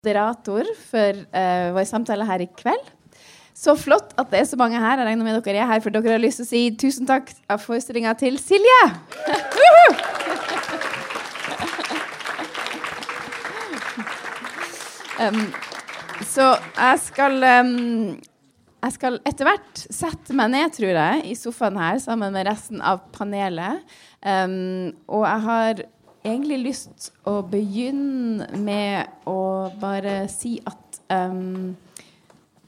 moderator 0.00 0.64
for 0.88 1.12
uh, 1.36 1.74
vår 1.76 1.84
samtale 1.84 2.24
her 2.24 2.40
i 2.40 2.48
kveld. 2.56 2.88
Så 3.52 3.74
flott 3.76 4.14
at 4.16 4.30
det 4.32 4.38
er 4.40 4.46
så 4.48 4.56
mange 4.56 4.78
her. 4.80 4.96
Jeg 4.96 5.06
regner 5.06 5.24
med 5.26 5.42
dere 5.44 5.60
er 5.60 5.66
her, 5.68 5.80
for 5.84 5.90
dere 5.92 6.14
har 6.14 6.22
lyst 6.22 6.40
til 6.40 6.46
å 6.46 6.48
si 6.48 6.62
tusen 6.80 7.06
takk 7.08 7.28
av 7.50 7.60
forestillinga 7.60 8.14
til 8.16 8.38
Silje. 8.40 8.80
um, 15.20 15.44
så 16.24 16.48
jeg 16.78 16.98
skal 17.04 17.44
um, 17.60 18.16
Jeg 18.80 18.92
skal 18.96 19.20
etter 19.28 19.44
hvert 19.44 19.84
sette 19.92 20.32
meg 20.32 20.48
ned, 20.54 20.72
tror 20.72 20.96
jeg, 20.96 21.24
i 21.28 21.36
sofaen 21.36 21.76
her 21.76 22.00
sammen 22.00 22.32
med 22.32 22.48
resten 22.48 22.80
av 22.80 23.04
panelet. 23.12 23.84
Um, 24.24 24.96
og 25.12 25.28
jeg 25.28 25.40
har 25.50 25.84
egentlig 26.24 26.58
lyst 26.62 27.10
å 27.28 27.40
begynne 27.46 28.48
med 28.60 29.28
å 29.28 29.70
bare 29.80 30.24
si 30.32 30.58
at 30.68 31.00
um, 31.12 31.76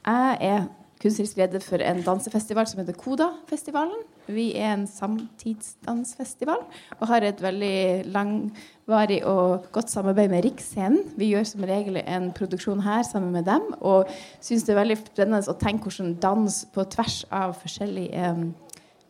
jeg 0.03 0.37
er 0.41 0.65
kunstnerisk 1.03 1.37
leder 1.37 1.63
for 1.63 1.83
en 1.83 1.99
dansefestival 2.03 2.67
som 2.69 2.79
heter 2.79 2.95
Koda-festivalen. 2.95 4.05
Vi 4.31 4.53
er 4.55 4.69
en 4.71 4.85
samtidsdansfestival 4.87 6.61
og 6.95 7.09
har 7.09 7.25
et 7.27 7.41
veldig 7.43 8.05
langvarig 8.07 9.19
og 9.27 9.67
godt 9.75 9.91
samarbeid 9.91 10.31
med 10.31 10.45
Riksscenen. 10.45 11.11
Vi 11.19 11.33
gjør 11.33 11.49
som 11.49 11.65
regel 11.67 11.99
en 12.05 12.31
produksjon 12.35 12.85
her 12.85 13.03
sammen 13.07 13.35
med 13.35 13.49
dem 13.51 13.67
og 13.81 14.11
syns 14.39 14.63
det 14.63 14.75
er 14.75 14.79
veldig 14.79 14.99
spennende 15.03 15.43
å 15.51 15.59
tenke 15.59 15.89
hvordan 15.89 16.15
dans 16.23 16.61
på 16.71 16.87
tvers 16.95 17.19
av 17.35 17.57
forskjellige 17.59 18.31
um, 18.31 18.49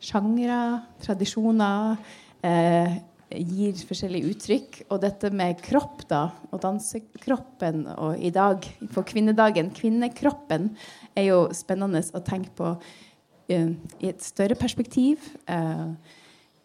sjangre, 0.04 0.60
tradisjoner 1.06 1.96
eh, 2.44 2.98
gir 3.34 3.78
forskjellige 3.88 4.34
uttrykk. 4.34 4.82
Og 4.90 5.02
dette 5.04 5.32
med 5.34 5.62
kropp, 5.64 6.06
da, 6.10 6.26
og 6.52 6.62
dansekroppen, 6.64 7.86
og 7.98 8.20
i 8.20 8.34
dag, 8.34 8.66
på 8.94 9.06
kvinnedagen 9.14 9.72
Kvinnekroppen 9.76 10.74
er 11.16 11.30
jo 11.30 11.46
spennende 11.56 12.04
å 12.14 12.24
tenke 12.26 12.54
på 12.58 12.76
uh, 12.76 13.72
i 14.00 14.12
et 14.12 14.24
større 14.24 14.58
perspektiv. 14.60 15.34
Uh, 15.50 15.96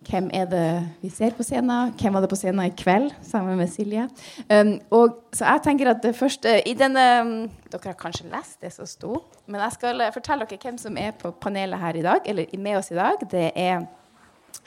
hvem 0.06 0.28
er 0.32 0.46
det 0.46 0.66
vi 1.02 1.10
ser 1.10 1.34
på 1.34 1.42
scenen? 1.42 1.90
Hvem 1.98 2.14
var 2.14 2.22
det 2.22 2.30
på 2.30 2.38
scenen 2.38 2.62
i 2.68 2.74
kveld 2.76 3.10
sammen 3.26 3.58
med 3.58 3.70
Silje? 3.72 4.06
Um, 4.46 4.76
og, 4.94 5.18
så 5.34 5.48
jeg 5.48 5.64
tenker 5.66 5.90
at 5.90 6.04
det 6.04 6.14
første 6.16 6.54
i 6.68 6.76
denne, 6.78 7.06
um, 7.24 7.34
Dere 7.68 7.90
har 7.90 7.98
kanskje 7.98 8.30
lest 8.30 8.62
det 8.62 8.70
som 8.72 8.86
sto, 8.88 9.18
men 9.46 9.60
jeg 9.66 9.74
skal 9.74 10.06
fortelle 10.14 10.46
dere 10.48 10.62
hvem 10.62 10.78
som 10.80 10.96
er 10.96 11.12
på 11.18 11.34
panelet 11.42 11.82
her 11.82 11.98
i 11.98 12.06
dag, 12.06 12.30
eller 12.30 12.54
med 12.56 12.78
oss 12.78 12.92
i 12.94 12.96
dag. 12.96 13.26
Det 13.28 13.50
er 13.58 13.82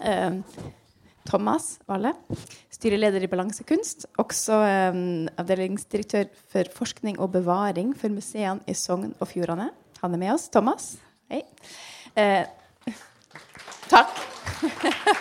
um, 0.03 0.43
Thomas 1.27 1.75
Valle, 1.89 2.13
styreleder 2.73 3.23
i 3.23 3.29
Balansekunst. 3.29 4.07
Også 4.21 4.57
um, 4.93 5.27
avdelingsdirektør 5.41 6.29
for 6.51 6.71
forskning 6.75 7.19
og 7.21 7.33
bevaring 7.35 7.93
for 7.97 8.13
museene 8.13 8.63
i 8.69 8.75
Sogn 8.77 9.13
og 9.19 9.29
Fjordane. 9.31 9.69
Han 10.01 10.17
er 10.17 10.21
med 10.21 10.33
oss. 10.33 10.47
Thomas, 10.51 10.95
hei. 11.31 11.43
Eh, 12.17 12.45
takk. 13.91 14.17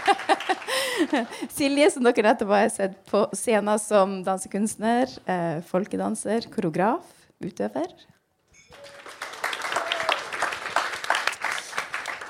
Silje, 1.56 1.90
som 1.92 2.04
dere 2.04 2.24
nettopp 2.30 2.54
har 2.54 2.70
sett 2.72 2.96
på 3.10 3.26
scenen 3.36 3.80
som 3.80 4.20
dansekunstner, 4.24 5.12
eh, 5.28 5.60
folkedanser, 5.68 6.48
koreograf, 6.52 7.04
utøver. 7.44 7.92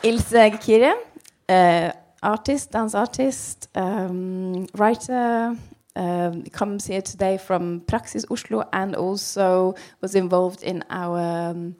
Ilse 0.06 0.46
Kire. 0.62 0.94
Eh, 1.50 1.90
artist, 2.22 2.72
dance 2.72 2.94
artist, 2.94 3.68
um, 3.74 4.66
writer. 4.74 5.56
Um, 5.96 6.44
comes 6.44 6.86
here 6.86 7.02
today 7.02 7.36
from 7.36 7.80
Praxis 7.80 8.24
Oslo 8.30 8.62
and 8.72 8.94
also 8.94 9.74
was 10.00 10.14
involved 10.14 10.62
in 10.62 10.84
our 10.88 11.18
um, 11.18 11.74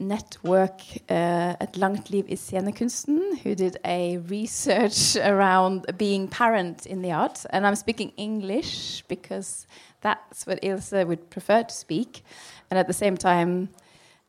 network 0.00 0.80
uh, 1.08 1.56
at 1.60 1.76
Langt 1.76 2.10
Liv 2.10 2.26
i 2.30 2.34
Scenekunsten, 2.34 3.38
who 3.40 3.54
did 3.54 3.76
a 3.84 4.18
research 4.18 5.16
around 5.22 5.86
being 5.98 6.26
parent 6.26 6.86
in 6.86 7.02
the 7.02 7.12
arts. 7.12 7.44
And 7.46 7.66
I'm 7.66 7.76
speaking 7.76 8.12
English 8.16 9.04
because 9.08 9.66
that's 10.00 10.46
what 10.46 10.58
Ilse 10.62 11.04
would 11.04 11.28
prefer 11.30 11.62
to 11.64 11.74
speak. 11.74 12.22
And 12.70 12.78
at 12.78 12.86
the 12.86 12.94
same 12.94 13.16
time, 13.16 13.68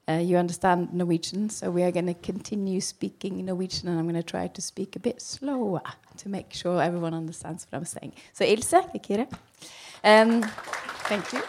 uh, 0.08 0.14
you 0.14 0.38
understand 0.38 0.94
Norwegian, 0.94 1.50
so 1.50 1.70
we 1.70 1.84
are 1.84 1.92
going 1.92 2.08
to 2.08 2.14
continue 2.14 2.82
speaking 2.82 3.46
Norwegian, 3.46 3.90
and 3.90 4.00
I'm 4.00 4.06
going 4.06 4.16
to 4.16 4.24
try 4.24 4.48
to 4.48 4.62
speak 4.62 4.96
a 4.96 5.00
bit 5.00 5.22
slower 5.22 5.82
to 6.18 6.30
make 6.30 6.54
sure 6.54 6.82
everyone 6.82 7.14
understands 7.14 7.68
what 7.70 7.80
I'm 7.80 7.86
saying. 7.86 8.14
So 8.34 8.46
Ilse, 8.46 8.82
Kikire. 8.94 9.28
Um, 10.04 10.42
thank 11.08 11.34
you. 11.34 11.42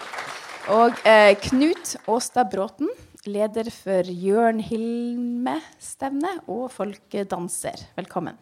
Og 0.69 0.93
uh, 1.07 1.35
Knut 1.41 1.97
Åstad 2.07 2.51
Bråten, 2.53 2.89
leder 3.27 3.71
for 3.71 4.07
Jørn 4.07 4.61
Hilme-stevne 4.61 6.37
og 6.47 6.71
folkedanser. 6.75 7.87
Velkommen. 7.97 8.39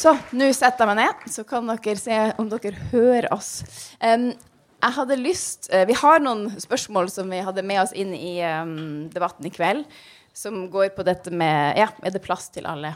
Så 0.00 0.14
nå 0.32 0.46
setter 0.56 0.86
jeg 0.86 0.88
meg 0.88 0.96
ned, 1.02 1.24
så 1.28 1.44
kan 1.44 1.66
dere 1.68 2.00
se 2.00 2.20
om 2.40 2.48
dere 2.48 2.86
hører 2.92 3.28
oss. 3.36 3.58
Um, 4.00 4.30
jeg 4.80 4.96
hadde 4.96 5.20
lyst 5.20 5.68
uh, 5.72 5.84
Vi 5.88 5.96
har 6.00 6.22
noen 6.22 6.48
spørsmål 6.60 7.10
som 7.12 7.30
vi 7.32 7.42
hadde 7.44 7.64
med 7.66 7.82
oss 7.82 7.94
inn 7.96 8.14
i 8.16 8.38
um, 8.44 9.08
debatten 9.12 9.48
i 9.48 9.52
kveld, 9.54 9.86
som 10.36 10.64
går 10.72 10.92
på 10.96 11.06
dette 11.06 11.32
med 11.32 11.78
Ja, 11.80 11.90
er 12.02 12.14
det 12.14 12.24
plass 12.24 12.48
til 12.54 12.68
alle 12.70 12.94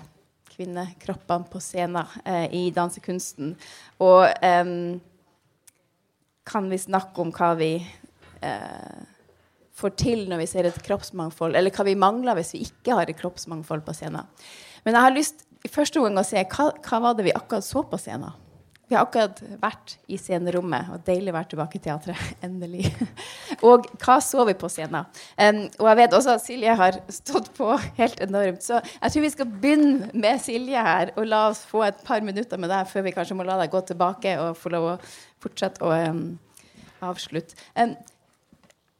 kvinnekroppene 0.54 1.50
på 1.50 1.62
scenen 1.62 2.04
uh, 2.26 2.46
i 2.54 2.68
dansekunsten? 2.74 3.54
Og 4.04 4.28
um, 4.28 5.00
kan 6.44 6.70
vi 6.70 6.78
snakke 6.80 7.24
om 7.24 7.32
hva 7.34 7.54
vi 7.58 7.72
uh, 8.44 9.02
får 9.74 9.96
til 9.98 10.28
når 10.30 10.44
vi 10.44 10.50
ser 10.50 10.68
et 10.68 10.84
kroppsmangfold, 10.86 11.56
eller 11.58 11.74
hva 11.74 11.88
vi 11.88 11.98
mangler 11.98 12.38
hvis 12.38 12.54
vi 12.54 12.62
ikke 12.68 13.00
har 13.00 13.10
et 13.10 13.18
kroppsmangfold 13.18 13.82
på 13.86 13.96
scenen? 13.96 14.30
Men 14.84 14.96
jeg 14.96 15.06
har 15.06 15.16
lyst 15.16 15.44
i 15.64 15.72
første 15.72 16.00
omgang 16.00 16.20
å 16.20 16.26
se 16.28 16.42
hva, 16.44 16.70
hva 16.84 17.00
var 17.00 17.16
det 17.18 17.26
vi 17.26 17.34
akkurat 17.34 17.66
så 17.66 17.82
på 17.88 17.98
scenen? 18.00 18.43
Vi 18.84 18.96
har 18.96 19.06
akkurat 19.06 19.38
vært 19.62 19.94
i 20.12 20.18
scenerommet, 20.20 20.90
og 20.92 21.04
deilig 21.06 21.32
å 21.32 21.36
være 21.38 21.48
tilbake 21.54 21.78
i 21.78 21.82
teatret. 21.86 22.20
Endelig. 22.46 22.90
og 23.64 23.86
hva 24.02 24.18
så 24.20 24.44
vi 24.44 24.56
på 24.60 24.68
scenen? 24.72 25.08
Um, 25.38 25.62
og 25.80 25.88
jeg 25.88 26.00
vet 26.02 26.16
også 26.18 26.34
at 26.36 26.44
Silje 26.44 26.74
har 26.80 26.98
stått 27.16 27.48
på 27.56 27.70
helt 27.96 28.20
enormt. 28.24 28.60
Så 28.66 28.82
jeg 28.82 29.14
tror 29.14 29.24
vi 29.24 29.32
skal 29.32 29.54
begynne 29.64 30.10
med 30.12 30.42
Silje 30.44 30.84
her, 30.88 31.14
og 31.16 31.30
la 31.30 31.46
oss 31.48 31.64
få 31.70 31.86
et 31.88 32.04
par 32.04 32.24
minutter 32.26 32.60
med 32.60 32.72
deg 32.72 32.90
før 32.90 33.08
vi 33.08 33.14
kanskje 33.16 33.38
må 33.38 33.48
la 33.48 33.56
deg 33.62 33.72
gå 33.72 33.80
tilbake 33.88 34.36
og 34.42 34.60
få 34.60 34.74
lov 34.76 34.90
å 34.92 34.96
fortsette 35.44 35.84
å 35.84 35.94
um, 36.12 36.26
avslutte. 37.08 37.56
Um, 37.80 37.96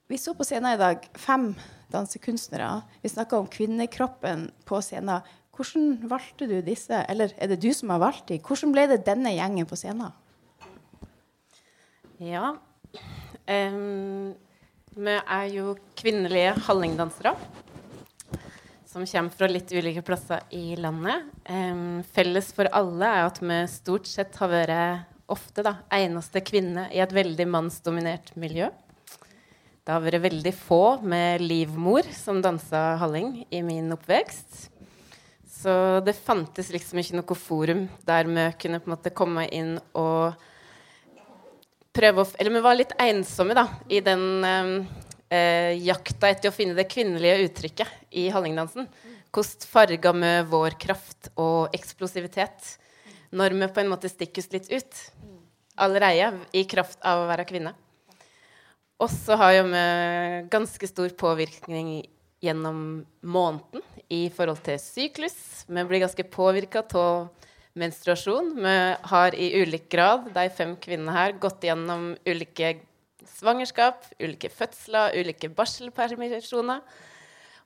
vi 0.09 0.21
så 0.21 0.33
på 0.37 0.45
scenen 0.49 0.75
i 0.75 0.81
dag 0.81 1.05
fem 1.17 1.53
dansekunstnere. 1.93 2.81
Vi 3.05 3.13
snakka 3.13 3.39
om 3.39 3.47
kvinnekroppen 3.53 4.49
på 4.65 4.81
scenen. 4.85 5.25
Hvordan 5.55 6.09
valgte 6.11 6.49
du 6.51 6.57
disse, 6.67 6.99
eller 7.09 7.35
er 7.39 7.53
det 7.53 7.61
du 7.63 7.71
som 7.75 7.93
har 7.95 8.03
valgt 8.03 8.27
dem? 8.33 8.43
Hvordan 8.43 8.73
ble 8.75 8.89
det 8.91 9.05
denne 9.07 9.35
gjengen 9.37 9.69
på 9.71 9.79
scenen? 9.79 10.15
Ja 12.23 12.55
um, 12.55 14.35
Vi 14.95 15.15
er 15.19 15.47
jo 15.51 15.75
kvinnelige 15.99 16.55
hallingdansere 16.67 17.35
som 18.95 19.03
kommer 19.03 19.35
fra 19.35 19.49
litt 19.51 19.73
ulike 19.75 20.05
plasser 20.07 20.45
i 20.55 20.77
landet. 20.79 21.27
Um, 21.51 22.05
felles 22.15 22.53
for 22.55 22.71
alle 22.71 23.09
er 23.11 23.25
at 23.27 23.41
vi 23.43 23.57
stort 23.67 24.07
sett 24.07 24.39
har 24.39 24.53
vært 24.53 25.11
ofte 25.27 25.65
da, 25.67 25.81
eneste 25.91 26.43
kvinne 26.47 26.87
i 26.95 27.01
et 27.03 27.15
veldig 27.15 27.47
mannsdominert 27.51 28.31
miljø. 28.39 28.69
Det 29.85 29.93
har 29.93 30.05
vært 30.05 30.23
veldig 30.25 30.53
få 30.57 31.01
med 31.03 31.43
livmor 31.43 32.07
som 32.15 32.39
dansa 32.45 32.95
halling 33.03 33.43
i 33.51 33.65
min 33.67 33.91
oppvekst. 33.97 34.69
Så 35.65 36.01
det 36.05 36.13
fantes 36.13 36.69
liksom 36.75 36.99
ikke 37.01 37.17
noe 37.17 37.37
forum 37.41 37.87
der 38.05 38.27
vi 38.29 38.43
kunne 38.61 38.83
på 38.83 38.91
en 38.91 38.93
måte 38.93 39.13
komme 39.17 39.47
inn 39.49 39.79
og 39.97 40.35
prøve 41.97 42.21
å 42.21 42.27
Eller 42.37 42.53
vi 42.53 42.63
var 42.67 42.77
litt 42.77 42.93
ensomme 43.01 43.57
da, 43.57 43.65
i 43.89 44.03
den 44.05 44.43
eh, 45.33 45.73
jakta 45.81 46.29
etter 46.29 46.51
å 46.51 46.55
finne 46.55 46.77
det 46.77 46.85
kvinnelige 46.91 47.47
uttrykket 47.47 48.13
i 48.21 48.27
hallingdansen. 48.35 48.91
Hvordan 49.33 49.71
farga 49.71 50.13
vi 50.19 50.35
vår 50.53 50.77
kraft 50.85 51.31
og 51.33 51.73
eksplosivitet 51.73 52.75
når 53.33 53.57
vi 53.57 53.73
på 53.73 53.81
en 53.81 53.93
måte 53.95 54.13
stikker 54.13 54.45
oss 54.45 54.53
litt 54.53 54.69
ut 54.69 55.03
allerede 55.81 56.45
i 56.53 56.67
kraft 56.69 57.01
av 57.01 57.25
å 57.25 57.31
være 57.31 57.49
kvinne? 57.49 57.73
Og 59.01 59.09
så 59.09 59.41
har 59.41 59.57
jo 59.63 59.65
vi 59.73 59.87
ganske 60.53 60.93
stor 60.93 61.17
påvirkning 61.25 62.03
gjennom 62.45 63.07
måneden 63.25 63.94
i 64.13 64.29
forhold 64.33 64.63
til 64.67 64.79
syklus. 64.81 65.37
Vi 65.69 65.85
blir 65.89 66.03
ganske 66.05 66.27
påvirka 66.29 66.85
av 66.99 67.29
menstruasjon. 67.79 68.53
Vi 68.57 68.75
har 69.11 69.35
i 69.35 69.51
ulik 69.63 69.89
grad, 69.93 70.29
de 70.35 70.49
fem 70.51 70.77
kvinnene 70.81 71.15
her, 71.15 71.39
gått 71.41 71.65
gjennom 71.67 72.13
ulike 72.27 72.77
svangerskap, 73.35 74.05
ulike 74.21 74.51
fødsler, 74.53 75.17
ulike 75.19 75.51
barselpermisjoner. 75.55 76.85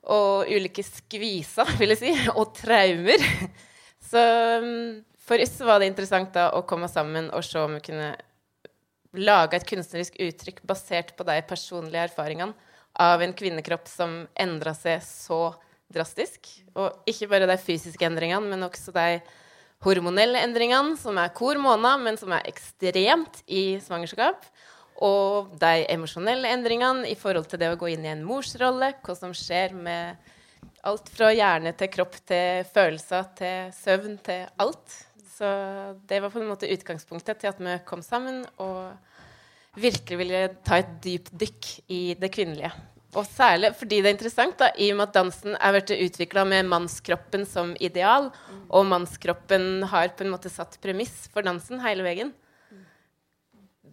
Og 0.09 0.47
ulike 0.47 0.83
skviser, 0.85 1.75
vil 1.79 1.93
jeg 1.93 2.01
si, 2.01 2.15
og 2.39 2.55
traumer. 2.57 3.25
Så 4.09 4.23
mm, 4.63 5.03
for 5.29 5.43
oss 5.43 5.59
var 5.61 5.81
det 5.81 5.91
interessant 5.91 6.33
da 6.33 6.49
å 6.57 6.65
komme 6.67 6.89
sammen 6.89 7.29
og 7.35 7.45
se 7.45 7.61
om 7.61 7.77
vi 7.77 7.85
kunne 7.91 8.13
lage 9.17 9.57
et 9.57 9.67
kunstnerisk 9.67 10.19
uttrykk 10.21 10.61
basert 10.69 11.15
på 11.17 11.25
de 11.25 11.39
personlige 11.49 12.07
erfaringene 12.09 12.53
av 12.99 13.21
en 13.21 13.33
kvinnekropp 13.33 13.87
som 13.89 14.21
endra 14.37 14.73
seg 14.77 15.01
så 15.05 15.39
drastisk. 15.93 16.49
Og 16.77 17.09
ikke 17.09 17.29
bare 17.31 17.49
de 17.49 17.59
fysiske 17.61 18.05
endringene, 18.07 18.49
men 18.49 18.65
også 18.67 18.93
de 18.95 19.19
hormonelle 19.83 20.41
endringene, 20.43 20.97
som 20.99 21.17
er 21.21 21.31
hver 21.35 21.61
måned, 21.61 22.03
men 22.03 22.19
som 22.19 22.33
er 22.35 22.47
ekstremt 22.49 23.43
i 23.47 23.79
svangerskap. 23.83 24.43
Og 24.99 25.53
de 25.61 25.85
emosjonelle 25.93 26.51
endringene 26.51 27.07
i 27.07 27.15
forhold 27.15 27.47
til 27.47 27.61
det 27.61 27.71
å 27.71 27.79
gå 27.79 27.93
inn 27.93 28.03
i 28.03 28.11
en 28.11 28.25
morsrolle, 28.27 28.91
hva 29.03 29.15
som 29.15 29.35
skjer 29.35 29.75
med 29.77 30.19
alt 30.87 31.11
fra 31.11 31.31
hjerne 31.35 31.71
til 31.79 31.91
kropp 31.91 32.17
til 32.27 32.65
følelser 32.73 33.29
til 33.39 33.71
søvn 33.75 34.17
til 34.23 34.45
alt. 34.59 34.97
Så 35.39 35.49
det 36.07 36.19
var 36.19 36.33
på 36.33 36.41
en 36.41 36.49
måte 36.51 36.67
utgangspunktet 36.71 37.39
til 37.39 37.51
at 37.51 37.59
vi 37.63 37.77
kom 37.87 38.03
sammen 38.03 38.43
og 38.59 39.79
virkelig 39.79 40.19
ville 40.19 40.41
ta 40.67 40.81
et 40.81 40.95
dypt 41.03 41.31
dykk 41.39 41.69
i 41.95 42.01
det 42.19 42.31
kvinnelige. 42.35 42.71
Og 43.17 43.25
særlig 43.25 43.71
fordi 43.77 44.01
det 44.03 44.11
er 44.11 44.15
interessant, 44.17 44.57
da, 44.59 44.69
i 44.77 44.91
og 44.93 44.99
med 44.99 45.07
at 45.07 45.15
dansen 45.17 45.55
er 45.57 45.73
blitt 45.73 45.93
utvikla 45.95 46.43
med 46.45 46.67
mannskroppen 46.69 47.45
som 47.49 47.71
ideal, 47.81 48.29
og 48.69 48.85
mannskroppen 48.85 49.87
har 49.89 50.13
på 50.13 50.27
en 50.27 50.33
måte 50.35 50.51
satt 50.53 50.77
premiss 50.83 51.25
for 51.33 51.45
dansen 51.45 51.81
hele 51.81 52.05
veien. 52.05 52.33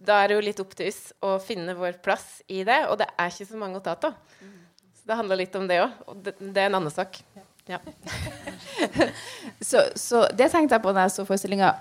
Da 0.07 0.21
er 0.21 0.29
det 0.29 0.37
jo 0.37 0.45
litt 0.45 0.61
opp 0.61 0.75
til 0.77 0.91
oss 0.91 1.01
å 1.25 1.33
finne 1.43 1.73
vår 1.75 1.97
plass 2.05 2.43
i 2.47 2.61
det, 2.67 2.83
og 2.91 2.99
det 3.01 3.09
er 3.09 3.33
ikke 3.33 3.49
så 3.49 3.59
mange 3.59 3.81
å 3.81 3.83
ta 3.83 3.97
av. 3.97 4.13
Så 4.93 5.09
det 5.09 5.17
handler 5.17 5.41
litt 5.41 5.57
om 5.57 5.65
det 5.67 5.81
òg, 5.81 5.97
og 6.05 6.21
det, 6.23 6.37
det 6.37 6.61
er 6.61 6.69
en 6.69 6.79
annen 6.83 6.93
sak. 6.93 7.19
Ja. 7.67 7.81
så, 9.69 9.83
så, 9.95 10.23
det 10.37 10.49
tenkte 10.53 10.77
jeg 10.77 10.83
på 10.83 10.93
da 10.95 11.05
jeg 11.05 11.13
så 11.15 11.25
forestillinga. 11.27 11.71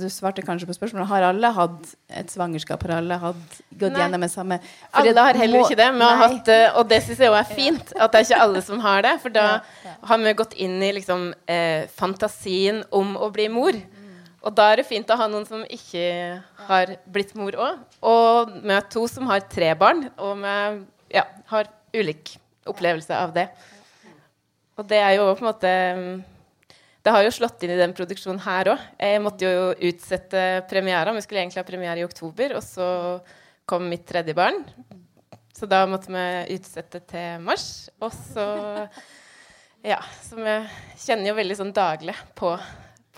Du 0.00 0.06
svarte 0.12 0.44
kanskje 0.46 0.68
på 0.68 0.76
spørsmålet. 0.76 1.08
Har 1.10 1.26
alle 1.30 1.50
hatt 1.56 1.92
et 2.20 2.32
svangerskap? 2.32 2.86
Har 2.86 2.98
alle 3.00 3.18
hatt, 3.22 3.58
gått 3.72 3.94
Nei. 3.94 4.02
gjennom 4.04 4.26
det 4.26 4.30
samme? 4.32 4.60
Fordi 4.94 5.12
alle 5.12 5.26
har 5.28 5.40
heller 5.42 5.66
ikke 5.66 5.80
det. 5.80 5.90
Hatt, 6.22 6.54
og 6.76 6.88
det 6.92 7.02
syns 7.06 7.22
jeg 7.24 7.34
òg 7.34 7.38
er 7.40 7.52
fint. 7.52 7.92
At 7.96 8.14
det 8.14 8.22
er 8.22 8.28
ikke 8.28 8.40
alle 8.46 8.64
som 8.68 8.82
har 8.86 9.04
det. 9.06 9.14
For 9.24 9.34
da 9.34 9.46
har 10.10 10.24
vi 10.24 10.38
gått 10.42 10.56
inn 10.66 10.80
i 10.82 10.94
liksom, 10.96 11.28
eh, 11.50 11.86
fantasien 12.00 12.82
om 12.94 13.14
å 13.20 13.30
bli 13.34 13.50
mor. 13.52 13.78
Og 14.46 14.54
da 14.54 14.68
er 14.70 14.80
det 14.80 14.86
fint 14.86 15.08
å 15.10 15.18
ha 15.18 15.26
noen 15.30 15.46
som 15.48 15.64
ikke 15.66 16.06
har 16.68 16.96
blitt 17.10 17.34
mor 17.38 17.56
òg. 17.58 17.80
Og 18.06 18.52
vi 18.60 18.74
har 18.74 18.84
to 18.92 19.06
som 19.10 19.26
har 19.30 19.42
tre 19.50 19.72
barn, 19.78 20.06
og 20.22 20.38
vi 20.44 20.58
ja, 21.16 21.24
har 21.50 21.70
ulik 21.96 22.36
opplevelse 22.66 23.14
av 23.16 23.34
det. 23.34 23.48
Og 24.76 24.88
det 24.88 24.98
er 25.00 25.14
jo 25.16 25.30
på 25.32 25.44
en 25.44 25.48
måte 25.48 25.72
Det 27.04 27.12
har 27.14 27.24
jo 27.24 27.32
slått 27.32 27.62
inn 27.64 27.72
i 27.72 27.80
den 27.80 27.94
produksjonen 27.96 28.42
her 28.44 28.72
òg. 28.74 28.86
Jeg 28.98 29.22
måtte 29.22 29.48
jo 29.48 29.68
utsette 29.88 30.42
premiera. 30.70 31.14
Vi 31.14 31.22
skulle 31.24 31.44
egentlig 31.44 31.62
ha 31.62 31.68
premiere 31.68 32.02
i 32.02 32.06
oktober, 32.06 32.56
og 32.58 32.64
så 32.66 32.88
kom 33.66 33.86
mitt 33.90 34.06
tredje 34.08 34.34
barn. 34.36 34.64
Så 35.56 35.68
da 35.70 35.84
måtte 35.88 36.10
vi 36.12 36.56
utsette 36.56 37.00
til 37.08 37.46
mars. 37.46 37.86
Og 38.02 38.12
så 38.32 38.48
Ja. 39.86 40.00
Så 40.22 40.34
vi 40.40 40.56
kjenner 40.98 41.30
jo 41.30 41.38
veldig 41.38 41.56
sånn 41.60 41.74
daglig 41.74 42.16
på, 42.34 42.56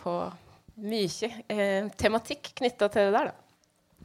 på 0.02 0.14
mye 0.84 1.31
eh, 1.49 1.88
tematikk 1.96 2.52
knytta 2.60 2.90
til 2.93 3.08
det 3.08 3.14
der, 3.14 3.31
da. 3.31 4.05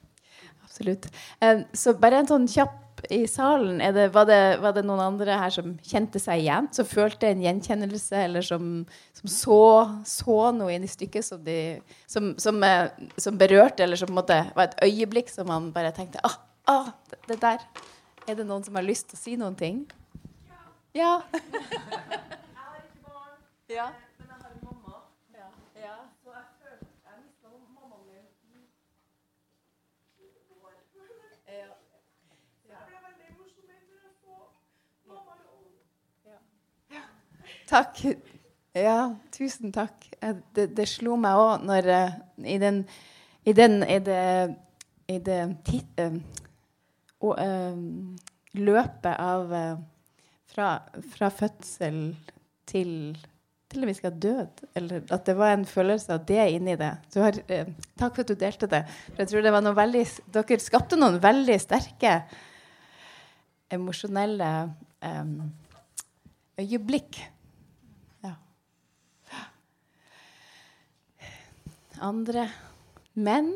Absolutt. 0.63 1.09
Um, 1.43 1.65
så 1.75 1.93
bare 1.99 2.23
en 2.23 2.29
sånn 2.29 2.47
kjapp 2.49 2.79
i 3.09 3.27
salen? 3.27 3.81
Det, 3.95 4.07
var, 4.13 4.25
det, 4.25 4.57
var, 4.63 4.75
det, 4.75 4.83
noen 4.87 5.01
andre 5.03 5.37
her 5.39 5.53
som 5.53 5.73
kjente 5.83 6.21
seg 6.21 6.43
igjen? 6.43 6.69
Som 6.75 6.87
følte 6.89 7.29
en 7.29 7.41
gjenkjennelse, 7.43 8.21
eller 8.27 8.45
som, 8.45 8.69
som 9.17 9.31
så, 9.31 9.59
så, 10.07 10.37
noe 10.55 10.75
inn 10.75 10.85
i 10.87 10.91
stykket 10.91 11.27
som, 11.27 11.41
de, 11.45 11.57
som, 12.09 12.33
som, 12.41 12.61
som, 13.17 13.39
berørte, 13.39 13.85
eller 13.85 13.99
som 13.99 14.13
måte 14.15 14.39
var 14.55 14.69
et 14.69 14.79
øyeblikk 14.87 15.31
som 15.33 15.49
man 15.51 15.71
bare 15.75 15.93
tenkte 15.95 16.23
ah, 16.27 16.39
ah, 16.71 16.93
det, 17.11 17.21
det, 17.31 17.41
der. 17.43 17.67
Er 18.27 18.39
det 18.39 18.47
noen 18.47 18.63
som 18.65 18.79
har 18.79 18.85
lyst 18.87 19.11
til 19.11 19.19
å 19.19 19.23
si 19.23 19.35
noen 19.39 19.57
ting? 19.59 19.83
Ja. 20.95 21.19
ja. 21.33 21.43
ja. 23.79 23.91
Takk. 37.69 38.03
Ja, 38.73 39.15
tusen 39.31 39.73
takk. 39.73 40.07
Det, 40.55 40.69
det 40.75 40.87
slo 40.89 41.17
meg 41.19 41.37
òg 41.37 41.65
når 41.67 41.89
uh, 41.93 42.15
i 42.49 42.57
den 42.61 42.83
i 43.45 43.53
den 43.53 43.83
i 43.83 43.99
det, 44.01 44.55
i 45.11 45.19
det 45.19 45.41
uh, 45.99 46.15
og, 47.21 47.35
uh, 47.37 47.83
løpet 48.57 49.13
av 49.13 49.53
fra, 50.53 50.67
fra, 51.13 51.29
fødsel 51.29 52.15
til 52.69 53.13
til 53.73 53.87
vi 53.89 53.95
skal 53.97 54.13
dø. 54.21 54.35
Eller 54.77 55.03
at 55.13 55.25
det 55.25 55.35
var 55.37 55.53
en 55.53 55.65
følelse 55.65 56.13
av 56.13 56.25
det 56.29 56.43
inni 56.53 56.75
det. 56.79 56.91
Har, 57.17 57.39
takk 57.99 58.15
for 58.15 58.23
at 58.23 58.31
du 58.31 58.37
delte 58.37 58.69
det. 58.69 58.83
For 59.09 59.23
jeg 59.23 59.31
tror 59.31 59.45
det 59.45 59.53
var 59.55 59.65
noe 59.65 59.77
veldig, 59.77 60.03
Dere 60.33 60.59
skapte 60.61 60.99
noen 60.99 61.19
veldig 61.23 61.57
sterke 61.61 62.15
emosjonelle 63.73 64.49
eh, 65.01 65.31
øyeblikk 66.61 67.23
andre 72.01 72.47
menn 73.13 73.51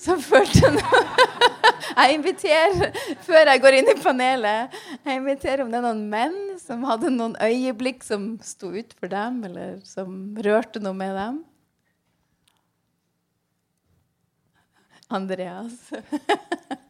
som 0.00 0.20
følte 0.22 0.70
noe. 0.72 1.02
Jeg 2.00 2.16
inviterer, 2.16 2.94
før 3.26 3.48
jeg 3.50 3.60
går 3.60 3.74
inn 3.76 3.88
i 3.90 3.94
panelet, 3.98 4.76
jeg 5.02 5.18
inviterer 5.18 5.64
om 5.64 5.72
det 5.72 5.80
er 5.80 5.84
noen 5.84 6.04
menn 6.08 6.36
som 6.60 6.84
hadde 6.86 7.10
noen 7.12 7.34
øyeblikk 7.42 8.06
som 8.06 8.28
sto 8.46 8.70
ut 8.72 8.94
for 8.96 9.10
dem, 9.10 9.40
eller 9.48 9.80
som 9.84 10.38
rørte 10.38 10.80
noe 10.80 10.96
med 10.96 11.12
dem. 11.18 11.40
Andreas. 15.18 15.90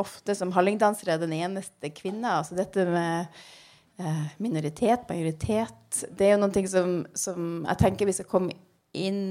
ofte 0.00 0.36
som 0.36 0.52
hallingdansere 0.56 1.14
er 1.14 1.22
den 1.22 1.34
eneste 1.36 1.92
kvinna. 1.94 2.38
Altså 2.40 2.58
dette 2.58 2.86
med 2.88 3.40
eh, 4.00 4.26
minoritet, 4.42 5.06
majoritet 5.08 6.04
Det 6.10 6.28
er 6.28 6.36
jo 6.36 6.42
noe 6.44 6.66
som, 6.70 7.00
som 7.14 7.48
jeg 7.68 7.82
tenker 7.84 8.10
vi 8.10 8.16
skal 8.18 8.30
komme 8.30 8.58
inn 8.96 9.22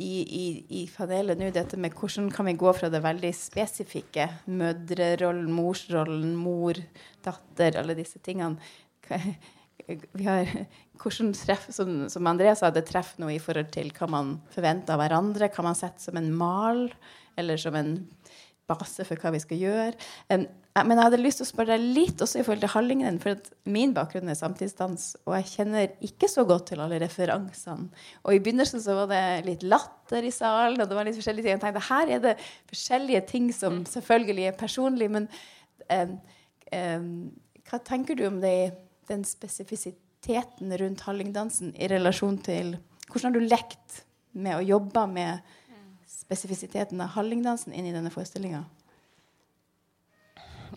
i, 0.00 0.14
i, 0.24 0.44
i 0.80 0.82
panelet 0.88 1.36
nå, 1.36 1.50
dette 1.52 1.76
med 1.76 1.92
hvordan 1.92 2.30
kan 2.32 2.48
vi 2.48 2.56
gå 2.56 2.72
fra 2.72 2.88
det 2.88 3.02
veldig 3.04 3.30
spesifikke, 3.36 4.26
mødrerollen, 4.48 5.50
morsrollen, 5.52 6.32
mor, 6.40 6.80
datter, 7.24 7.76
alle 7.76 7.98
disse 7.98 8.22
tingene 8.24 8.56
vi 10.12 10.24
har, 10.24 10.48
hvordan 11.00 11.32
treff, 11.34 11.66
som, 11.74 12.04
som 12.12 12.28
André 12.30 12.52
sa, 12.58 12.70
det 12.72 12.86
treffer 12.88 13.22
noe 13.22 13.34
i 13.34 13.42
forhold 13.42 13.72
til 13.74 13.90
hva 13.96 14.08
man 14.10 14.34
forventer 14.54 14.94
av 14.94 15.02
hverandre. 15.02 15.50
Hva 15.52 15.64
man 15.66 15.78
setter 15.78 16.10
som 16.10 16.18
en 16.20 16.30
mal, 16.36 16.86
eller 17.40 17.60
som 17.60 17.76
en 17.78 17.94
base 18.70 19.04
for 19.06 19.20
hva 19.20 19.32
vi 19.34 19.42
skal 19.42 19.60
gjøre. 19.60 20.08
Um, 20.32 20.46
men 20.78 20.96
jeg 20.96 21.06
hadde 21.08 21.20
lyst 21.20 21.40
til 21.40 21.46
å 21.46 21.50
spørre 21.50 21.74
deg 21.74 21.86
litt 21.96 22.22
også 22.22 22.40
i 22.40 22.44
forhold 22.46 22.62
til 22.62 22.72
Hallingen. 22.72 23.18
For 23.22 23.38
min 23.74 23.92
bakgrunn 23.96 24.30
er 24.30 24.38
samtidsdans, 24.38 25.08
og 25.26 25.34
jeg 25.38 25.48
kjenner 25.50 25.94
ikke 26.06 26.28
så 26.30 26.44
godt 26.48 26.68
til 26.70 26.82
alle 26.84 27.00
referansene. 27.02 27.88
Og 28.22 28.36
i 28.36 28.42
begynnelsen 28.42 28.82
så 28.84 28.94
var 29.00 29.10
det 29.10 29.22
litt 29.48 29.64
latter 29.66 30.26
i 30.26 30.32
salen, 30.34 30.78
og 30.78 30.88
det 30.88 30.98
var 30.98 31.08
litt 31.08 31.18
forskjellige 31.18 31.48
ting. 31.48 31.56
Jeg 31.56 31.64
tenkte 31.64 31.86
her 31.88 32.14
er 32.14 32.22
det 32.26 32.36
forskjellige 32.70 33.24
ting 33.32 33.50
som 33.56 33.82
selvfølgelig 33.88 34.46
er 34.50 34.60
personlige, 34.60 35.14
men 35.16 35.26
um, 35.90 36.14
um, 36.76 37.10
hva 37.70 37.82
tenker 37.86 38.18
du 38.18 38.24
om 38.28 38.38
det, 38.42 38.72
den 39.10 39.26
spesifisiteten 39.26 40.70
rundt 40.80 41.02
hallingdansen 41.06 41.74
i 41.74 41.90
relasjon 41.90 42.38
til 42.46 42.76
hvordan 43.10 43.32
har 43.32 43.36
du 43.36 43.50
lekt 43.50 44.04
med 44.38 44.54
å 44.54 44.62
jobbe 44.64 45.06
med 45.10 45.56
spesifisiteten 46.30 47.00
av 47.02 47.16
hallingdansen 47.16 47.74
inn 47.74 47.88
i 47.90 47.94
denne 47.94 48.12
forestillinga? 48.14 48.62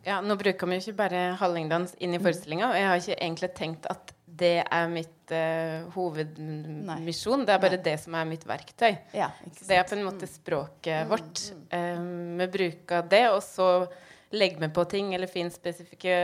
Ja, 0.04 0.18
nå 0.26 0.36
bruker 0.36 0.68
vi 0.68 0.80
jo 0.80 0.84
ikke 0.84 1.00
bare 1.06 1.20
hallingdans 1.40 1.94
inn 2.04 2.16
i 2.18 2.20
forestillinga. 2.20 2.72
Og 2.72 2.80
jeg 2.80 2.88
har 2.90 3.02
ikke 3.02 3.20
egentlig 3.20 3.50
tenkt 3.56 3.86
at 3.92 4.14
det 4.34 4.64
er 4.64 4.88
mitt 4.90 5.32
uh, 5.32 5.86
hovedmisjon. 5.94 7.46
Det 7.46 7.54
er 7.54 7.62
bare 7.62 7.78
Nei. 7.78 7.86
det 7.86 7.94
som 8.02 8.18
er 8.18 8.26
mitt 8.28 8.48
verktøy. 8.50 8.90
Ja, 9.16 9.30
det 9.60 9.78
er 9.78 9.86
på 9.88 9.96
en 9.96 10.08
måte 10.08 10.28
språket 10.28 11.06
mm. 11.06 11.12
vårt. 11.14 11.44
Um, 11.70 12.42
vi 12.42 12.50
bruker 12.58 13.06
det, 13.14 13.28
og 13.30 13.44
så 13.46 13.70
legger 14.34 14.66
vi 14.66 14.72
på 14.74 14.88
ting 14.90 15.14
eller 15.14 15.30
finner 15.30 15.54
spesifikke 15.54 16.18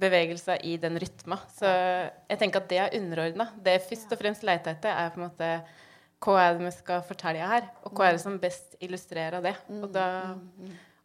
bevegelser 0.00 0.64
i 0.64 0.78
den 0.80 0.96
rytma. 1.02 1.36
Så 1.52 1.68
jeg 1.68 2.40
tenker 2.40 2.64
at 2.64 2.72
det 2.72 2.80
er 2.80 2.98
underordna. 2.98 3.50
Det 3.60 3.76
jeg 3.76 3.86
først 3.90 4.16
og 4.16 4.22
fremst 4.22 4.46
leter 4.46 4.78
etter, 4.78 4.96
er 4.96 5.12
på 5.12 5.20
en 5.20 5.28
måte 5.28 5.52
hva 6.20 6.36
er 6.42 6.54
det 6.56 6.66
vi 6.66 6.70
skal 6.76 7.02
fortelle 7.08 7.48
her, 7.48 7.66
og 7.86 7.96
hva 7.96 8.10
er 8.10 8.16
det 8.16 8.22
som 8.22 8.36
best 8.40 8.76
illustrerer 8.84 9.40
det. 9.44 9.56
Og 9.80 9.88
da 9.94 10.06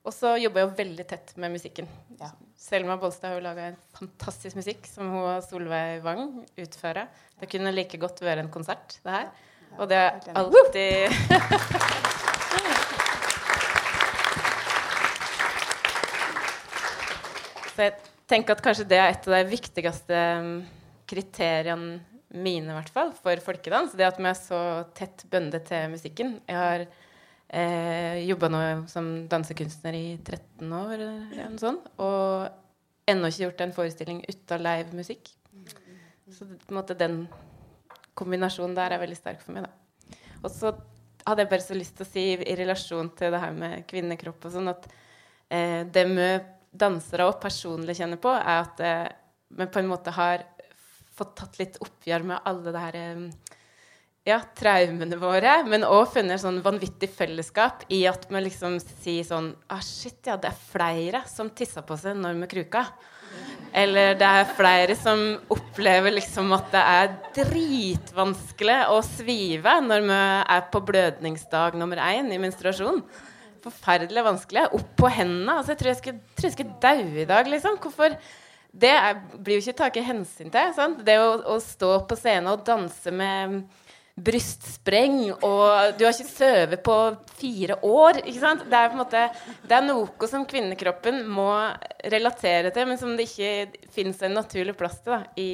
og 0.06 0.14
så 0.14 0.36
jobber 0.38 0.62
jeg 0.62 0.68
jo 0.68 0.78
veldig 0.78 1.04
tett 1.10 1.32
med 1.42 1.50
musikken. 1.56 1.88
Ja. 2.20 2.28
Selma 2.62 2.94
Bolstad 3.02 3.32
har 3.32 3.40
jo 3.40 3.46
laga 3.48 3.64
en 3.72 3.78
fantastisk 3.98 4.54
musikk 4.60 4.86
som 4.86 5.10
hun 5.10 5.24
og 5.24 5.42
Solveig 5.42 6.04
Wang 6.06 6.46
utfører. 6.62 7.08
Det 7.42 7.50
kunne 7.50 7.74
like 7.74 7.98
godt 7.98 8.22
være 8.22 8.44
en 8.46 8.52
konsert, 8.54 9.00
det 9.02 9.16
her. 9.16 9.32
Og 9.82 9.90
det 9.90 9.98
er 9.98 10.12
alltid 10.38 11.10
Så 17.76 17.82
jeg 17.82 17.94
tenker 18.30 18.54
at 18.56 18.64
kanskje 18.64 18.86
det 18.88 19.00
er 19.02 19.10
et 19.10 19.26
av 19.28 19.34
de 19.36 19.52
viktigste 19.52 20.20
um, 20.40 20.62
kriteriene 21.10 22.15
mine, 22.36 22.70
i 22.70 22.78
hvert 22.78 22.92
fall, 22.94 23.12
for 23.18 23.42
folkedans. 23.44 23.96
Det 23.98 24.06
at 24.08 24.20
vi 24.22 24.30
er 24.30 24.38
så 24.38 24.62
tett 24.98 25.26
bundet 25.32 25.68
til 25.70 25.90
musikken. 25.94 26.38
Jeg 26.50 26.60
har 26.60 26.88
Eh, 27.50 28.26
Jobba 28.26 28.50
nå 28.50 28.62
som 28.90 29.28
dansekunstner 29.30 29.94
i 29.94 30.06
13 30.18 30.72
år, 30.74 30.96
eller 30.98 31.52
noe 31.52 31.62
sånt. 31.62 31.86
Og 32.02 32.48
ennå 33.10 33.30
ikke 33.30 33.46
gjort 33.46 33.64
en 33.66 33.76
forestilling 33.76 34.24
uten 34.26 34.64
livemusikk. 34.66 35.30
Så 36.34 36.48
på 36.48 36.74
en 36.74 36.80
måte 36.80 36.98
den 36.98 37.26
kombinasjonen 38.18 38.76
der 38.78 38.96
er 38.96 39.04
veldig 39.04 39.20
sterk 39.20 39.44
for 39.44 39.54
meg. 39.56 39.68
da. 39.68 40.18
Og 40.42 40.50
så 40.52 40.74
hadde 41.26 41.44
jeg 41.44 41.52
bare 41.52 41.68
så 41.68 41.78
lyst 41.78 41.96
til 41.98 42.06
å 42.06 42.10
si 42.10 42.26
i 42.34 42.58
relasjon 42.58 43.12
til 43.18 43.34
det 43.34 43.42
her 43.42 43.54
med 43.54 43.86
kvinnekropp 43.90 44.46
og 44.46 44.54
sånn, 44.54 44.72
at 44.74 44.90
eh, 45.50 45.84
det 45.86 46.06
vi 46.10 46.28
dansere 46.76 47.30
og 47.30 47.40
personlig 47.42 47.96
kjenner 47.98 48.20
på, 48.22 48.34
er 48.34 48.66
at 48.66 48.82
eh, 48.84 49.08
vi 49.56 49.70
på 49.70 49.82
en 49.82 49.90
måte 49.90 50.14
har 50.14 50.44
fått 51.16 51.36
tatt 51.40 51.60
litt 51.62 51.80
oppgjør 51.84 52.26
med 52.32 52.48
alle 52.50 52.74
det 52.76 52.84
her 52.86 52.98
ja, 54.26 54.40
traumene 54.58 55.20
våre, 55.22 55.60
men 55.70 55.86
òg 55.86 56.08
funnet 56.16 56.42
sånn 56.42 56.64
vanvittig 56.66 57.12
fellesskap 57.14 57.84
i 57.94 58.02
at 58.10 58.26
vi 58.32 58.42
liksom 58.48 58.80
sier 58.82 59.26
sånn 59.28 59.52
ah, 59.70 59.84
Shit, 59.86 60.24
ja, 60.26 60.38
det 60.42 60.50
er 60.50 60.64
flere 60.72 61.22
som 61.30 61.52
tisser 61.54 61.86
på 61.86 61.98
seg 62.02 62.18
når 62.18 62.40
vi 62.40 62.50
kruka. 62.56 62.88
Eller 63.76 64.16
det 64.18 64.26
er 64.26 64.54
flere 64.56 64.96
som 64.98 65.22
opplever 65.52 66.16
liksom 66.16 66.54
at 66.56 66.72
det 66.74 66.82
er 66.96 67.14
dritvanskelig 67.36 68.80
å 68.96 69.02
svive 69.06 69.76
når 69.84 70.06
vi 70.08 70.20
er 70.56 70.66
på 70.72 70.82
blødningsdag 70.90 71.76
nummer 71.78 72.00
én 72.08 72.32
i 72.32 72.40
menstruasjon. 72.42 73.04
Forferdelig 73.66 74.24
vanskelig. 74.26 74.66
Opp 74.78 74.96
på 74.98 75.12
hendene. 75.12 75.60
Altså, 75.60 75.74
jeg 75.74 75.82
tror 75.82 75.92
jeg 75.92 76.00
skulle, 76.02 76.34
tror 76.38 76.50
jeg 76.50 76.56
skulle 76.56 76.80
daue 76.82 77.22
i 77.22 77.30
dag, 77.30 77.50
liksom. 77.52 77.78
Hvorfor? 77.84 78.16
Det 78.76 78.92
er, 78.92 79.20
blir 79.40 79.60
jo 79.60 79.64
ikke 79.64 79.80
taket 79.86 80.08
hensyn 80.10 80.52
til. 80.52 80.76
Sant? 80.76 81.02
Det 81.08 81.16
å, 81.22 81.32
å 81.56 81.58
stå 81.64 81.92
på 82.10 82.18
scenen 82.20 82.52
og 82.52 82.66
danse 82.68 83.14
med 83.16 83.62
brystspreng, 84.16 85.34
og 85.44 85.98
du 86.00 86.06
har 86.06 86.14
ikke 86.16 86.30
sovet 86.30 86.84
på 86.84 86.98
fire 87.36 87.76
år. 87.84 88.22
ikke 88.24 88.40
sant? 88.40 88.64
Det 88.72 88.80
er 88.80 88.92
på 88.92 88.96
en 88.96 89.02
måte, 89.02 89.24
det 89.68 89.76
er 89.76 89.84
noe 89.84 90.30
som 90.32 90.46
kvinnekroppen 90.48 91.26
må 91.28 91.50
relatere 92.14 92.72
til, 92.76 92.88
men 92.88 93.00
som 93.02 93.16
det 93.16 93.28
ikke 93.28 93.90
fins 93.96 94.24
en 94.24 94.38
naturlig 94.40 94.78
plass 94.80 95.02
til 95.04 95.18
da, 95.18 95.22
i 95.36 95.50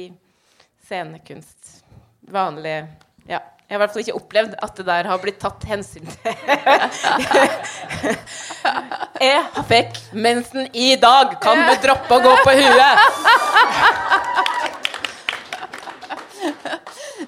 scenekunst. 0.86 1.82
Vanlig 2.30 2.76
Ja. 3.26 3.42
Jeg 3.72 3.78
har 3.78 3.80
i 3.80 3.86
hvert 3.86 3.94
fall 3.94 4.02
ikke 4.02 4.18
opplevd 4.18 4.54
at 4.66 4.74
det 4.76 4.84
der 4.84 5.06
har 5.08 5.20
blitt 5.22 5.38
tatt 5.40 5.62
hensyn 5.64 6.04
til. 6.04 6.34
jeg 9.24 9.62
fikk 9.70 9.96
mensen 10.12 10.68
i 10.76 10.92
dag! 11.00 11.32
Kan 11.40 11.56
du 11.64 11.72
droppe 11.80 12.12
å 12.18 12.20
gå 12.20 12.36
på 12.44 12.52
huet? 12.58 13.00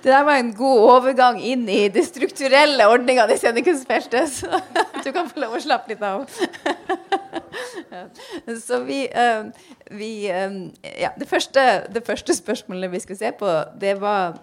Det 0.05 0.13
der 0.13 0.21
var 0.29 0.37
en 0.37 0.53
god 0.61 0.85
overgang 0.99 1.41
inn 1.41 1.65
i 1.65 1.89
de 1.89 2.05
strukturelle 2.05 2.93
ordningene 2.93 3.33
i 3.33 3.41
scenekunstfeltet. 3.41 4.29
Så 4.37 4.45
du 5.07 5.09
kan 5.17 5.25
få 5.33 5.41
lov 5.47 5.57
å 5.57 5.65
slappe 5.65 5.89
litt 5.95 6.05
av. 6.05 6.29
Så 8.69 8.85
vi, 8.85 9.09
uh, 9.09 9.49
vi 9.97 10.29
um, 10.29 10.69
Ja, 10.93 11.17
det 11.17 11.25
første, 11.25 11.89
det 11.89 12.05
første, 12.05 12.37
spørsmålet 12.37 12.93
vi 12.93 13.01
skulle 13.09 13.25
se 13.25 13.33
på, 13.33 13.49
det 13.81 13.97
var 14.05 14.37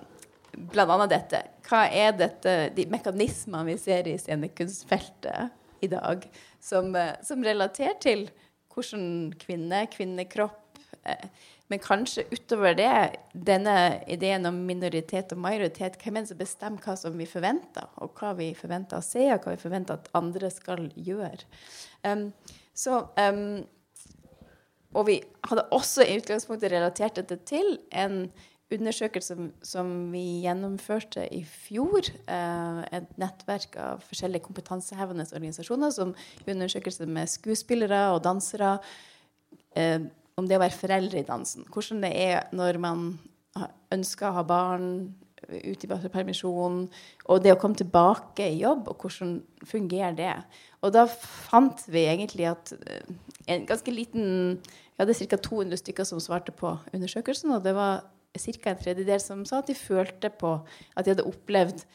bl.a. 0.58 1.08
dette. 1.08 1.43
Hva 1.71 1.85
er 1.87 2.11
dette, 2.19 2.55
de 2.75 2.85
mekanismene 2.91 3.69
vi 3.71 3.77
ser 3.79 4.09
i 4.11 4.17
scenekunstfeltet 4.19 5.81
i 5.81 5.89
dag, 5.91 6.27
som, 6.59 6.91
uh, 6.91 7.15
som 7.23 7.47
relaterer 7.47 7.95
til 8.03 8.27
hvordan 8.71 9.31
kvinne, 9.39 9.85
kvinnekropp 9.91 10.83
uh, 11.07 11.27
men 11.71 11.79
kanskje 11.79 12.25
utover 12.31 12.73
det, 12.75 12.93
denne 13.31 13.73
ideen 14.11 14.43
om 14.49 14.57
minoritet 14.67 15.31
og 15.31 15.39
majoritet, 15.39 15.95
hvem 16.03 16.17
er 16.19 16.25
det 16.25 16.31
som 16.33 16.39
bestemmer 16.41 16.83
hva 16.83 16.95
som 16.99 17.13
vi 17.15 17.27
forventer, 17.29 17.85
og 18.03 18.11
hva 18.19 18.33
vi 18.35 18.49
forventer 18.59 18.99
å 18.99 19.05
se, 19.05 19.23
og 19.31 19.45
hva 19.45 19.53
vi 19.53 19.61
forventer 19.61 19.95
at 19.95 20.09
andre 20.19 20.49
skal 20.51 20.89
gjøre? 20.99 21.47
Um, 22.03 22.25
så, 22.75 22.97
um, 23.15 23.61
og 24.91 25.07
vi 25.07 25.21
hadde 25.47 25.63
også 25.71 26.03
i 26.03 26.17
utgangspunktet 26.19 26.73
relatert 26.75 27.21
dette 27.21 27.39
til 27.47 27.77
en 27.95 28.25
undersøkelse 28.75 29.37
som, 29.65 29.91
vi 30.13 30.41
gjennomførte 30.45 31.25
i 31.33 31.41
fjor. 31.47 32.07
Uh, 32.27 32.81
et 32.93 33.09
nettverk 33.21 33.75
av 33.81 34.05
forskjellige 34.07 34.47
kompetansehevende 34.47 35.27
organisasjoner 35.31 35.93
som 35.95 36.15
undersøkelse 36.47 37.07
med 37.09 37.31
skuespillere 37.31 38.07
og 38.15 38.23
dansere. 38.27 38.77
Uh, 39.77 40.09
om 40.39 40.47
det 40.47 40.57
å 40.57 40.63
være 40.63 40.77
foreldre 40.77 41.21
i 41.21 41.27
dansen. 41.27 41.67
Hvordan 41.69 42.05
det 42.05 42.11
er 42.17 42.47
når 42.55 42.79
man 42.81 43.09
ønsker 43.91 44.29
å 44.29 44.37
ha 44.39 44.45
barn 44.47 45.11
ute 45.49 45.87
i 45.87 46.11
permisjon, 46.13 46.85
og 47.25 47.41
det 47.43 47.55
å 47.55 47.59
komme 47.59 47.77
tilbake 47.79 48.45
i 48.45 48.61
jobb, 48.61 48.87
og 48.91 49.01
hvordan 49.01 49.39
fungerer 49.67 50.15
det. 50.17 50.35
Og 50.85 50.93
da 50.95 51.07
fant 51.09 51.81
vi 51.91 52.05
egentlig 52.07 52.47
at 52.51 52.73
eh, 52.77 53.09
en 53.51 53.67
ganske 53.69 53.93
liten 53.93 54.61
Vi 54.61 55.01
hadde 55.01 55.27
ca. 55.31 55.37
200 55.41 55.79
stykker 55.81 56.05
som 56.05 56.19
svarte 56.21 56.53
på 56.53 56.75
undersøkelsen, 56.93 57.49
og 57.55 57.63
det 57.65 57.71
var 57.73 58.03
ca. 58.33 58.71
en 58.71 58.79
tredjedel 58.79 59.21
som 59.21 59.45
sa 59.45 59.59
at 59.59 59.69
de 59.69 59.75
følte 59.75 60.29
på 60.29 60.55
at 60.95 61.05
de 61.05 61.13
hadde 61.13 61.27
opplevd 61.27 61.85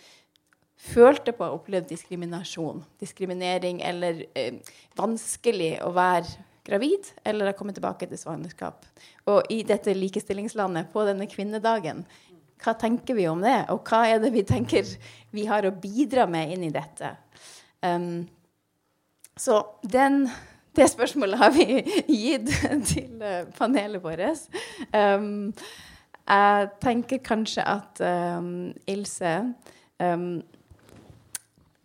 følte 0.76 1.32
på 1.32 1.44
å 1.44 1.48
ha 1.48 1.56
opplevd 1.56 1.88
diskriminasjon. 1.90 2.82
Diskriminering 3.00 3.80
eller 3.84 4.24
eh, 4.36 4.60
vanskelig 4.98 5.76
å 5.84 5.90
være 5.96 6.44
gravid 6.66 7.10
eller 7.24 7.50
å 7.50 7.56
kommet 7.56 7.78
tilbake 7.78 8.08
til 8.10 8.20
svangerskap. 8.20 8.86
Og 9.30 9.52
i 9.52 9.62
dette 9.66 9.94
likestillingslandet, 9.96 10.90
på 10.92 11.04
denne 11.08 11.28
kvinnedagen, 11.30 12.04
hva 12.62 12.74
tenker 12.78 13.16
vi 13.18 13.28
om 13.30 13.42
det? 13.44 13.58
Og 13.72 13.86
hva 13.86 14.06
er 14.10 14.20
det 14.22 14.32
vi 14.34 14.44
tenker 14.46 14.88
vi 15.34 15.46
har 15.48 15.66
å 15.66 15.74
bidra 15.74 16.26
med 16.30 16.54
inn 16.54 16.66
i 16.66 16.74
dette? 16.74 17.12
Um, 17.84 18.26
så 19.36 19.60
den, 19.84 20.24
det 20.76 20.88
spørsmålet 20.90 21.40
har 21.40 21.52
vi 21.54 21.82
gitt 22.24 22.50
til 22.88 23.20
uh, 23.20 23.44
panelet 23.58 24.02
vårt. 24.02 24.48
Um, 24.90 25.52
jeg 26.28 26.68
tenker 26.82 27.18
kanskje 27.18 27.62
at 27.66 28.00
um, 28.02 28.74
Ilse 28.86 29.54
um, 30.00 30.42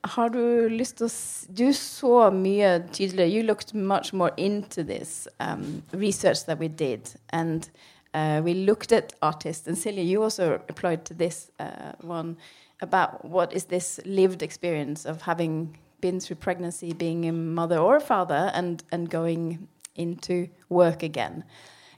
har 0.04 0.30
du 0.30 0.68
lyst 0.70 0.98
til 0.98 1.06
å 1.06 1.12
Du 1.54 1.74
så 1.74 2.30
mye 2.34 2.80
tydeligere 2.92 3.30
You 3.30 3.44
looked 3.44 3.74
much 3.74 4.14
more 4.14 4.32
into 4.38 4.84
this 4.84 5.28
um, 5.40 5.84
research 5.94 6.46
that 6.46 6.60
we 6.60 6.68
did. 6.68 7.14
And 7.30 7.70
uh, 8.14 8.42
we 8.44 8.54
looked 8.54 8.92
at 8.92 9.14
artists. 9.22 9.68
And 9.68 9.78
Silja, 9.78 10.06
you 10.06 10.24
also 10.24 10.62
applied 10.70 11.06
to 11.06 11.14
this 11.14 11.52
uh, 11.60 11.94
one 12.02 12.38
about 12.82 13.24
what 13.26 13.54
is 13.54 13.66
this 13.66 14.00
lived 14.06 14.42
experience 14.42 15.06
of 15.06 15.22
having 15.22 15.78
been 16.02 16.20
through 16.20 16.38
pregnancy, 16.38 16.94
being 16.94 17.28
a 17.30 17.32
mother 17.32 17.78
or 17.78 17.98
a 17.98 18.02
father, 18.02 18.50
and, 18.56 18.84
and 18.92 19.10
going 19.10 19.68
into 19.96 20.48
work 20.70 21.04
again. 21.04 21.44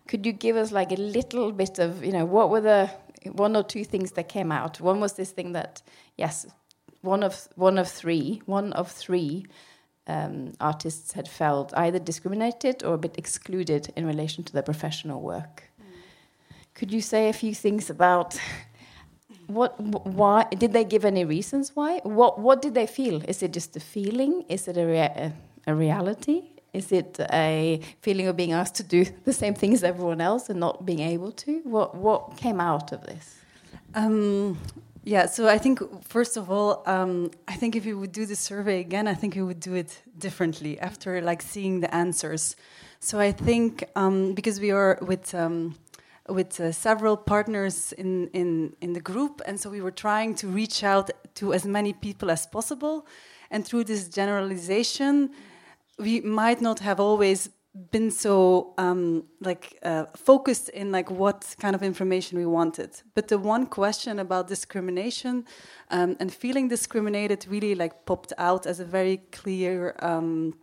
Could 0.07 0.25
you 0.25 0.33
give 0.33 0.55
us 0.55 0.71
like 0.71 0.91
a 0.91 0.95
little 0.95 1.51
bit 1.51 1.79
of, 1.79 2.03
you 2.03 2.11
know, 2.11 2.25
what 2.25 2.49
were 2.49 2.61
the 2.61 2.89
one 3.31 3.55
or 3.55 3.63
two 3.63 3.83
things 3.83 4.11
that 4.13 4.27
came 4.27 4.51
out? 4.51 4.81
One 4.81 4.99
was 4.99 5.13
this 5.13 5.31
thing 5.31 5.53
that, 5.53 5.81
yes, 6.17 6.45
one 7.01 7.23
of 7.23 7.47
one 7.55 7.77
of 7.77 7.89
three, 7.89 8.41
one 8.45 8.73
of 8.73 8.91
three 8.91 9.45
um, 10.07 10.53
artists 10.59 11.13
had 11.13 11.27
felt 11.27 11.73
either 11.75 11.99
discriminated 11.99 12.83
or 12.83 12.93
a 12.93 12.97
bit 12.97 13.17
excluded 13.17 13.91
in 13.95 14.05
relation 14.05 14.43
to 14.43 14.53
their 14.53 14.63
professional 14.63 15.21
work. 15.21 15.63
Mm. 15.79 15.85
Could 16.73 16.91
you 16.91 17.01
say 17.01 17.29
a 17.29 17.33
few 17.33 17.53
things 17.53 17.89
about 17.89 18.37
what 19.47 19.79
why 19.79 20.45
did 20.57 20.73
they 20.73 20.83
give 20.83 21.03
any 21.05 21.25
reasons 21.25 21.75
why 21.75 21.99
what 22.03 22.39
what 22.39 22.61
did 22.61 22.73
they 22.73 22.87
feel 22.87 23.21
is 23.27 23.43
it 23.43 23.51
just 23.51 23.75
a 23.75 23.79
feeling 23.79 24.43
is 24.47 24.67
it 24.67 24.77
a, 24.77 24.85
rea 24.85 25.33
a 25.67 25.75
reality 25.75 26.52
is 26.73 26.91
it 26.91 27.19
a 27.31 27.79
feeling 28.01 28.27
of 28.27 28.35
being 28.35 28.51
asked 28.51 28.75
to 28.75 28.83
do 28.83 29.05
the 29.25 29.33
same 29.33 29.53
thing 29.53 29.73
as 29.73 29.83
everyone 29.83 30.21
else 30.21 30.49
and 30.49 30.59
not 30.59 30.85
being 30.85 30.99
able 30.99 31.31
to 31.31 31.61
what 31.63 31.95
what 31.95 32.35
came 32.37 32.59
out 32.59 32.91
of 32.91 33.03
this 33.03 33.39
um, 33.95 34.57
yeah 35.03 35.25
so 35.25 35.47
i 35.47 35.57
think 35.57 35.79
first 36.03 36.37
of 36.37 36.49
all 36.49 36.83
um, 36.85 37.31
i 37.47 37.53
think 37.53 37.75
if 37.75 37.85
you 37.85 37.97
would 37.97 38.11
do 38.11 38.25
the 38.25 38.35
survey 38.35 38.79
again 38.79 39.07
i 39.07 39.13
think 39.13 39.35
you 39.35 39.45
would 39.45 39.59
do 39.59 39.73
it 39.73 40.01
differently 40.17 40.79
after 40.79 41.21
like 41.21 41.41
seeing 41.41 41.79
the 41.79 41.93
answers 41.93 42.55
so 42.99 43.19
i 43.19 43.31
think 43.31 43.83
um, 43.95 44.33
because 44.33 44.59
we 44.59 44.71
are 44.71 44.97
with 45.01 45.35
um, 45.35 45.75
with 46.29 46.59
uh, 46.59 46.71
several 46.71 47.17
partners 47.17 47.91
in, 47.93 48.27
in, 48.29 48.75
in 48.81 48.93
the 48.93 48.99
group. 49.01 49.41
And 49.45 49.59
so 49.59 49.69
we 49.69 49.81
were 49.81 49.91
trying 49.91 50.35
to 50.35 50.47
reach 50.47 50.83
out 50.83 51.09
to 51.35 51.53
as 51.53 51.65
many 51.65 51.93
people 51.93 52.31
as 52.31 52.47
possible. 52.47 53.05
And 53.51 53.65
through 53.65 53.85
this 53.85 54.07
generalization, 54.07 55.31
we 55.97 56.21
might 56.21 56.61
not 56.61 56.79
have 56.79 56.99
always 56.99 57.49
been 57.91 58.11
so 58.11 58.73
um, 58.77 59.23
like 59.39 59.79
uh, 59.83 60.05
focused 60.15 60.69
in 60.69 60.91
like 60.91 61.09
what 61.09 61.55
kind 61.59 61.75
of 61.75 61.81
information 61.81 62.37
we 62.37 62.45
wanted. 62.45 63.01
But 63.15 63.29
the 63.29 63.39
one 63.39 63.65
question 63.65 64.19
about 64.19 64.47
discrimination 64.47 65.45
um, 65.89 66.15
and 66.19 66.31
feeling 66.31 66.67
discriminated 66.67 67.47
really 67.49 67.73
like 67.73 68.05
popped 68.05 68.31
out 68.37 68.67
as 68.67 68.79
a 68.79 68.85
very 68.85 69.17
clear 69.31 69.95
um, 69.99 70.53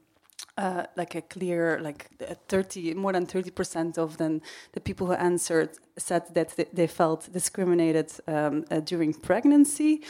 uh, 0.57 0.85
like 0.97 1.15
a 1.15 1.23
clear 1.23 1.81
like 1.81 2.09
30 2.49 2.95
more 2.95 3.13
than 3.13 3.27
30 3.27 3.51
percent 3.51 3.99
of 3.99 4.17
them 4.17 4.41
the 4.73 4.81
people 4.81 5.07
who 5.07 5.13
answered 5.15 5.71
said 5.97 6.23
that 6.35 6.55
they, 6.73 6.87
felt 6.87 7.29
discriminated 7.33 8.11
um, 8.27 8.65
uh, 8.71 8.81
during 8.81 9.13
pregnancy 9.13 10.03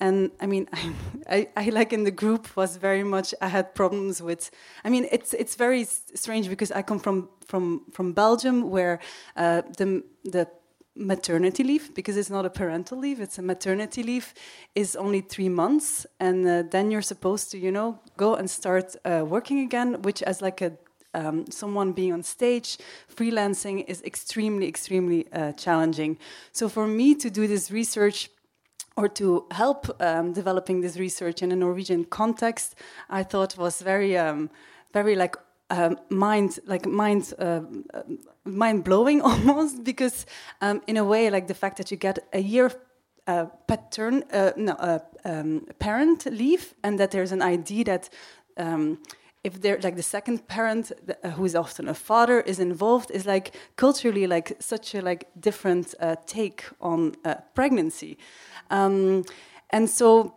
and 0.00 0.30
i 0.40 0.46
mean 0.46 0.68
I, 1.28 1.48
I, 1.56 1.70
like 1.70 1.92
in 1.92 2.04
the 2.04 2.10
group 2.10 2.56
was 2.56 2.76
very 2.76 3.02
much 3.02 3.34
i 3.40 3.48
had 3.48 3.74
problems 3.74 4.22
with 4.22 4.50
i 4.84 4.90
mean 4.90 5.06
it's 5.10 5.34
it's 5.34 5.56
very 5.56 5.84
strange 5.84 6.48
because 6.48 6.70
i 6.72 6.82
come 6.82 6.98
from 6.98 7.28
from 7.46 7.82
from 7.92 8.12
belgium 8.12 8.70
where 8.70 8.98
uh, 9.36 9.62
the 9.78 10.02
the 10.24 10.48
maternity 10.96 11.62
leave 11.62 11.94
because 11.94 12.16
it's 12.16 12.30
not 12.30 12.46
a 12.46 12.50
parental 12.50 12.98
leave 12.98 13.20
it's 13.20 13.38
a 13.38 13.42
maternity 13.42 14.02
leave 14.02 14.32
is 14.74 14.96
only 14.96 15.20
three 15.20 15.48
months. 15.48 16.06
And 16.20 16.46
uh, 16.46 16.62
then 16.70 16.90
you're 16.90 17.02
supposed 17.02 17.50
to 17.50 17.58
you 17.58 17.72
know 17.72 17.98
go 18.16 18.34
and 18.34 18.48
start 18.48 18.96
uh, 19.04 19.24
working 19.26 19.60
again 19.60 20.02
which 20.02 20.22
as 20.22 20.40
like 20.40 20.62
a 20.62 20.72
um, 21.14 21.46
someone 21.50 21.92
being 21.92 22.12
on 22.12 22.22
stage 22.22 22.76
freelancing 23.14 23.84
is 23.88 24.02
extremely 24.02 24.68
extremely 24.68 25.26
uh, 25.32 25.52
challenging. 25.52 26.18
So 26.52 26.68
for 26.68 26.86
me 26.86 27.14
to 27.14 27.30
do 27.30 27.46
this 27.46 27.70
research 27.70 28.28
or 28.96 29.08
to 29.08 29.46
help 29.50 30.00
um, 30.00 30.32
developing 30.32 30.80
this 30.80 30.96
research 30.96 31.42
in 31.42 31.52
a 31.52 31.56
norwegian 31.56 32.04
context 32.04 32.74
i 33.10 33.22
thought 33.22 33.56
was 33.56 33.82
very 33.82 34.16
um, 34.16 34.50
very 34.92 35.14
like 35.14 35.36
um, 35.70 35.98
mind 36.08 36.58
like 36.66 36.86
mind 36.86 37.34
uh, 37.38 37.60
mind 38.44 38.84
blowing 38.84 39.20
almost 39.30 39.84
because 39.84 40.26
um, 40.60 40.80
in 40.86 40.96
a 40.96 41.04
way 41.04 41.30
like 41.30 41.46
the 41.46 41.54
fact 41.54 41.76
that 41.76 41.90
you 41.90 41.96
get 41.96 42.18
a 42.32 42.40
year 42.40 42.70
uh, 43.26 43.46
pattern 43.66 44.24
uh, 44.32 44.52
no 44.56 44.72
uh, 44.72 44.98
um, 45.24 45.66
parent 45.78 46.26
leave 46.26 46.74
and 46.82 46.98
that 46.98 47.10
there's 47.10 47.32
an 47.32 47.42
idea 47.42 47.84
that 47.84 48.08
um, 48.56 48.98
if 49.46 49.60
they're 49.62 49.78
like 49.82 49.94
the 49.94 50.02
second 50.02 50.48
parent 50.48 50.90
uh, 50.90 51.30
who 51.30 51.44
is 51.44 51.54
often 51.54 51.88
a 51.88 51.94
father 51.94 52.40
is 52.40 52.58
involved 52.58 53.10
is 53.12 53.24
like 53.26 53.54
culturally 53.76 54.26
like 54.26 54.56
such 54.58 54.94
a 54.94 55.00
like 55.00 55.28
different 55.38 55.94
uh, 56.00 56.16
take 56.26 56.64
on 56.80 57.14
pregnancy. 57.54 58.18
Um, 58.70 59.24
and 59.70 59.88
so 59.88 60.34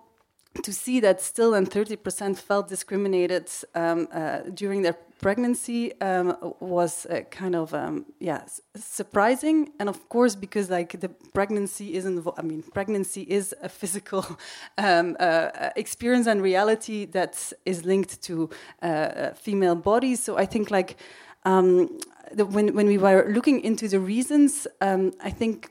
to 0.64 0.74
see 0.74 1.00
that 1.00 1.22
still 1.22 1.54
and 1.54 1.70
30% 1.70 2.38
felt 2.38 2.68
discriminated 2.68 3.50
um, 3.76 4.08
uh, 4.12 4.40
during 4.54 4.82
their 4.82 4.98
pregnancy 5.20 6.00
um, 6.02 6.54
was 6.60 7.06
uh, 7.06 7.22
kind 7.30 7.56
of 7.56 7.74
um, 7.74 8.06
yeah 8.20 8.44
surprising. 8.76 9.72
And 9.80 9.90
of 9.90 10.08
course 10.10 10.36
because 10.36 10.70
like 10.70 11.00
the 11.00 11.10
pregnancy 11.34 11.96
isn't 11.96 12.26
i 12.38 12.42
mean 12.42 12.64
pregnancy 12.74 13.24
is 13.24 13.54
a 13.62 13.70
physical 13.70 14.26
um, 14.78 15.18
uh, 15.20 15.70
experience 15.76 16.28
and 16.28 16.42
reality 16.42 17.06
that 17.06 17.54
is 17.66 17.86
linked 17.86 18.22
to 18.24 18.50
uh, 18.82 18.86
uh 18.86 19.34
female 19.34 19.76
bodies. 19.76 20.24
So 20.24 20.38
i 20.38 20.46
think 20.46 20.72
like 20.72 20.98
um, 21.46 22.00
the, 22.32 22.46
when, 22.46 22.74
when 22.76 22.88
we 22.88 22.98
were 22.98 23.26
looking 23.30 23.62
into 23.62 23.88
the 23.88 24.00
reasons 24.00 24.68
um, 24.82 25.12
i 25.24 25.30
think 25.30 25.70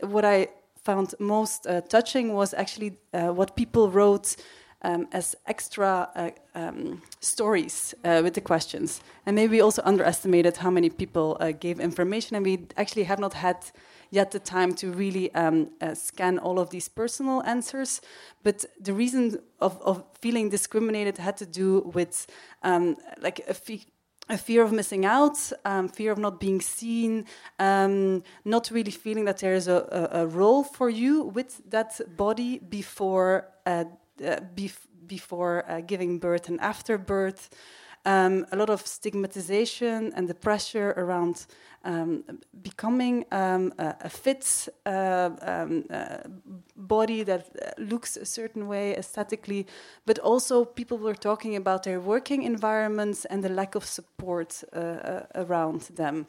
what 0.00 0.24
i 0.24 0.48
found 0.84 1.14
most 1.18 1.66
uh, 1.66 1.80
touching 1.82 2.34
was 2.34 2.54
actually 2.54 2.98
uh, 3.12 3.28
what 3.28 3.56
people 3.56 3.90
wrote 3.90 4.36
um, 4.82 5.06
as 5.12 5.36
extra 5.46 6.08
uh, 6.14 6.30
um, 6.54 7.02
stories 7.20 7.94
uh, 8.04 8.20
with 8.22 8.34
the 8.34 8.40
questions. 8.40 9.00
And 9.26 9.36
maybe 9.36 9.56
we 9.56 9.60
also 9.60 9.82
underestimated 9.84 10.56
how 10.56 10.70
many 10.70 10.90
people 10.90 11.36
uh, 11.40 11.52
gave 11.52 11.80
information, 11.80 12.36
and 12.36 12.44
we 12.44 12.66
actually 12.76 13.04
have 13.04 13.18
not 13.18 13.34
had 13.34 13.56
yet 14.10 14.30
the 14.30 14.38
time 14.38 14.74
to 14.74 14.90
really 14.90 15.32
um, 15.34 15.70
uh, 15.80 15.94
scan 15.94 16.38
all 16.38 16.58
of 16.58 16.70
these 16.70 16.88
personal 16.88 17.42
answers. 17.44 18.00
But 18.42 18.64
the 18.80 18.92
reason 18.92 19.38
of, 19.60 19.80
of 19.82 20.04
feeling 20.20 20.50
discriminated 20.50 21.18
had 21.18 21.36
to 21.36 21.46
do 21.46 21.90
with 21.94 22.26
um, 22.62 22.96
like 23.20 23.42
a 23.48 23.54
a 24.30 24.38
fear 24.38 24.62
of 24.62 24.72
missing 24.72 25.04
out, 25.04 25.38
um, 25.64 25.88
fear 25.88 26.12
of 26.12 26.18
not 26.18 26.38
being 26.40 26.60
seen, 26.60 27.26
um, 27.58 28.22
not 28.44 28.70
really 28.70 28.90
feeling 28.92 29.24
that 29.24 29.38
there 29.38 29.54
is 29.54 29.66
a, 29.68 30.08
a, 30.12 30.22
a, 30.22 30.26
role 30.26 30.62
for 30.62 30.88
you 30.88 31.24
with 31.24 31.60
that 31.70 32.00
body 32.16 32.58
before 32.58 33.48
uh, 33.66 33.84
uh, 34.24 34.36
bef 34.54 34.76
before 35.06 35.64
uh, 35.68 35.80
giving 35.80 36.18
birth 36.18 36.48
and 36.48 36.60
after 36.60 36.96
birth. 36.96 37.50
Um, 38.06 38.46
a 38.50 38.56
lot 38.56 38.70
of 38.70 38.86
stigmatization 38.86 40.12
and 40.16 40.26
the 40.26 40.34
pressure 40.34 40.94
around 40.96 41.46
um, 41.84 42.24
becoming 42.62 43.24
um, 43.30 43.72
a, 43.78 43.94
a, 44.00 44.08
fit 44.08 44.68
uh, 44.86 45.30
um, 45.42 45.84
uh, 45.90 46.18
body 46.76 47.22
that 47.22 47.46
uh, 47.62 47.70
looks 47.78 48.16
a 48.16 48.24
certain 48.24 48.68
way 48.68 48.96
aesthetically, 48.96 49.66
but 50.06 50.18
also 50.18 50.64
people 50.64 50.98
were 50.98 51.14
talking 51.14 51.56
about 51.56 51.82
their 51.82 52.00
working 52.00 52.42
environments 52.42 53.24
and 53.26 53.42
the 53.42 53.48
lack 53.48 53.74
of 53.74 53.84
support 53.84 54.62
uh, 54.72 54.78
uh, 54.78 55.26
around 55.34 55.82
them. 55.94 56.26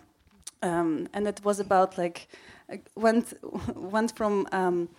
Um, 0.61 1.07
and 1.13 1.27
it 1.27 1.41
was 1.43 1.59
about 1.59 1.97
like 1.97 2.27
went 2.95 3.33
went 3.75 4.15
from 4.15 4.47
um, 4.51 4.89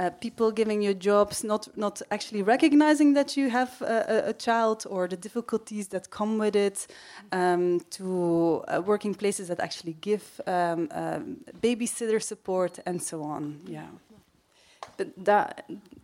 uh, 0.00 0.10
people 0.20 0.50
giving 0.50 0.82
you 0.82 0.94
jobs, 0.94 1.44
not 1.44 1.68
not 1.76 2.02
actually 2.10 2.42
recognizing 2.42 3.14
that 3.14 3.36
you 3.36 3.50
have 3.50 3.72
a, 3.82 4.30
a 4.32 4.32
child 4.32 4.86
or 4.88 5.08
the 5.08 5.16
difficulties 5.16 5.88
that 5.88 6.10
come 6.10 6.38
with 6.38 6.56
it, 6.56 6.86
um, 7.32 7.80
to 7.90 8.64
uh, 8.68 8.82
working 8.86 9.14
places 9.14 9.48
that 9.48 9.60
actually 9.60 9.96
give 10.00 10.24
um, 10.46 10.88
um, 10.92 11.36
babysitter 11.62 12.20
support 12.22 12.78
and 12.86 13.02
so 13.02 13.22
on. 13.22 13.60
Yeah. 13.66 13.90
Da, 15.16 15.46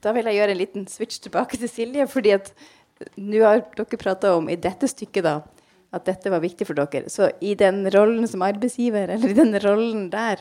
da, 0.01 0.13
vil 0.13 0.25
jeg 0.25 0.39
gjøre 0.39 0.53
en 0.55 0.61
liten 0.61 0.87
switch 0.89 1.21
tilbake 1.21 1.57
til 1.61 1.69
Silje. 1.69 2.07
fordi 2.09 2.31
at 2.31 2.53
nå 3.17 3.43
har 3.45 3.61
dere 3.77 3.99
prata 4.01 4.33
om 4.37 4.49
i 4.49 4.57
dette 4.57 4.89
stykket 4.89 5.25
da, 5.25 5.35
at 5.93 6.07
dette 6.09 6.31
var 6.33 6.41
viktig 6.41 6.67
for 6.69 6.79
dere. 6.79 7.11
Så 7.13 7.31
i 7.41 7.55
den 7.55 7.85
rollen 7.93 8.29
som 8.29 8.43
arbeidsgiver, 8.43 9.13
eller 9.13 9.33
i 9.33 9.37
den 9.37 9.57
rollen 9.65 10.09
der, 10.13 10.41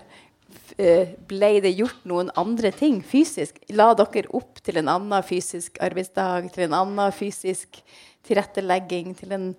ble 1.29 1.51
det 1.63 1.71
gjort 1.75 2.03
noen 2.09 2.31
andre 2.39 2.71
ting 2.75 3.01
fysisk? 3.05 3.61
La 3.71 3.93
dere 3.97 4.31
opp 4.35 4.59
til 4.65 4.81
en 4.81 4.91
annen 4.91 5.25
fysisk 5.25 5.79
arbeidsdag, 5.83 6.49
til 6.53 6.67
en 6.67 6.77
annen 6.81 7.15
fysisk 7.15 7.79
tilrettelegging, 8.27 9.15
til 9.17 9.37
en 9.37 9.49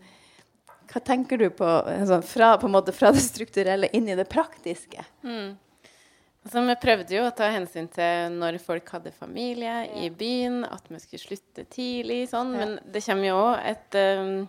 Hva 0.86 1.00
tenker 1.02 1.40
du 1.40 1.48
på, 1.50 1.66
altså, 1.66 2.20
fra, 2.22 2.52
på 2.62 2.68
fra, 2.94 3.10
det 3.10 3.22
strukturelle 3.24 3.88
inn 3.92 4.06
i 4.08 4.14
det 4.14 4.28
praktiske? 4.30 5.02
Mm. 5.26 5.56
Altså, 6.46 6.62
vi 6.62 6.76
prøvde 6.78 7.16
jo 7.16 7.24
å 7.26 7.32
ta 7.34 7.48
hensyn 7.50 7.88
til 7.90 8.36
når 8.38 8.60
folk 8.62 8.92
hadde 8.94 9.10
familie 9.10 9.80
i 9.98 10.12
byen, 10.14 10.60
at 10.62 10.86
vi 10.86 11.00
skulle 11.02 11.24
slutte 11.24 11.64
tidlig, 11.74 12.28
sånn. 12.30 12.52
Men 12.54 12.76
det 12.86 13.02
kommer 13.02 13.26
jo 13.26 13.40
òg 13.48 13.66
et 13.66 13.98
um, 13.98 14.46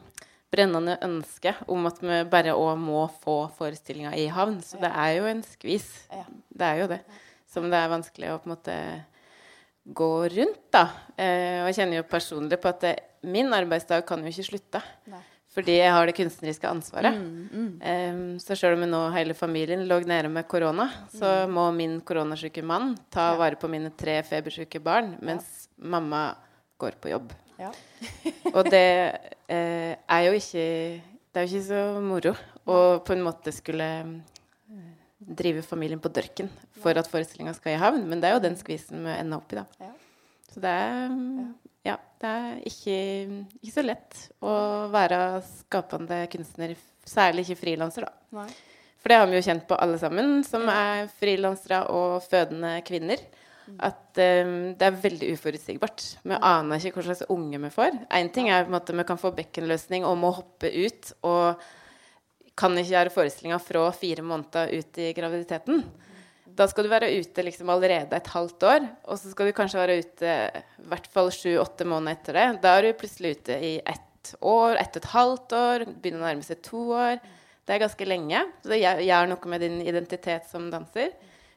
brennende 0.53 0.95
ønske 1.03 1.53
om 1.67 1.87
at 1.89 1.99
vi 2.01 2.21
bare 2.31 2.55
òg 2.55 2.79
må 2.79 3.05
få 3.23 3.39
forestillinga 3.57 4.13
i 4.15 4.27
havn. 4.31 4.59
Så 4.63 4.79
det 4.81 4.91
er 4.91 5.17
jo 5.17 5.29
en 5.29 5.43
skvis. 5.45 5.87
Det 6.49 6.67
er 6.67 6.83
jo 6.83 6.89
det. 6.91 7.01
Som 7.51 7.69
det 7.71 7.79
er 7.79 7.91
vanskelig 7.91 8.33
å 8.33 8.41
på 8.41 8.49
en 8.49 8.55
måte 8.55 8.77
gå 9.97 10.11
rundt, 10.33 10.63
da. 10.73 10.83
Eh, 11.15 11.63
og 11.63 11.69
jeg 11.69 11.79
kjenner 11.79 12.01
jo 12.01 12.09
personlig 12.11 12.59
på 12.59 12.71
at 12.71 12.83
det, 12.83 12.93
min 13.27 13.53
arbeidsdag 13.55 14.03
kan 14.07 14.23
jo 14.23 14.31
ikke 14.31 14.47
slutte. 14.49 14.81
Nei. 15.11 15.23
Fordi 15.57 15.73
jeg 15.79 15.89
har 15.89 16.05
det 16.05 16.13
kunstneriske 16.13 16.69
ansvaret. 16.69 17.15
Mm, 17.17 17.47
mm. 17.49 17.69
Um, 17.81 18.33
så 18.43 18.53
sjøl 18.53 18.75
om 18.75 18.83
nå 18.91 18.99
hele 19.15 19.33
familien 19.33 19.87
lå 19.89 19.97
nede 20.05 20.29
med 20.29 20.45
korona, 20.49 20.85
så 21.09 21.47
mm. 21.47 21.55
må 21.55 21.63
min 21.73 21.95
koronasyke 22.05 22.61
mann 22.61 22.91
ta 23.13 23.31
ja. 23.31 23.39
vare 23.39 23.57
på 23.57 23.69
mine 23.71 23.89
tre 23.97 24.19
febersyke 24.27 24.83
barn, 24.83 25.15
mens 25.25 25.47
ja. 25.65 25.87
mamma 25.95 26.21
går 26.77 26.99
på 27.01 27.09
jobb. 27.09 27.33
Ja. 27.57 27.71
og 28.53 28.69
det 28.69 28.85
eh, 29.07 29.33
er 29.47 30.23
jo 30.25 30.33
ikke 30.35 30.65
Det 31.31 31.39
er 31.39 31.45
jo 31.45 31.51
ikke 31.53 31.67
så 31.67 31.81
moro 32.03 32.33
å 32.67 32.77
på 33.05 33.13
en 33.15 33.23
måte 33.23 33.53
skulle 33.55 33.87
drive 35.17 35.61
familien 35.65 36.01
på 36.01 36.11
dørken 36.13 36.49
for 36.81 36.97
at 36.99 37.09
forestillinga 37.09 37.53
skal 37.57 37.75
i 37.75 37.79
havn. 37.81 38.03
Men 38.09 38.21
det 38.21 38.29
er 38.29 38.37
jo 38.37 38.43
den 38.43 38.57
skvisen 38.59 39.05
vi 39.05 39.15
ender 39.15 39.39
opp 39.39 39.53
i, 39.53 39.59
da. 39.59 39.87
Ja. 39.87 39.93
Så 40.51 40.63
det 40.63 40.73
er, 40.73 41.15
ja, 41.87 41.95
det 42.21 42.33
er 42.33 42.59
ikke, 42.69 42.97
ikke 43.61 43.73
så 43.73 43.85
lett 43.85 44.21
å 44.41 44.53
være 44.93 45.19
skapende 45.49 46.21
kunstner, 46.33 46.75
særlig 47.07 47.45
ikke 47.45 47.61
frilanser, 47.63 48.07
da. 48.07 48.39
Nei. 48.39 48.49
For 48.97 49.13
det 49.13 49.19
har 49.21 49.29
vi 49.29 49.37
jo 49.37 49.45
kjent 49.45 49.67
på 49.69 49.77
alle 49.79 49.99
sammen 50.01 50.39
som 50.47 50.65
er 50.71 51.05
frilansere 51.19 51.83
og 51.93 52.17
fødende 52.25 52.79
kvinner. 52.87 53.21
At 53.83 54.17
um, 54.17 54.53
det 54.79 54.87
er 54.87 55.01
veldig 55.03 55.31
uforutsigbart. 55.35 56.05
Vi 56.23 56.37
aner 56.37 56.79
ikke 56.79 57.01
hva 57.01 57.09
slags 57.09 57.27
unge 57.33 57.59
vi 57.61 57.71
får. 57.73 57.97
Én 58.15 58.31
ting 58.33 58.49
er 58.49 58.65
på 58.65 58.71
en 58.71 58.77
måte 58.77 58.95
vi 58.95 59.07
kan 59.07 59.19
få 59.21 59.33
bekkenløsning 59.35 60.07
og 60.07 60.17
må 60.21 60.31
hoppe 60.35 60.71
ut 60.71 61.11
og 61.27 61.61
kan 62.57 62.73
ikke 62.79 62.93
gjøre 62.95 63.13
forestillinga 63.13 63.59
fra 63.61 63.87
fire 63.93 64.23
måneder 64.25 64.71
ut 64.73 65.01
i 65.03 65.11
graviditeten. 65.17 65.83
Da 66.57 66.65
skal 66.65 66.87
du 66.87 66.89
være 66.89 67.11
ute 67.19 67.43
liksom 67.45 67.69
allerede 67.69 68.17
et 68.17 68.29
halvt 68.33 68.63
år, 68.65 68.85
og 69.05 69.19
så 69.21 69.29
skal 69.29 69.49
du 69.49 69.53
kanskje 69.53 69.81
være 69.83 69.97
ute 70.01 70.35
i 70.81 70.87
hvert 70.89 71.09
fall 71.13 71.29
sju-åtte 71.35 71.85
måneder 71.85 72.17
etter 72.17 72.39
det. 72.39 72.45
Da 72.63 72.71
er 72.77 72.87
du 72.87 72.97
plutselig 72.97 73.35
ute 73.37 73.59
i 73.61 73.75
ett 73.83 74.31
år, 74.41 74.79
ett 74.81 74.97
og 74.97 75.03
et 75.03 75.11
halvt 75.11 75.53
år, 75.59 75.85
begynner 76.01 76.23
å 76.23 76.29
nærme 76.31 76.47
seg 76.47 76.63
to 76.65 76.81
år. 76.97 77.21
Det 77.67 77.75
er 77.75 77.83
ganske 77.83 78.07
lenge. 78.07 78.41
Så 78.63 78.73
det 78.73 78.81
gjør- 78.81 79.29
noe 79.29 79.51
med 79.53 79.61
din 79.61 79.81
identitet 79.81 80.49
som 80.49 80.71
danser. 80.71 81.11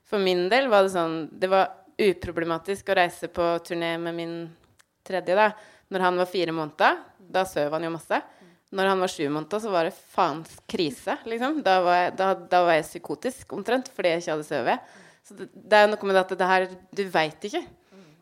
For 0.05 0.18
min 0.18 0.49
del 0.51 0.68
var 0.68 0.83
det 0.83 0.92
sånn 0.92 1.29
Det 1.38 1.49
var 1.49 1.70
uproblematisk 2.08 2.90
å 2.90 2.96
reise 2.98 3.30
på 3.32 3.46
turné 3.66 3.94
med 4.00 4.16
min 4.16 4.34
tredje 5.06 5.36
da 5.36 5.50
Når 5.90 6.04
han 6.06 6.20
var 6.20 6.28
fire 6.30 6.52
måneder. 6.54 7.00
Da 7.18 7.42
søv 7.46 7.72
han 7.74 7.82
jo 7.82 7.90
masse. 7.90 8.20
Når 8.70 8.86
han 8.86 9.00
var 9.02 9.10
sju 9.10 9.24
måneder, 9.26 9.58
så 9.58 9.70
var 9.72 9.88
det 9.88 9.96
faens 10.14 10.52
krise, 10.70 11.16
liksom. 11.26 11.58
Da 11.66 11.80
var 11.82 11.96
jeg, 11.98 12.12
da, 12.20 12.28
da 12.52 12.60
var 12.68 12.76
jeg 12.78 12.86
psykotisk 12.86 13.56
omtrent 13.56 13.90
fordi 13.90 14.12
jeg 14.12 14.22
ikke 14.22 14.36
hadde 14.36 14.46
sovet. 14.46 14.92
Så 15.26 15.34
det, 15.40 15.48
det 15.50 15.80
er 15.80 15.90
noe 15.90 16.06
med 16.06 16.20
at 16.20 16.34
det 16.38 16.50
her 16.52 16.68
Du 16.94 17.02
veit 17.10 17.48
ikke. 17.50 17.64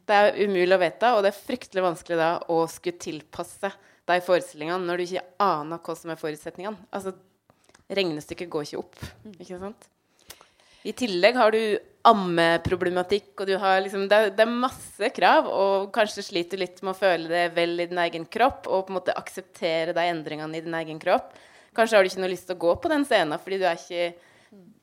Det 0.09 0.17
er 0.17 0.39
umulig 0.41 0.73
å 0.73 0.81
vite, 0.81 1.13
og 1.13 1.21
det 1.21 1.35
er 1.35 1.43
fryktelig 1.43 1.85
vanskelig 1.85 2.17
da 2.17 2.31
å 2.49 2.63
skulle 2.73 2.97
tilpasse 3.05 3.69
de 4.09 4.17
forestillingene 4.25 4.89
når 4.89 4.97
du 4.97 5.05
ikke 5.05 5.27
aner 5.45 5.83
hva 5.85 5.97
som 6.01 6.15
er 6.15 6.21
forutsetningene. 6.21 6.89
Altså, 6.97 7.13
regnestykket 7.93 8.49
går 8.49 8.65
ikke 8.65 8.81
opp, 8.81 8.97
ikke 9.37 9.61
sant? 9.61 9.89
I 10.87 10.93
tillegg 10.97 11.35
har 11.37 11.51
du 11.53 11.61
ammeproblematikk, 12.09 13.33
og 13.41 13.47
du 13.51 13.57
har 13.59 13.81
liksom 13.83 14.07
det, 14.09 14.17
er- 14.17 14.31
det 14.37 14.45
er 14.45 14.53
masse 14.63 15.11
krav, 15.17 15.49
og 15.51 15.91
kanskje 15.93 16.23
sliter 16.25 16.57
du 16.57 16.63
litt 16.63 16.81
med 16.83 16.95
å 16.95 16.99
føle 16.99 17.29
det 17.29 17.45
vel 17.57 17.75
i 17.81 17.87
din 17.91 17.99
egen 17.99 18.25
kropp, 18.31 18.67
og 18.71 18.87
på 18.87 18.93
en 18.95 18.99
måte 19.01 19.17
akseptere 19.19 19.93
de 19.97 20.05
endringene 20.09 20.57
i 20.57 20.65
din 20.65 20.75
egen 20.79 20.99
kropp. 21.03 21.35
Kanskje 21.77 21.97
har 21.99 22.05
du 22.07 22.09
ikke 22.11 22.23
noe 22.23 22.33
lyst 22.33 22.47
til 22.49 22.57
å 22.57 22.63
gå 22.63 22.75
på 22.83 22.89
den 22.93 23.05
scenen, 23.05 23.39
fordi 23.43 23.59
du 23.61 23.67
er 23.69 23.77
ikke 23.79 24.15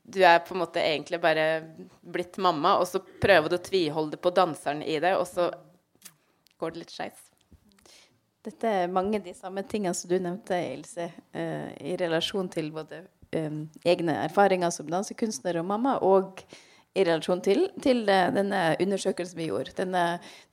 du 0.05 0.19
er 0.21 0.38
på 0.45 0.53
en 0.53 0.62
måte 0.62 0.77
egentlig 0.77 1.17
bare 1.23 1.45
blitt 2.05 2.38
mamma, 2.38 2.75
og 2.77 2.86
så 2.86 2.99
prøver 3.01 3.49
du 3.49 3.55
å 3.58 3.63
tviholde 3.65 4.19
på 4.21 4.29
danseren 4.38 4.84
i 4.86 4.99
det, 5.01 5.15
og 5.17 5.25
så 5.25 5.47
går 6.62 6.75
det 6.75 6.84
litt 6.84 6.93
skeis. 6.93 7.23
Dette 8.45 8.69
er 8.84 8.91
mange 8.93 9.17
av 9.17 9.23
de 9.25 9.34
samme 9.34 9.63
tingene 9.65 9.95
som 9.97 10.12
du 10.12 10.19
nevnte, 10.21 10.60
Ilse, 10.75 11.08
eh, 11.34 11.71
i 11.81 11.95
relasjon 11.97 12.51
til 12.53 12.69
både 12.75 13.01
eh, 13.36 13.60
egne 13.86 14.17
erfaringer 14.26 14.74
som 14.74 14.89
dansekunstner 14.91 15.60
og 15.62 15.67
mamma, 15.69 15.98
og 16.06 16.43
i 16.95 17.04
relasjon 17.04 17.43
til, 17.43 17.67
til 17.84 18.04
eh, 18.10 18.32
denne 18.36 18.65
undersøkelsen 18.82 19.39
vi 19.39 19.50
gjorde. 19.50 19.76
Denne, 19.78 20.06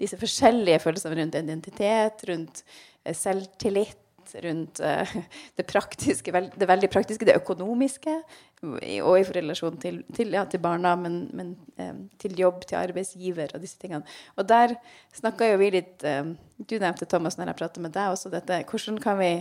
disse 0.02 0.18
forskjellige 0.18 0.82
følelsene 0.82 1.18
rundt 1.20 1.38
identitet, 1.38 2.24
rundt 2.30 2.64
eh, 3.04 3.14
selvtillit, 3.16 3.98
rundt 4.42 4.80
uh, 4.80 5.14
det 5.58 5.64
praktiske, 5.68 6.32
det 6.32 6.68
veldig 6.68 6.88
praktiske, 6.88 7.26
det 7.26 7.34
økonomiske, 7.36 8.14
og 8.62 9.16
i 9.18 9.24
relasjon 9.34 9.76
til, 9.82 9.98
til, 10.14 10.30
ja, 10.32 10.44
til 10.48 10.62
barna, 10.62 10.94
men, 10.96 11.18
men 11.34 11.50
um, 11.82 12.04
til 12.22 12.38
jobb, 12.38 12.62
til 12.64 12.78
arbeidsgiver 12.78 13.52
og 13.52 13.64
disse 13.64 13.80
tingene. 13.82 14.06
Og 14.38 14.46
der 14.48 14.76
snakka 15.18 15.50
jo 15.50 15.58
vi 15.60 15.72
litt 15.74 16.06
um, 16.06 16.36
Du 16.62 16.76
nevnte, 16.78 17.08
Thomas, 17.10 17.36
når 17.36 17.50
jeg 17.50 17.58
pratet 17.58 17.82
med 17.82 17.92
deg 17.96 18.14
også, 18.14 18.30
dette 18.32 18.62
Hvordan 18.70 19.02
kan 19.02 19.18
vi 19.18 19.32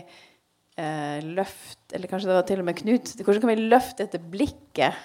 eh, 0.77 1.19
løfte 1.25 1.95
Eller 1.95 2.11
kanskje 2.11 2.31
det 2.31 2.37
var 2.37 2.47
til 2.47 2.63
og 2.63 2.67
med 2.69 2.79
Knut. 2.79 3.13
Hvordan 3.19 3.43
kan 3.43 3.51
vi 3.51 3.69
løfte 3.71 4.05
dette 4.05 4.21
blikket 4.31 4.97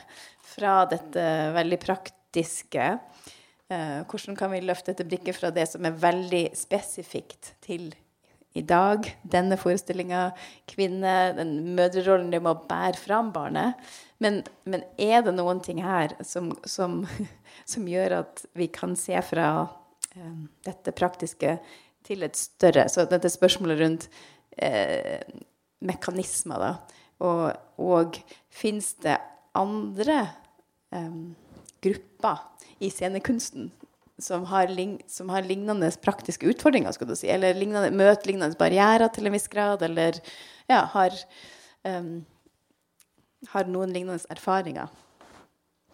fra 0.46 0.78
dette 0.90 1.26
veldig 1.56 1.78
praktiske 1.82 2.88
eh, 2.88 4.00
Hvordan 4.06 4.38
kan 4.38 4.52
vi 4.54 4.64
løfte 4.64 4.92
dette 4.92 5.08
blikket 5.08 5.38
fra 5.38 5.52
det 5.54 5.68
som 5.70 5.86
er 5.86 6.02
veldig 6.02 6.48
spesifikt 6.56 7.54
til 7.64 7.92
i 8.56 8.62
dag, 8.64 9.04
denne 9.28 9.58
forestillinga, 9.60 10.30
kvinne, 10.70 11.14
den 11.36 11.58
mødrerollen 11.76 12.30
det 12.32 12.40
må 12.44 12.54
bære 12.68 12.96
fram 12.96 13.32
barnet. 13.34 13.76
Men, 14.22 14.40
men 14.64 14.84
er 14.96 15.20
det 15.26 15.34
noen 15.36 15.60
ting 15.64 15.82
her 15.84 16.14
som, 16.24 16.54
som, 16.64 17.02
som 17.72 17.88
gjør 17.90 18.22
at 18.22 18.46
vi 18.56 18.70
kan 18.72 18.96
se 18.96 19.18
fra 19.28 19.50
eh, 20.16 20.38
dette 20.64 20.94
praktiske 20.96 21.58
til 22.06 22.22
et 22.22 22.38
større 22.38 22.86
Så 22.88 23.04
dette 23.10 23.28
spørsmålet 23.32 23.80
rundt 23.82 24.08
eh, 24.62 25.20
mekanismer, 25.84 26.62
da. 26.62 27.00
Og, 27.24 27.56
og 27.80 28.18
fins 28.52 28.92
det 29.04 29.16
andre 29.56 30.18
um, 30.92 31.34
grupper 31.84 32.42
i 32.84 32.90
scenekunsten 32.92 33.70
som 34.18 34.44
har, 34.48 34.70
som 35.06 35.28
har 35.28 35.44
lignende 35.44 35.90
praktiske 36.04 36.48
utfordringer, 36.48 36.92
skal 36.92 37.08
du 37.10 37.16
si, 37.18 37.28
eller 37.28 37.56
lignende, 37.56 37.92
møter 37.92 38.30
lignende 38.30 38.56
barrierer 38.58 39.10
til 39.12 39.28
en 39.28 39.36
viss 39.36 39.48
grad, 39.52 39.84
eller 39.84 40.20
ja, 40.70 40.82
har, 40.94 41.16
um, 41.84 42.24
har 43.52 43.68
noen 43.68 43.92
lignende 43.92 44.24
erfaringer. 44.32 44.92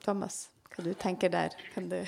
Thomas, 0.02 0.46
hva 0.72 0.84
du 0.86 0.92
tenker 0.98 1.32
der? 1.32 1.56
Kan 1.74 1.88
du 1.90 1.98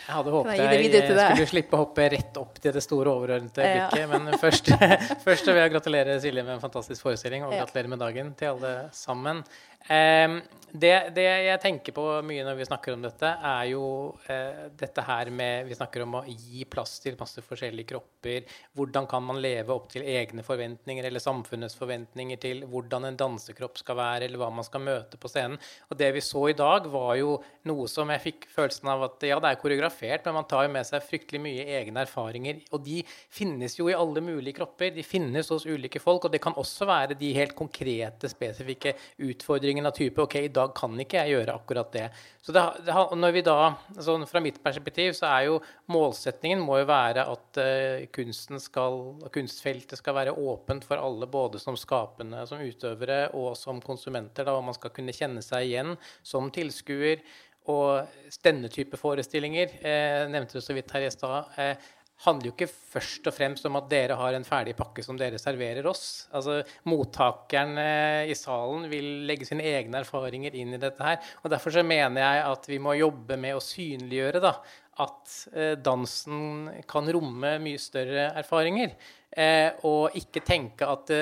Jeg 0.00 0.16
hadde 0.16 0.32
håpet 0.32 0.56
jeg 0.56 0.84
jeg, 0.90 1.08
skulle 1.12 1.48
slippe 1.50 1.76
å 1.76 1.82
hoppe 1.82 2.06
rett 2.14 2.38
opp 2.40 2.56
til 2.62 2.72
det 2.72 2.82
store 2.82 3.12
overordnede 3.12 3.66
Ja. 3.68 4.06
Men 4.10 4.30
først, 4.40 4.72
først 5.26 5.50
vil 5.50 5.60
jeg 5.60 5.72
gratulere 5.74 6.16
Silje 6.22 6.44
med 6.46 6.56
en 6.56 6.62
fantastisk 6.62 7.04
forestilling, 7.04 7.44
og 7.44 7.52
gratulere 7.52 7.92
med 7.92 8.00
dagen 8.00 8.32
til 8.38 8.54
alle 8.54 8.72
sammen. 8.96 9.44
Em, 9.88 10.40
det, 10.70 10.92
det 11.16 11.24
jeg 11.26 11.60
tenker 11.62 11.94
på 11.94 12.02
mye 12.22 12.44
når 12.46 12.58
vi 12.60 12.66
snakker 12.68 12.94
om 12.94 13.02
dette, 13.02 13.26
er 13.26 13.64
jo 13.72 13.84
eh, 14.30 14.68
dette 14.78 15.02
her 15.02 15.30
med 15.34 15.66
Vi 15.66 15.74
snakker 15.74 16.04
om 16.04 16.18
å 16.20 16.22
gi 16.28 16.62
plass 16.70 16.98
til 17.02 17.16
masse 17.18 17.42
forskjellige 17.42 17.90
kropper. 17.90 18.46
Hvordan 18.78 19.08
kan 19.10 19.24
man 19.26 19.40
leve 19.42 19.74
opp 19.74 19.88
til 19.90 20.06
egne 20.06 20.44
forventninger 20.46 21.08
eller 21.08 21.22
samfunnets 21.22 21.74
forventninger 21.78 22.38
til 22.42 22.62
hvordan 22.70 23.08
en 23.08 23.18
dansekropp 23.18 23.80
skal 23.82 23.98
være, 23.98 24.28
eller 24.28 24.42
hva 24.42 24.50
man 24.54 24.66
skal 24.66 24.84
møte 24.84 25.18
på 25.18 25.30
scenen. 25.32 25.58
Og 25.90 25.98
det 25.98 26.12
vi 26.14 26.22
så 26.22 26.44
i 26.52 26.56
dag, 26.58 26.86
var 26.90 27.16
jo 27.18 27.34
noe 27.66 27.88
som 27.90 28.12
jeg 28.14 28.24
fikk 28.28 28.46
følelsen 28.54 28.92
av 28.92 29.08
at 29.08 29.26
ja, 29.26 29.40
det 29.42 29.50
er 29.50 29.60
koreografert, 29.62 30.26
men 30.28 30.38
man 30.38 30.48
tar 30.50 30.68
jo 30.68 30.74
med 30.76 30.86
seg 30.86 31.02
fryktelig 31.06 31.42
mye 31.42 31.66
egne 31.80 32.06
erfaringer. 32.06 32.62
Og 32.70 32.84
de 32.86 33.00
finnes 33.08 33.74
jo 33.78 33.88
i 33.90 33.96
alle 33.96 34.22
mulige 34.22 34.60
kropper. 34.60 34.94
De 34.94 35.06
finnes 35.06 35.50
hos 35.50 35.66
ulike 35.66 36.02
folk. 36.02 36.28
Og 36.28 36.34
det 36.34 36.42
kan 36.44 36.54
også 36.60 36.86
være 36.86 37.18
de 37.18 37.34
helt 37.34 37.56
konkrete, 37.58 38.30
spesifikke 38.30 38.94
utfordringene 39.18 39.69
av 39.86 39.94
type 39.94 40.20
OK, 40.22 40.34
i 40.40 40.50
dag 40.52 40.72
kan 40.74 40.98
ikke 40.98 41.20
jeg 41.20 41.36
gjøre 41.36 41.54
akkurat 41.54 41.92
det. 41.94 42.06
Så 42.42 42.54
det, 42.56 42.62
det, 42.86 42.94
når 43.20 43.34
vi 43.36 43.42
da, 43.46 43.56
altså 43.94 44.16
Fra 44.26 44.42
mitt 44.42 44.58
perspektiv 44.64 45.12
så 45.16 45.28
er 45.28 45.46
jo 45.46 45.58
målsetningen 45.92 46.62
må 46.64 46.80
jo 46.80 46.88
være 46.90 47.26
at 47.30 47.60
eh, 47.62 48.08
kunsten 48.14 48.58
skal, 48.62 48.98
kunstfeltet 49.34 50.00
skal 50.00 50.16
være 50.16 50.34
åpent 50.34 50.86
for 50.88 50.98
alle, 50.98 51.28
både 51.30 51.60
som 51.62 51.78
skapende, 51.78 52.42
som 52.50 52.64
utøvere 52.64 53.28
og 53.38 53.52
som 53.60 53.78
konsumenter. 53.84 54.48
Da, 54.48 54.56
og 54.58 54.66
man 54.66 54.76
skal 54.76 54.94
kunne 54.96 55.14
kjenne 55.14 55.44
seg 55.44 55.68
igjen 55.68 55.94
som 56.26 56.50
tilskuer. 56.50 57.22
Og 57.70 58.08
denne 58.42 58.70
type 58.72 58.98
forestillinger, 58.98 59.76
eh, 59.84 60.26
nevnte 60.32 60.58
det 60.58 60.64
så 60.64 60.74
vidt 60.74 60.90
her 60.96 61.06
i 61.06 61.10
stad, 61.12 61.52
eh, 61.56 61.76
handler 62.24 62.50
jo 62.50 62.54
ikke 62.54 62.68
først 62.68 63.28
og 63.30 63.34
fremst 63.34 63.66
om 63.68 63.78
at 63.78 63.88
dere 63.90 64.16
har 64.18 64.36
en 64.36 64.44
ferdig 64.46 64.74
pakke 64.78 65.04
som 65.04 65.18
dere 65.20 65.40
serverer 65.40 65.86
oss. 65.88 66.26
Altså, 66.36 66.58
Mottakeren 66.90 67.78
eh, 67.80 68.32
i 68.32 68.36
salen 68.36 68.88
vil 68.92 69.24
legge 69.28 69.48
sine 69.48 69.64
egne 69.64 70.02
erfaringer 70.04 70.56
inn 70.58 70.76
i 70.76 70.82
dette 70.82 71.04
her. 71.04 71.20
og 71.40 71.50
Derfor 71.52 71.74
så 71.74 71.86
mener 71.86 72.20
jeg 72.20 72.44
at 72.50 72.68
vi 72.68 72.80
må 72.82 72.98
jobbe 72.98 73.40
med 73.40 73.56
å 73.56 73.64
synliggjøre 73.64 74.42
da, 74.44 74.52
at 75.00 75.38
eh, 75.54 75.72
dansen 75.80 76.68
kan 76.90 77.08
romme 77.08 77.54
mye 77.64 77.80
større 77.80 78.28
erfaringer. 78.42 78.92
Eh, 79.30 79.80
og 79.86 80.18
ikke 80.18 80.42
tenke 80.44 80.88
at 80.90 81.12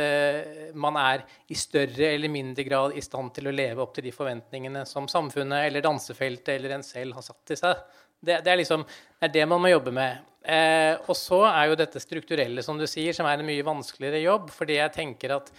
man 0.80 0.96
er 0.98 1.22
i 1.52 1.56
større 1.58 2.10
eller 2.14 2.32
mindre 2.32 2.64
grad 2.66 2.96
i 2.96 3.04
stand 3.04 3.34
til 3.36 3.50
å 3.50 3.54
leve 3.54 3.84
opp 3.84 3.94
til 3.94 4.08
de 4.08 4.14
forventningene 4.16 4.82
som 4.88 5.06
samfunnet 5.12 5.68
eller 5.68 5.84
dansefeltet 5.84 6.56
eller 6.56 6.78
en 6.78 6.86
selv 6.86 7.20
har 7.20 7.28
satt 7.28 7.42
til 7.52 7.60
seg. 7.60 7.86
Det, 8.20 8.40
det, 8.44 8.50
er 8.50 8.60
liksom, 8.60 8.84
det 9.18 9.28
er 9.28 9.34
det 9.36 9.46
man 9.50 9.62
må 9.62 9.70
jobbe 9.70 9.94
med. 9.94 10.24
Eh, 10.48 10.94
og 11.06 11.16
så 11.18 11.42
er 11.50 11.70
jo 11.70 11.78
dette 11.78 12.02
strukturelle, 12.02 12.62
som 12.64 12.78
du 12.80 12.86
sier, 12.88 13.14
som 13.16 13.28
er 13.28 13.38
en 13.38 13.48
mye 13.48 13.66
vanskeligere 13.66 14.22
jobb. 14.24 14.52
Fordi 14.54 14.78
jeg 14.78 14.94
tenker 14.96 15.36
at 15.38 15.52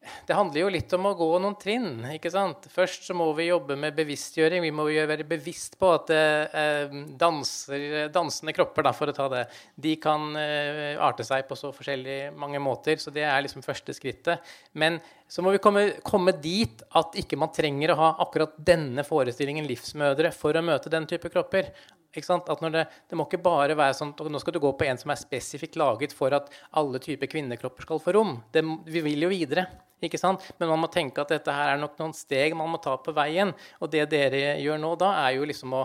det 0.00 0.36
handler 0.36 0.62
jo 0.62 0.70
litt 0.72 0.92
om 0.96 1.08
å 1.10 1.12
gå 1.16 1.26
noen 1.42 1.56
trinn. 1.60 2.04
ikke 2.14 2.30
sant? 2.32 2.64
Først 2.72 3.04
så 3.04 3.14
må 3.16 3.26
vi 3.36 3.50
jobbe 3.50 3.76
med 3.76 3.96
bevisstgjøring. 3.98 4.62
Vi 4.64 4.72
må 4.72 4.86
jo 4.88 5.04
være 5.10 5.26
bevisst 5.28 5.76
på 5.80 5.90
at 5.92 6.12
eh, 6.14 6.94
danser, 7.20 8.08
dansende 8.14 8.54
kropper, 8.56 8.86
da, 8.86 8.94
for 8.96 9.12
å 9.12 9.16
ta 9.16 9.28
det, 9.32 9.44
de 9.76 9.94
kan 10.00 10.30
eh, 10.40 10.96
arte 10.96 11.26
seg 11.26 11.44
på 11.48 11.58
så 11.58 11.72
forskjellige 11.76 12.32
mange 12.32 12.62
måter. 12.64 12.96
Så 13.02 13.12
det 13.12 13.26
er 13.28 13.44
liksom 13.44 13.64
første 13.66 13.94
skrittet. 13.96 14.40
Men 14.72 14.98
så 15.30 15.44
må 15.44 15.52
vi 15.54 15.62
komme, 15.62 15.84
komme 16.06 16.32
dit 16.40 16.80
at 16.96 17.20
ikke 17.20 17.38
man 17.38 17.52
trenger 17.54 17.92
å 17.92 18.00
ha 18.00 18.10
akkurat 18.24 18.56
denne 18.56 19.04
forestillingen 19.06 19.68
livsmødre 19.68 20.32
for 20.34 20.56
å 20.56 20.64
møte 20.64 20.92
den 20.92 21.06
type 21.10 21.28
kropper. 21.30 21.74
Det, 22.10 22.84
det, 23.08 23.16
må 23.16 23.26
ikke 23.28 23.38
bare 23.42 23.76
være 23.78 23.94
sånn 23.94 24.10
at 24.10 24.30
nå 24.32 24.38
skal 24.42 24.56
du 24.56 24.60
gå 24.62 24.72
på 24.74 24.86
en 24.88 24.98
som 24.98 25.12
er 25.12 25.20
spesifikt 25.20 25.78
laget 25.78 26.14
for 26.16 26.34
at 26.34 26.48
alle 26.74 26.98
typer 27.02 27.30
kvinnekropper 27.30 27.86
skal 27.86 28.00
få 28.02 28.14
rom. 28.16 28.32
Det, 28.50 28.64
vi 28.90 29.02
vil 29.04 29.26
jo 29.26 29.30
videre. 29.30 29.68
ikke 30.02 30.18
sant? 30.18 30.42
Men 30.58 30.72
man 30.72 30.82
må 30.82 30.90
tenke 30.90 31.22
at 31.22 31.30
dette 31.30 31.54
her 31.54 31.76
er 31.76 31.78
nok 31.78 31.94
noen 32.00 32.14
steg 32.16 32.56
man 32.58 32.72
må 32.72 32.80
ta 32.82 32.96
på 32.98 33.14
veien. 33.14 33.54
Og 33.78 33.92
det 33.92 34.08
dere 34.10 34.58
gjør 34.58 34.80
nå 34.82 34.96
da, 34.98 35.12
er 35.26 35.38
jo 35.38 35.46
liksom 35.46 35.76
å 35.78 35.84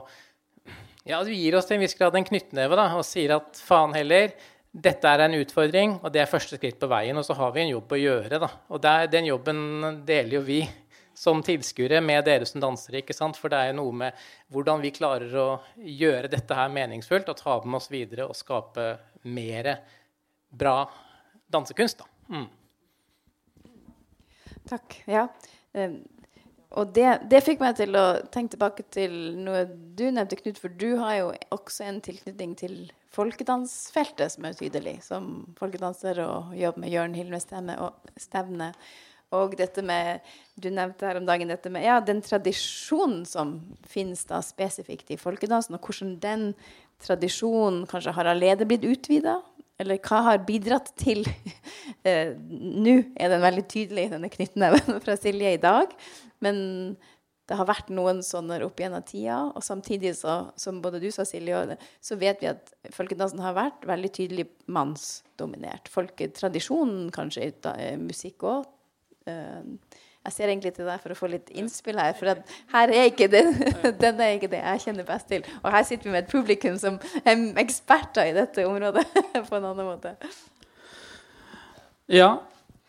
Ja, 1.05 1.19
du 1.21 1.29
gir 1.29 1.53
oss 1.53 1.67
til 1.69 1.77
en 1.77 1.83
viss 1.85 1.93
grad 1.93 2.15
en 2.17 2.25
knyttneve 2.25 2.73
da, 2.79 2.87
og 2.97 3.05
sier 3.05 3.35
at 3.35 3.59
faen 3.61 3.93
heller, 3.93 4.31
dette 4.73 5.05
er 5.05 5.21
en 5.21 5.35
utfordring, 5.37 5.99
og 6.01 6.09
det 6.11 6.23
er 6.23 6.31
første 6.31 6.57
skritt 6.57 6.79
på 6.81 6.89
veien. 6.89 7.15
Og 7.15 7.27
så 7.27 7.37
har 7.37 7.53
vi 7.53 7.61
en 7.61 7.75
jobb 7.75 7.93
å 7.93 7.99
gjøre. 8.01 8.39
da. 8.41 8.49
Og 8.73 8.81
der, 8.81 9.05
den 9.13 9.29
jobben 9.29 10.01
deler 10.07 10.39
jo 10.39 10.41
vi 10.47 10.63
som 11.15 11.41
tilskuere 11.43 12.01
med 12.03 12.25
dere 12.27 12.45
som 12.45 12.61
dansere. 12.61 12.99
ikke 13.01 13.15
sant? 13.15 13.39
For 13.39 13.51
det 13.51 13.61
er 13.61 13.71
jo 13.71 13.79
noe 13.79 13.99
med 14.03 14.25
hvordan 14.53 14.83
vi 14.83 14.93
klarer 14.95 15.31
å 15.39 15.47
gjøre 15.79 16.31
dette 16.31 16.57
her 16.57 16.73
meningsfullt 16.73 17.31
og 17.31 17.39
ta 17.39 17.57
med 17.63 17.79
oss 17.79 17.91
videre 17.91 18.27
og 18.27 18.35
skape 18.37 18.89
mer 19.23 19.71
bra 20.51 20.77
dansekunst. 21.51 22.03
da. 22.03 22.35
Mm. 22.35 22.49
Takk. 24.69 24.99
Ja. 25.05 25.27
Um, 25.73 26.01
og 26.75 26.91
det, 26.95 27.07
det, 27.31 27.39
fikk 27.45 27.61
meg 27.63 27.77
til 27.79 27.95
å 27.95 28.05
tenke 28.33 28.55
tilbake 28.55 28.83
til 28.91 29.13
noe 29.39 29.63
du 29.69 30.09
nevnte, 30.09 30.35
Knut. 30.41 30.59
For 30.59 30.73
du 30.73 30.97
har 30.99 31.19
jo 31.21 31.27
også 31.55 31.85
en 31.87 32.01
tilknytning 32.03 32.55
til 32.59 32.77
folkedansfeltet 33.15 34.33
som 34.33 34.47
er 34.49 34.57
tydelig. 34.59 34.97
Som 35.05 35.29
folkedanser 35.59 36.19
og 36.25 36.55
jobber 36.57 36.83
med 36.83 36.91
Jørn 36.91 37.15
Hilmes 37.15 37.47
stemme 37.47 37.77
og 37.79 38.11
stevne. 38.19 38.73
Og 39.33 39.55
dette 39.57 39.81
med 39.81 40.21
Du 40.55 40.69
nevnte 40.69 41.07
her 41.07 41.17
om 41.19 41.25
dagen 41.27 41.49
dette 41.51 41.71
med 41.73 41.83
ja, 41.83 41.97
den 41.99 42.21
tradisjonen 42.23 43.25
som 43.27 43.57
finnes 43.89 44.23
da 44.29 44.39
spesifikt 44.45 45.09
i 45.11 45.19
folkedansen, 45.19 45.75
og 45.75 45.83
hvordan 45.83 46.13
den 46.23 46.45
tradisjonen 47.03 47.83
kanskje 47.89 48.13
har 48.15 48.29
allerede 48.31 48.67
blitt 48.69 48.85
utvida? 48.87 49.41
Eller 49.81 49.99
hva 49.99 50.21
har 50.29 50.45
bidratt 50.47 50.93
til 50.99 51.25
eh, 52.07 52.31
Nå 52.37 52.95
er 53.19 53.33
den 53.33 53.43
veldig 53.43 53.65
tydelig, 53.67 54.07
denne 54.13 54.31
knyttneven 54.31 54.95
fra 55.05 55.17
Silje 55.19 55.57
i 55.57 55.61
dag. 55.61 55.91
Men 56.43 56.57
det 57.45 57.57
har 57.59 57.67
vært 57.69 57.91
noen 57.93 58.23
sånne 58.25 58.57
opp 58.65 58.79
gjennom 58.81 59.03
tida. 59.05 59.41
Og 59.53 59.63
samtidig, 59.65 60.15
så, 60.17 60.37
som 60.57 60.79
både 60.81 61.01
du 61.03 61.09
sa, 61.13 61.27
Silje, 61.27 61.77
så 62.01 62.17
vet 62.21 62.41
vi 62.41 62.49
at 62.49 62.71
folkedansen 62.95 63.43
har 63.43 63.57
vært 63.57 63.85
veldig 63.85 64.11
tydelig 64.15 64.47
mannsdominert. 64.71 65.91
Folketradisjonen, 65.93 67.11
kanskje, 67.15 67.51
eh, 67.75 67.99
musikk 68.01 68.47
òg, 68.47 68.71
jeg 70.25 70.33
ser 70.33 70.49
egentlig 70.49 70.73
til 70.73 70.87
deg 70.89 71.01
for 71.03 71.13
å 71.13 71.17
få 71.17 71.29
litt 71.29 71.51
innspill 71.53 71.99
her. 72.01 72.15
For 72.17 72.41
her 72.73 72.93
er 72.93 73.11
ikke 73.11 73.27
den, 73.31 73.53
den 74.03 74.23
er 74.23 74.35
ikke 74.37 74.49
det 74.51 74.63
jeg 74.63 74.87
kjenner 74.87 75.07
best 75.07 75.29
til. 75.29 75.45
Og 75.61 75.69
her 75.75 75.85
sitter 75.85 76.09
vi 76.09 76.15
med 76.15 76.23
et 76.23 76.31
publikum 76.31 76.79
som 76.81 76.97
er 77.21 77.45
eksperter 77.61 78.31
i 78.31 78.35
dette 78.35 78.65
området 78.67 79.05
på 79.49 79.59
en 79.59 79.69
annen 79.71 79.85
måte. 79.85 80.15
Ja, 82.11 82.31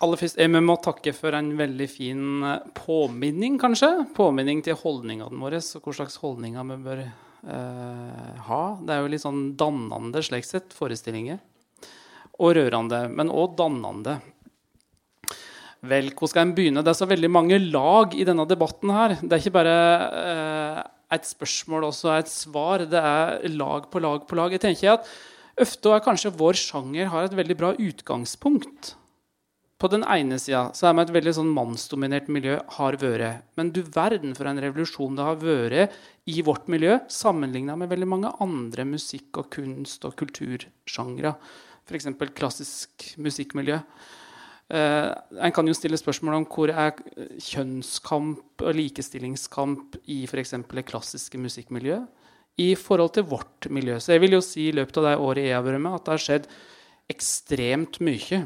aller 0.05 0.21
først, 0.21 0.41
jeg 0.41 0.53
må 0.53 0.77
takke 0.85 1.13
for 1.17 1.37
en 1.37 1.55
veldig 1.57 1.89
fin 1.89 2.25
eh, 2.45 2.65
påminning, 2.77 3.61
kanskje. 3.61 3.91
Påminning 4.17 4.63
til 4.65 4.77
holdningene 4.81 5.41
våre, 5.41 5.61
og 5.61 5.89
hva 5.89 5.97
slags 6.01 6.19
holdninger 6.21 6.69
vi 6.73 6.79
bør 6.89 7.03
eh, 7.05 8.33
ha. 8.49 8.63
Det 8.81 8.97
er 8.97 9.05
jo 9.05 9.13
litt 9.13 9.25
sånn 9.25 9.45
dannende 9.61 10.25
slik 10.25 10.49
sett, 10.49 10.77
forestillinger. 10.77 11.41
Og 12.37 12.57
rørende, 12.59 13.07
men 13.09 13.33
òg 13.33 13.57
dannende. 13.57 14.19
Vel, 15.87 16.11
hvor 16.17 16.31
skal 16.31 16.47
en 16.47 16.57
begynne? 16.57 16.83
Det 16.83 16.93
er 16.93 16.99
så 16.99 17.09
veldig 17.09 17.31
mange 17.31 17.61
lag 17.63 18.15
i 18.17 18.27
denne 18.27 18.47
debatten 18.49 18.91
her. 18.95 19.17
Det 19.23 19.33
er 19.33 19.43
ikke 19.43 19.57
bare 19.59 19.79
eh, 20.21 20.83
et 21.17 21.27
spørsmål 21.29 21.89
og 21.89 22.05
et 22.17 22.31
svar. 22.33 22.85
Det 22.91 23.01
er 23.01 23.49
lag 23.55 23.89
på 23.93 24.03
lag 24.03 24.27
på 24.27 24.39
lag. 24.39 24.55
Jeg 24.55 24.65
tenker 24.67 24.97
at 24.97 25.11
Ofte 25.57 25.89
er 25.89 26.03
kanskje 26.05 26.35
vår 26.37 26.59
sjanger 26.61 27.09
har 27.09 27.25
et 27.25 27.35
veldig 27.37 27.55
bra 27.57 27.71
utgangspunkt. 27.81 28.91
På 29.81 29.89
den 29.89 30.03
ene 30.05 30.37
sida 30.41 30.67
er 30.69 30.95
vi 30.97 31.05
et 31.07 31.13
veldig 31.15 31.33
sånn 31.37 31.53
mannsdominert 31.53 32.29
miljø. 32.33 32.59
har 32.77 32.97
vært. 33.01 33.43
Men 33.57 33.71
du 33.73 33.81
verden 33.83 34.35
for 34.37 34.45
en 34.49 34.61
revolusjon 34.61 35.17
det 35.17 35.25
har 35.25 35.37
vært 35.41 35.97
i 36.29 36.43
vårt 36.43 36.69
miljø 36.69 36.99
sammenligna 37.09 37.77
med 37.77 37.89
veldig 37.89 38.09
mange 38.09 38.33
andre 38.41 38.85
musikk- 38.85 39.39
og 39.39 39.49
kunst- 39.51 40.05
og 40.05 40.17
kultursjangre. 40.17 41.35
F.eks. 41.89 42.07
klassisk 42.37 43.17
musikkmiljø. 43.17 43.81
Uh, 44.67 45.15
en 45.47 45.53
kan 45.55 45.69
jo 45.69 45.77
stille 45.79 45.99
spørsmål 45.99 46.41
om 46.41 46.45
hvor 46.51 46.73
er 46.75 46.97
kjønnskamp 47.39 48.65
og 48.67 48.75
likestillingskamp 48.75 50.01
i 50.11 50.25
f.eks. 50.27 50.57
det 50.73 50.87
klassiske 50.89 51.39
musikkmiljøet 51.39 52.09
i 52.59 52.73
forhold 52.75 53.13
til 53.15 53.29
vårt 53.31 53.69
miljø. 53.71 53.99
Så 54.01 54.17
jeg 54.17 54.25
vil 54.25 54.39
jo 54.39 54.43
si 54.45 54.71
i 54.71 54.75
løpet 54.75 54.99
av 54.99 55.07
det 55.07 55.17
året 55.23 55.47
jeg 55.47 55.55
har 55.55 55.65
vært 55.67 55.83
med, 55.85 55.95
at 55.95 56.07
det 56.07 56.15
har 56.15 56.25
skjedd 56.25 56.49
ekstremt 57.13 58.01
mye. 58.03 58.41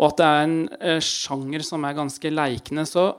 Og 0.00 0.08
at 0.08 0.20
det 0.20 0.28
er 0.28 0.44
en 0.46 0.58
uh, 0.70 0.98
sjanger 1.04 1.66
som 1.66 1.84
er 1.84 1.98
ganske 1.98 2.32
leikende. 2.32 2.86
Så 2.88 3.10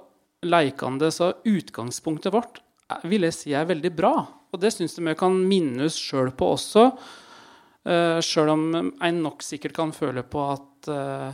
leikende, 0.44 1.12
så 1.14 1.34
utgangspunktet 1.48 2.34
vårt 2.34 2.64
uh, 2.90 3.04
vil 3.06 3.28
jeg 3.30 3.38
si 3.38 3.54
er 3.54 3.70
veldig 3.70 3.94
bra. 3.96 4.16
Og 4.54 4.62
det 4.62 4.74
syns 4.74 4.98
jeg 4.98 5.06
vi 5.06 5.20
kan 5.20 5.38
minne 5.46 5.88
oss 5.88 6.00
sjøl 6.00 6.34
på 6.38 6.56
også. 6.56 6.90
Uh, 7.84 8.20
sjøl 8.24 8.54
om 8.54 8.68
en 8.80 9.18
nok 9.26 9.44
sikkert 9.44 9.76
kan 9.76 9.92
føle 9.96 10.24
på 10.24 10.44
at 10.54 10.88
uh, 10.88 11.34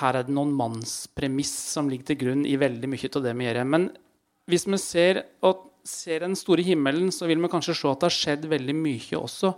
her 0.00 0.18
er 0.18 0.26
det 0.26 0.34
noen 0.34 0.50
mannspremiss 0.56 1.52
som 1.74 1.90
ligger 1.90 2.10
til 2.10 2.20
grunn 2.24 2.42
i 2.46 2.56
veldig 2.60 2.90
mye 2.90 3.10
av 3.10 3.24
det 3.24 3.34
vi 3.38 3.46
gjør. 3.46 3.60
Men 3.74 3.88
hvis 4.48 4.66
vi 4.68 4.80
ser, 4.82 5.22
ser, 5.86 6.24
den 6.24 6.36
store 6.38 6.64
himmelen, 6.66 7.12
så 7.14 7.28
vil 7.28 7.40
vi 7.42 7.52
kanskje 7.52 7.76
se 7.76 7.88
at 7.90 8.02
det 8.02 8.10
har 8.10 8.16
skjedd 8.18 8.50
veldig 8.50 8.76
mye 8.78 9.20
også. 9.20 9.52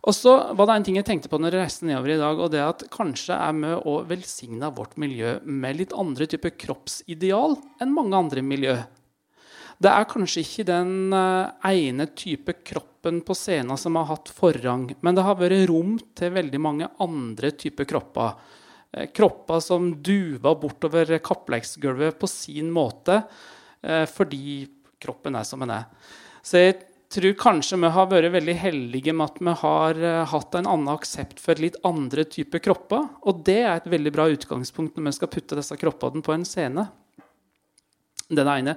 Og 0.00 0.16
så 0.16 0.32
var 0.56 0.68
det 0.68 0.76
en 0.78 0.86
ting 0.86 0.96
jeg 0.96 1.06
tenkte 1.10 1.28
på 1.28 1.38
når 1.40 1.54
jeg 1.54 1.64
reiste 1.66 1.88
nedover 1.88 2.14
i 2.14 2.20
dag, 2.20 2.38
og 2.40 2.52
det 2.54 2.62
at 2.64 2.86
kanskje 2.92 3.36
er 3.36 3.58
vi 3.58 3.74
å 3.92 3.98
velsigne 4.08 4.70
vårt 4.76 4.96
miljø 5.00 5.36
med 5.44 5.76
litt 5.76 5.92
andre 5.92 6.28
typer 6.30 6.54
kroppsideal 6.56 7.58
enn 7.84 7.92
mange 7.92 8.16
andre 8.16 8.44
miljø. 8.44 8.78
Det 9.80 9.88
er 9.88 10.08
kanskje 10.08 10.42
ikke 10.44 10.66
den 10.68 11.14
uh, 11.14 11.48
ene 11.64 12.04
type 12.12 12.52
kroppen 12.68 13.22
på 13.24 13.36
scenen 13.36 13.78
som 13.80 13.96
har 13.96 14.10
hatt 14.10 14.28
forrang, 14.36 14.90
men 15.00 15.16
det 15.16 15.24
har 15.24 15.38
vært 15.40 15.70
rom 15.70 15.94
til 16.16 16.34
veldig 16.34 16.58
mange 16.60 16.88
andre 17.00 17.52
typer 17.56 17.88
kropper. 17.88 18.34
Uh, 18.92 19.06
kropper 19.16 19.62
som 19.64 19.94
duver 20.04 20.58
bortover 20.60 21.14
kappleiksgulvet 21.24 22.18
på 22.20 22.28
sin 22.28 22.68
måte 22.76 23.22
uh, 23.24 24.04
fordi 24.04 24.66
kroppen 25.00 25.38
er 25.40 25.46
som 25.48 25.64
den 25.64 25.72
er. 25.72 25.86
Så 26.44 26.60
jeg 26.60 26.74
tror 27.10 27.38
kanskje 27.40 27.78
vi 27.80 27.90
har 27.94 28.10
vært 28.10 28.34
veldig 28.34 28.56
heldige 28.60 29.14
med 29.16 29.32
at 29.32 29.40
vi 29.40 29.54
har 29.62 30.00
hatt 30.30 30.58
en 30.58 30.68
annen 30.68 30.90
aksept 30.92 31.40
for 31.42 31.58
litt 31.58 31.78
andre 31.88 32.26
typer 32.28 32.60
kropper. 32.62 33.08
Og 33.24 33.40
det 33.48 33.62
er 33.62 33.72
et 33.78 33.88
veldig 33.90 34.12
bra 34.14 34.28
utgangspunkt 34.30 35.00
når 35.00 35.08
vi 35.08 35.14
skal 35.16 35.32
putte 35.32 35.58
disse 35.58 35.78
kroppene 35.80 36.22
på 36.22 36.36
en 36.36 36.44
scene. 36.46 36.84
Den 38.28 38.52
ene. 38.52 38.76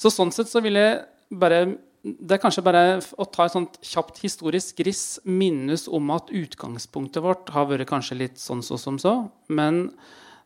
Så 0.00 0.12
sånn 0.12 0.32
sett 0.34 0.50
så 0.50 0.62
vil 0.64 0.80
jeg 0.80 1.02
bare 1.34 1.64
det 2.04 2.34
er 2.36 2.40
kanskje 2.42 2.64
bare 2.66 2.80
å 3.16 3.24
ta 3.32 3.46
et 3.46 3.54
sånt 3.54 3.78
kjapt 3.80 4.18
historisk 4.20 4.82
riss, 4.84 5.22
minnes 5.24 5.86
om 5.88 6.10
at 6.12 6.28
utgangspunktet 6.36 7.24
vårt 7.24 7.48
har 7.54 7.70
vært 7.70 7.88
kanskje 7.88 8.18
litt 8.20 8.42
sånn 8.42 8.60
så 8.64 8.76
som 8.80 8.98
så. 9.00 9.14
Men 9.48 9.86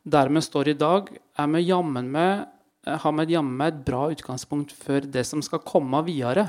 der 0.06 0.30
vi 0.30 0.42
står 0.44 0.70
i 0.70 0.76
dag, 0.78 1.10
er 1.10 1.50
vi 1.50 1.64
jammen 1.66 2.12
med, 2.14 2.46
har 2.86 3.16
vi 3.18 3.34
jammen 3.34 3.58
med 3.58 3.72
et 3.72 3.82
bra 3.88 4.06
utgangspunkt 4.14 4.70
for 4.70 5.02
det 5.02 5.26
som 5.26 5.42
skal 5.42 5.64
komme 5.66 6.04
videre. 6.06 6.46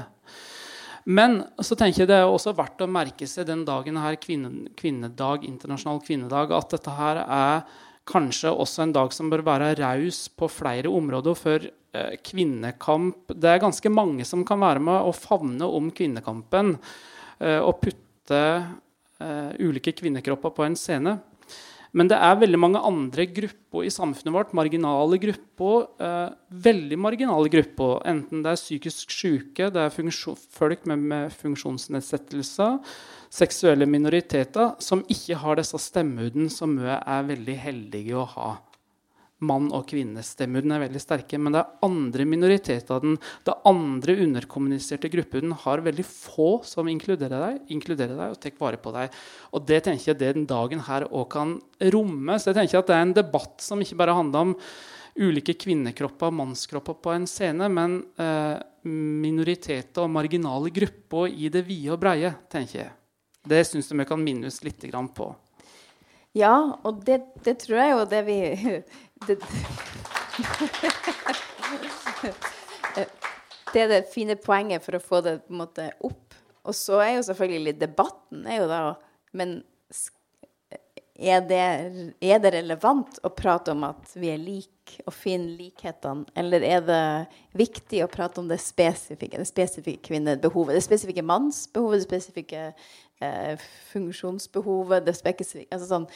Men 1.10 1.40
så 1.58 1.74
tenker 1.74 2.04
jeg 2.04 2.12
det 2.12 2.22
er 2.22 2.30
også 2.30 2.54
verdt 2.54 2.86
å 2.86 2.92
merke 2.92 3.26
seg 3.26 3.48
den 3.50 3.66
dagen 3.66 3.98
her, 3.98 4.20
kvinne, 4.22 4.70
kvinnedag, 4.78 5.48
internasjonal 5.48 6.04
kvinnedag, 6.06 6.54
at 6.54 6.76
dette 6.76 6.94
her 7.00 7.24
er 7.26 7.64
kanskje 8.10 8.54
også 8.54 8.86
en 8.86 8.94
dag 8.94 9.14
som 9.14 9.30
bør 9.32 9.42
være 9.46 9.74
raus 9.80 10.28
på 10.30 10.50
flere 10.52 10.92
områder. 10.94 11.38
For 11.38 11.66
eh, 11.66 11.74
kvinnekamp 12.21 13.32
Det 13.34 13.49
er 13.49 13.62
ganske 13.63 13.89
mange 13.89 14.25
som 14.28 14.43
kan 14.45 14.62
være 14.62 14.84
med 14.84 15.08
å 15.10 15.13
favne 15.15 15.65
om 15.65 15.88
kvinnekampen. 15.95 16.75
Eh, 17.39 17.60
og 17.63 17.80
putte 17.82 18.43
eh, 19.23 19.52
ulike 19.63 19.95
kvinnekropper 19.95 20.54
på 20.56 20.67
en 20.67 20.78
scene. 20.80 21.17
Men 21.97 22.10
det 22.12 22.19
er 22.21 22.38
veldig 22.38 22.60
mange 22.62 22.82
andre 22.86 23.25
grupper 23.34 23.88
i 23.88 23.93
samfunnet 23.93 24.36
vårt, 24.36 24.52
marginale 24.54 25.17
grupper, 25.21 25.88
eh, 26.06 26.28
veldig 26.67 26.99
marginale 27.02 27.49
grupper, 27.49 27.95
enten 28.12 28.43
det 28.45 28.52
er 28.52 28.62
psykisk 28.62 29.15
syke, 29.15 29.71
det 29.73 29.88
er 29.88 30.36
folk 30.54 30.86
med, 30.86 30.99
med, 30.99 31.34
funksjonsnedsettelser, 31.34 32.78
seksuelle 33.34 33.89
minoriteter, 33.89 34.75
som 34.78 35.02
ikke 35.10 35.41
har 35.41 35.58
disse 35.58 35.82
stemmehudene 35.82 36.54
som 36.54 36.78
vi 36.78 36.93
er 36.93 37.30
veldig 37.32 37.58
heldige 37.58 38.21
å 38.21 38.30
ha 38.38 38.52
mann- 39.39 39.71
og 39.75 39.88
kvinnestemmer. 39.88 40.63
Den 40.63 40.75
er 40.75 40.84
veldig 40.84 41.02
sterke. 41.02 41.39
Men 41.39 41.56
det 41.56 41.62
er 41.62 41.88
andre 41.88 42.25
minoriteter. 42.25 42.95
av 42.95 43.02
Den, 43.02 43.17
det 43.45 43.54
er 43.54 43.69
andre 43.69 44.15
underkommuniserte 44.25 45.10
grupper. 45.10 45.41
Den 45.41 45.56
har 45.63 45.86
veldig 45.86 46.06
få 46.06 46.62
som 46.67 46.88
inkluderer 46.88 47.39
deg, 47.45 47.60
inkluderer 47.71 48.15
deg 48.15 48.36
og 48.36 48.39
tar 48.39 48.56
vare 48.60 48.78
på 48.78 48.93
deg. 48.95 49.10
Og 49.54 49.65
det 49.65 49.84
tenker 49.84 50.12
jeg 50.12 50.19
det 50.19 50.36
den 50.36 50.47
dagen 50.49 50.80
her 50.88 51.08
òg 51.10 51.30
kan 51.32 51.58
romme. 51.93 52.39
Så 52.39 52.52
jeg 52.52 52.62
tenker 52.62 52.80
at 52.80 52.88
det 52.88 52.95
er 52.95 53.08
en 53.08 53.19
debatt 53.19 53.60
som 53.62 53.82
ikke 53.82 53.99
bare 53.99 54.17
handler 54.17 54.49
om 54.49 54.56
ulike 55.19 55.56
kvinnekropper 55.60 56.30
og 56.30 56.38
mannskropper 56.38 56.95
på 57.04 57.12
en 57.12 57.28
scene, 57.28 57.67
men 57.67 57.99
eh, 58.21 58.56
minoriteter 58.88 60.06
og 60.06 60.13
marginale 60.13 60.71
grupper 60.71 61.28
i 61.28 61.49
det 61.52 61.65
vide 61.67 61.91
og 61.95 61.99
breie, 61.99 62.32
tenker 62.52 62.84
jeg. 62.84 62.91
Det 63.49 63.62
syns 63.67 63.89
jeg 63.89 63.99
vi 63.99 64.08
kan 64.08 64.21
minnes 64.23 64.63
litt 64.63 64.86
på. 65.15 65.30
Ja, 66.38 66.78
og 66.86 67.02
det, 67.06 67.22
det, 67.46 67.56
tror 67.63 67.80
jeg 67.82 67.94
jo 67.96 68.06
det 68.10 68.22
vi 68.28 68.38
det, 69.28 69.38
det, 73.74 73.82
er 73.82 73.88
det 73.89 74.04
fine 74.13 74.38
poenget 74.38 74.86
for 74.86 74.98
å 74.98 75.04
få 75.04 75.24
det 75.26 75.39
på 75.48 75.56
en 75.56 75.62
måte 75.63 75.89
opp. 76.06 76.38
Og 76.70 76.76
så 76.78 77.00
er 77.02 77.15
jo 77.18 77.26
selvfølgelig 77.32 77.80
debatten 77.82 78.46
er 78.46 78.62
jo 78.62 78.70
da 78.70 78.82
Men 79.34 79.62
er 81.20 81.42
det, 81.44 81.63
er 82.24 82.39
det 82.39 82.52
relevant 82.56 83.20
å 83.28 83.32
prate 83.36 83.74
om 83.74 83.84
at 83.88 84.13
vi 84.15 84.32
er 84.32 84.39
like 84.39 85.04
og 85.06 85.13
finne 85.13 85.52
likhetene, 85.60 86.26
eller 86.39 86.63
er 86.65 86.86
det 86.88 87.04
viktig 87.60 88.02
å 88.02 88.10
prate 88.10 88.42
om 88.42 88.48
det 88.50 88.58
spesifikke, 88.63 89.38
det 89.38 89.50
spesifikke 89.50 90.08
kvinnebehovet, 90.08 90.74
det 90.78 90.86
spesifikke 90.86 91.26
mannsbehovet, 91.28 92.00
det 92.00 92.08
spesifikke 92.08 92.63
eh, 93.24 93.56
funksjonsbehovet 93.92 95.06
det 95.08 95.16
altså 95.70 95.88
sånn, 95.88 96.10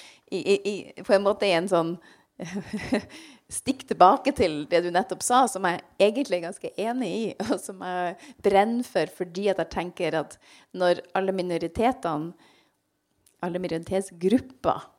På 1.06 1.16
en 1.16 1.26
måte 1.26 1.48
i 1.48 1.56
en 1.58 1.70
sånn 1.72 1.96
Stikk 3.54 3.84
tilbake 3.86 4.34
til 4.34 4.64
det 4.72 4.80
du 4.86 4.90
nettopp 4.94 5.22
sa, 5.22 5.44
som 5.52 5.68
jeg 5.70 5.84
egentlig 6.02 6.40
er 6.40 6.46
ganske 6.48 6.72
enig 6.82 7.10
i, 7.14 7.26
og 7.52 7.60
som 7.62 7.84
jeg 7.86 8.16
brenner 8.46 8.88
for 8.88 9.12
fordi 9.20 9.50
at 9.52 9.62
jeg 9.62 9.74
tenker 9.76 10.18
at 10.24 10.40
når 10.74 11.04
alle 11.18 11.36
minoritetene, 11.36 12.34
alle 13.44 13.62
minoritetsgrupper, 13.62 14.90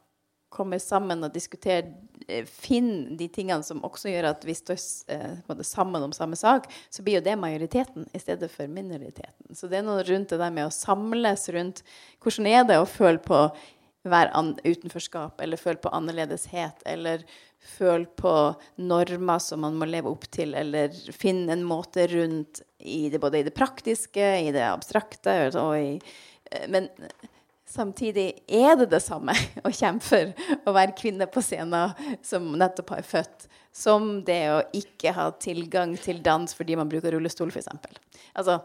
kommer 0.55 0.79
sammen 0.79 1.27
og 1.27 1.35
diskuterer, 1.35 1.89
eh, 2.29 2.47
finner 2.49 3.17
de 3.19 3.29
tingene 3.33 3.67
som 3.67 3.83
også 3.87 4.13
gjør 4.13 4.31
at 4.33 4.45
vi 4.47 4.57
står 4.57 4.81
eh, 5.15 5.63
sammen 5.67 6.07
om 6.07 6.13
samme 6.17 6.39
sak, 6.39 6.69
så 6.91 7.05
blir 7.05 7.19
jo 7.19 7.27
det 7.27 7.37
majoriteten 7.41 8.09
i 8.13 8.23
stedet 8.23 8.51
for 8.53 8.71
minoriteten. 8.71 9.55
Så 9.55 9.71
det 9.71 9.81
er 9.81 9.87
noe 9.87 10.05
rundt 10.07 10.33
det 10.33 10.41
der 10.43 10.55
med 10.55 10.69
å 10.69 10.75
samles 10.75 11.49
rundt 11.55 11.85
hvordan 12.25 12.51
er 12.51 12.69
det 12.69 12.81
å 12.81 12.89
føle 12.89 13.23
på 13.23 13.47
være 14.05 14.43
utenforskap, 14.65 15.41
eller 15.41 15.61
føle 15.61 15.81
på 15.81 15.93
annerledeshet, 15.97 16.83
eller 16.85 17.25
føle 17.65 18.07
på 18.21 18.33
normer 18.77 19.41
som 19.41 19.63
man 19.65 19.79
må 19.81 19.89
leve 19.89 20.13
opp 20.13 20.27
til, 20.33 20.53
eller 20.55 20.93
finne 21.17 21.55
en 21.55 21.65
måte 21.65 22.07
rundt 22.13 22.61
i 22.79 23.09
det, 23.09 23.21
både 23.23 23.41
i 23.41 23.47
det 23.47 23.55
praktiske, 23.57 24.27
i 24.45 24.53
det 24.53 24.67
abstrakte 24.69 25.39
og 25.57 25.79
i 25.79 25.95
eh, 25.97 26.67
Men 26.69 26.91
Samtidig 27.75 28.29
er 28.47 28.77
det 28.79 28.87
det 28.93 29.03
samme 29.03 29.35
å 29.67 29.73
kjempe 29.75 30.07
for 30.07 30.69
å 30.71 30.75
være 30.77 30.95
kvinne 30.99 31.27
på 31.27 31.43
scenen 31.43 31.95
som 32.23 32.53
nettopp 32.59 32.95
har 32.95 33.07
født, 33.09 33.49
som 33.75 34.21
det 34.27 34.43
å 34.53 34.61
ikke 34.79 35.15
ha 35.17 35.29
tilgang 35.43 35.97
til 35.99 36.21
dans 36.23 36.55
fordi 36.55 36.77
man 36.79 36.91
bruker 36.91 37.17
rullestol, 37.17 37.51
f.eks. 37.51 37.73
Altså, 38.39 38.61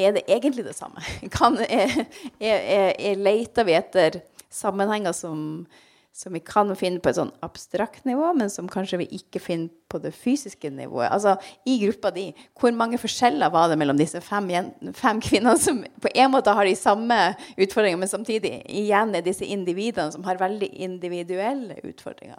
er 0.00 0.16
det 0.16 0.24
egentlig 0.26 0.64
det 0.66 0.76
samme? 0.76 1.04
Kan, 1.36 1.58
er, 1.68 1.92
er, 2.40 2.94
er, 2.96 3.20
leter 3.20 3.68
vi 3.68 3.76
etter 3.76 4.22
sammenhenger 4.52 5.12
som 5.12 5.66
som 6.14 6.32
vi 6.32 6.38
kan 6.46 6.68
finne 6.78 7.02
på 7.02 7.10
et 7.10 7.16
sånn 7.18 7.32
abstrakt 7.42 8.04
nivå, 8.06 8.28
men 8.38 8.50
som 8.52 8.68
kanskje 8.70 9.00
vi 9.00 9.08
ikke 9.16 9.40
finner 9.42 9.72
på 9.90 9.98
det 9.98 10.12
fysiske 10.14 10.70
nivået. 10.70 11.08
Altså, 11.10 11.34
I 11.66 11.74
gruppa 11.82 12.12
di, 12.14 12.28
hvor 12.60 12.70
mange 12.76 13.00
forskjeller 13.02 13.50
var 13.50 13.72
det 13.72 13.80
mellom 13.80 13.98
disse 13.98 14.22
fem, 14.22 14.46
fem 14.94 15.22
kvinnene 15.22 15.58
som 15.58 15.82
på 15.82 16.12
en 16.14 16.30
måte 16.30 16.54
har 16.54 16.70
de 16.70 16.76
samme 16.78 17.18
utfordringene, 17.56 18.04
men 18.04 18.12
samtidig 18.12 18.60
igjen 18.70 19.16
er 19.18 19.26
disse 19.26 19.48
individene 19.48 20.14
som 20.14 20.22
har 20.28 20.38
veldig 20.38 20.70
individuelle 20.86 21.80
utfordringer? 21.82 22.38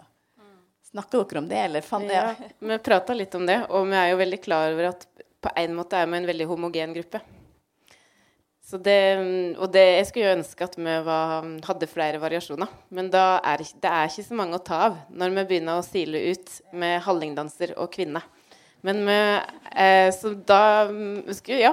Snakker 0.86 1.26
dere 1.26 1.42
om 1.42 1.48
det, 1.50 1.60
eller 1.68 1.84
fant 1.84 2.08
det? 2.08 2.16
Ja, 2.16 2.52
vi 2.64 2.80
prata 2.80 3.12
litt 3.12 3.34
om 3.36 3.44
det, 3.44 3.58
og 3.68 3.90
vi 3.90 4.00
er 4.00 4.14
jo 4.14 4.20
veldig 4.24 4.40
klar 4.40 4.72
over 4.72 4.94
at 4.94 5.04
på 5.44 5.52
en 5.60 5.76
måte 5.76 6.00
er 6.00 6.08
vi 6.08 6.16
en 6.16 6.32
veldig 6.32 6.48
homogen 6.48 6.96
gruppe. 6.96 7.20
Det, 8.66 9.00
og 9.62 9.68
det, 9.70 9.82
jeg 10.00 10.06
skulle 10.08 10.26
jo 10.26 10.36
ønske 10.40 10.66
at 10.66 10.72
vi 10.74 10.94
var, 11.06 11.44
hadde 11.68 11.86
flere 11.86 12.18
variasjoner. 12.18 12.70
Men 12.90 13.12
er, 13.14 13.62
det 13.62 13.90
er 13.92 14.10
ikke 14.10 14.24
så 14.26 14.38
mange 14.38 14.58
å 14.58 14.64
ta 14.66 14.80
av 14.88 14.96
når 15.14 15.36
vi 15.36 15.44
begynner 15.52 15.78
å 15.78 15.86
sile 15.86 16.24
ut 16.32 16.50
med 16.74 16.98
hallingdanser 17.04 17.76
og 17.78 17.92
kvinne. 17.94 18.24
Men 18.86 19.04
vi, 19.06 19.20
eh, 19.70 20.08
så 20.14 20.34
da 20.48 20.88
skulle, 21.30 21.60
ja, 21.62 21.72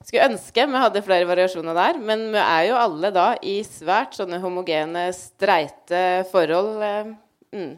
skulle 0.00 0.30
ønske 0.30 0.66
vi 0.72 0.82
hadde 0.86 1.04
flere 1.04 1.28
variasjoner 1.28 1.76
der. 1.76 2.00
Men 2.00 2.24
vi 2.32 2.40
er 2.40 2.66
jo 2.70 2.80
alle 2.80 3.12
da 3.12 3.28
i 3.44 3.58
svært 3.68 4.16
sånne 4.16 4.40
homogene, 4.40 5.10
streite 5.16 6.02
forhold. 6.32 6.80
Eh, 6.80 7.12
mm. 7.58 7.72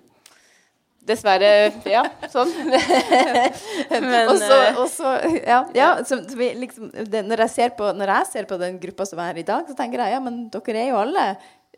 Dessverre. 1.04 1.48
Ja, 1.88 2.02
sånn. 2.32 2.52
Men 4.04 4.30
og 4.30 4.38
så, 4.40 4.60
og 4.80 4.86
så, 4.88 5.10
ja, 5.44 5.58
ja 5.76 5.88
så 6.06 6.22
liksom, 6.24 6.88
det, 6.94 7.26
når, 7.28 7.44
jeg 7.44 7.74
på, 7.76 7.90
når, 7.96 8.12
jeg 8.18 8.30
ser 8.30 8.48
på, 8.48 8.56
den 8.60 8.78
gruppa 8.80 9.04
som 9.08 9.20
er 9.20 9.32
her 9.32 9.42
i 9.42 9.46
dag, 9.50 9.68
så 9.68 9.76
tenker 9.76 10.00
jeg 10.00 10.16
ja, 10.16 10.22
men 10.24 10.46
dere 10.54 10.80
er 10.80 10.88
jo 10.88 11.02
alle 11.02 11.26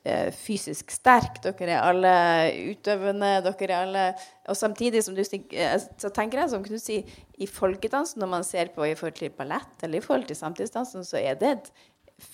eh, 0.07 0.29
fysisk 0.31 0.95
sterke. 0.95 1.43
Dere 1.49 1.75
er 1.75 1.89
alle 1.89 2.15
utøvende. 2.71 3.33
Dere 3.49 3.67
er 3.67 3.77
alle 3.81 4.05
Og 4.47 4.59
samtidig 4.59 5.03
som 5.03 5.17
du 5.19 5.25
eh, 5.25 5.75
så 5.75 6.12
tenker 6.15 6.45
jeg, 6.45 6.53
som 6.55 6.62
Knut 6.67 6.85
sier, 6.85 7.19
i 7.37 7.51
folkedansen, 7.51 8.23
når 8.23 8.31
man 8.31 8.47
ser 8.47 8.71
på 8.77 8.87
i 8.87 8.95
forhold 8.95 9.19
til 9.19 9.35
ballett 9.35 9.83
eller 9.83 9.99
i 9.99 10.07
forhold 10.07 10.31
til 10.31 10.39
samtidsdansen, 10.39 11.03
så 11.05 11.19
er 11.19 11.35
det 11.41 11.51
et, 11.57 11.73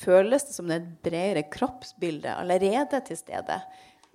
føles 0.04 0.44
det 0.46 0.54
som 0.54 0.68
et 0.70 0.84
bredere 1.02 1.48
kroppsbilde 1.50 2.36
allerede 2.36 3.00
til 3.08 3.18
stede. 3.18 3.56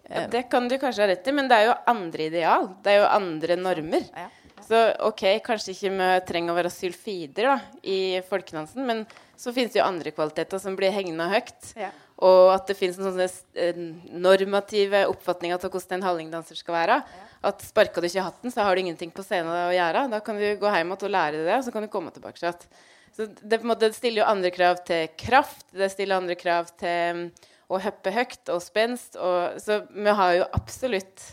Ja, 0.08 0.26
det 0.32 0.46
kan 0.52 0.70
du 0.70 0.78
kanskje 0.80 1.04
ha 1.04 1.12
rett 1.12 1.28
i, 1.28 1.36
men 1.36 1.50
det 1.52 1.60
er 1.60 1.70
jo 1.70 1.78
andre 1.92 2.28
ideal. 2.30 2.68
Det 2.84 2.94
er 2.94 3.02
jo 3.02 3.08
andre 3.12 3.58
normer. 3.60 4.10
Ja. 4.16 4.28
Så 4.68 4.80
ok, 5.08 5.24
kanskje 5.46 5.74
ikke 5.74 5.94
vi 5.96 6.08
trenger 6.28 6.52
å 6.52 6.58
være 6.58 6.72
sylfider 6.74 7.48
da, 7.48 7.56
i 7.88 8.20
folkedansen, 8.28 8.84
men 8.88 9.06
så 9.38 9.54
finnes 9.56 9.72
det 9.72 9.80
jo 9.80 9.86
andre 9.86 10.12
kvaliteter 10.12 10.60
som 10.60 10.76
blir 10.76 10.92
hengende 10.96 11.28
høyt. 11.32 11.72
Ja. 11.78 11.92
Og 12.26 12.50
at 12.56 12.66
det 12.68 12.76
finnes 12.80 12.98
sånne 12.98 13.28
eh, 13.62 13.78
normative 14.18 15.04
oppfatninger 15.12 15.60
av 15.60 15.70
hvordan 15.70 16.00
en 16.00 16.08
hallingdanser 16.08 16.58
skal 16.58 16.80
være. 16.80 16.98
At 17.46 17.62
sparker 17.64 18.02
du 18.02 18.10
ikke 18.10 18.26
hatten, 18.26 18.52
så 18.52 18.66
har 18.66 18.74
du 18.74 18.82
ingenting 18.82 19.14
på 19.14 19.24
scenen 19.24 19.54
å 19.54 19.76
gjøre. 19.76 20.08
Da 20.12 20.20
kan 20.26 20.40
du 20.42 20.48
gå 20.58 20.74
hjem 20.74 20.96
og 20.96 21.06
lære 21.14 21.46
det, 21.46 21.60
og 21.60 21.68
så 21.68 21.76
kan 21.76 21.86
du 21.86 21.92
komme 21.94 22.12
tilbake. 22.16 22.42
Så 22.42 23.30
det, 23.38 23.62
det 23.62 23.92
stiller 23.96 24.24
jo 24.24 24.32
andre 24.32 24.52
krav 24.56 24.82
til 24.90 25.14
kraft. 25.22 25.68
Det 25.70 25.92
stiller 25.94 26.18
andre 26.18 26.40
krav 26.40 26.74
til 26.82 27.30
og 27.68 27.84
hoppe 27.84 28.14
høyt 28.16 28.54
og 28.54 28.62
spenst. 28.64 29.18
Og, 29.20 29.60
så 29.64 29.82
vi 29.92 30.16
har 30.20 30.36
jo 30.40 30.50
absolutt 30.58 31.24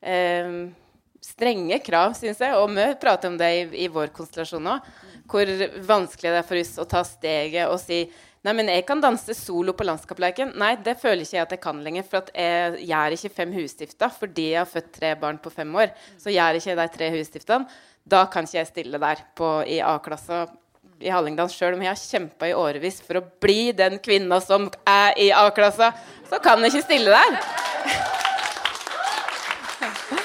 eh, 0.00 0.68
strenge 1.24 1.80
krav, 1.84 2.14
syns 2.18 2.42
jeg. 2.42 2.58
Og 2.58 2.70
vi 2.74 2.86
prater 3.00 3.32
om 3.32 3.40
det 3.40 3.50
i, 3.54 3.64
i 3.86 3.90
vår 3.92 4.12
konstellasjon 4.16 4.72
òg. 4.74 4.92
Hvor 5.30 5.50
vanskelig 5.88 6.32
det 6.32 6.40
er 6.42 6.46
for 6.46 6.60
oss 6.60 6.76
å 6.80 6.88
ta 6.88 7.04
steget 7.08 7.70
og 7.70 7.80
si 7.82 8.04
Nei, 8.44 8.52
men 8.52 8.68
jeg 8.68 8.82
kan 8.84 9.00
danse 9.00 9.32
solo 9.38 9.72
på 9.72 9.86
landskapsleiken. 9.88 10.50
Nei, 10.60 10.74
det 10.84 10.98
føler 11.00 11.24
ikke 11.24 11.38
jeg 11.38 11.46
at 11.46 11.52
jeg 11.54 11.60
kan 11.62 11.78
lenger. 11.80 12.04
For 12.04 12.26
jeg 12.36 12.82
gjør 12.90 13.14
ikke 13.16 13.30
fem 13.38 13.54
husstifter 13.56 14.12
fordi 14.12 14.50
jeg 14.50 14.58
har 14.60 14.68
født 14.68 14.90
tre 14.98 15.14
barn 15.16 15.38
på 15.40 15.52
fem 15.54 15.70
år. 15.80 15.94
Så 16.20 16.34
gjør 16.34 16.58
ikke 16.58 16.74
de 16.76 16.86
tre 16.92 17.08
husstiftene. 17.14 17.78
Da 18.04 18.26
kan 18.28 18.44
ikke 18.44 18.58
jeg 18.58 18.68
stille 18.68 19.00
der 19.00 19.22
på, 19.32 19.48
i 19.64 19.78
A-klassa 19.80 20.42
i 21.04 21.12
Hallingdal, 21.12 21.50
sjøl 21.52 21.76
men 21.76 21.86
jeg 21.88 21.92
har 21.92 22.02
kjempa 22.02 22.48
i 22.48 22.56
årevis 22.56 23.02
for 23.04 23.20
å 23.20 23.26
bli 23.44 23.72
den 23.76 24.00
kvinna 24.02 24.40
som 24.42 24.70
er 24.88 25.12
i 25.20 25.28
A-klassa, 25.36 25.92
så 26.30 26.40
kan 26.42 26.64
jeg 26.64 26.74
ikke 26.74 26.88
stille 26.88 27.12
der. 27.14 27.40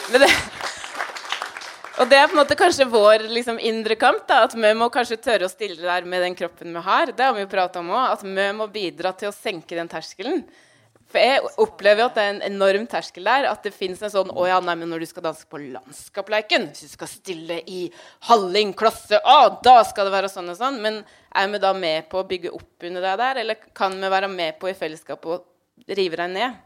Det, 0.09 0.25
og 1.99 2.07
det 2.07 2.15
er 2.15 2.29
på 2.29 2.33
en 2.33 2.39
måte 2.39 2.55
kanskje 2.57 2.87
vår 2.87 3.25
liksom, 3.27 3.59
indre 3.59 3.97
kamp. 3.99 4.23
Da, 4.29 4.45
at 4.47 4.55
vi 4.55 4.71
må 4.77 4.87
kanskje 4.89 5.19
tørre 5.21 5.49
å 5.49 5.51
stille 5.51 5.83
der 5.83 6.07
med 6.07 6.23
den 6.23 6.37
kroppen 6.37 6.71
vi 6.73 6.83
har. 6.85 7.11
Det 7.11 7.25
har 7.27 7.35
vi 7.35 7.43
jo 7.43 7.51
prata 7.51 7.83
om 7.83 7.91
òg. 7.91 8.15
At 8.15 8.23
vi 8.23 8.45
må 8.55 8.69
bidra 8.71 9.11
til 9.19 9.29
å 9.29 9.35
senke 9.35 9.75
den 9.77 9.91
terskelen. 9.91 10.45
For 11.09 11.17
jeg 11.17 11.41
opplever 11.57 12.05
at 12.05 12.17
det 12.17 12.23
er 12.23 12.33
en 12.35 12.43
enorm 12.51 12.85
terskel 12.89 13.25
der. 13.25 13.47
At 13.49 13.63
det 13.65 13.73
fins 13.73 14.01
en 14.05 14.11
sånn 14.13 14.29
Å 14.29 14.45
ja, 14.45 14.59
nei, 14.61 14.75
men 14.77 14.91
når 14.93 15.01
du 15.03 15.09
skal 15.09 15.25
danse 15.25 15.47
på 15.49 15.61
Landskapleiken, 15.63 16.67
hvis 16.69 16.85
du 16.85 16.93
skal 16.93 17.09
stille 17.09 17.61
i 17.65 17.87
Halling 18.29 18.75
klasse 18.77 19.17
A, 19.25 19.39
da 19.65 19.79
skal 19.89 20.09
det 20.09 20.13
være 20.13 20.29
sånn 20.31 20.51
og 20.53 20.59
sånn. 20.59 20.77
Men 20.83 21.01
er 21.33 21.49
vi 21.49 21.61
da 21.63 21.73
med 21.77 22.09
på 22.11 22.21
å 22.21 22.27
bygge 22.29 22.53
opp 22.53 22.85
under 22.89 23.07
det 23.07 23.15
der, 23.23 23.41
eller 23.43 23.71
kan 23.77 23.97
vi 23.97 24.11
være 24.13 24.29
med 24.31 24.59
på 24.61 24.69
i 24.69 24.75
fellesskap 24.77 25.25
å 25.25 25.39
rive 25.97 26.21
deg 26.21 26.35
ned? 26.35 26.61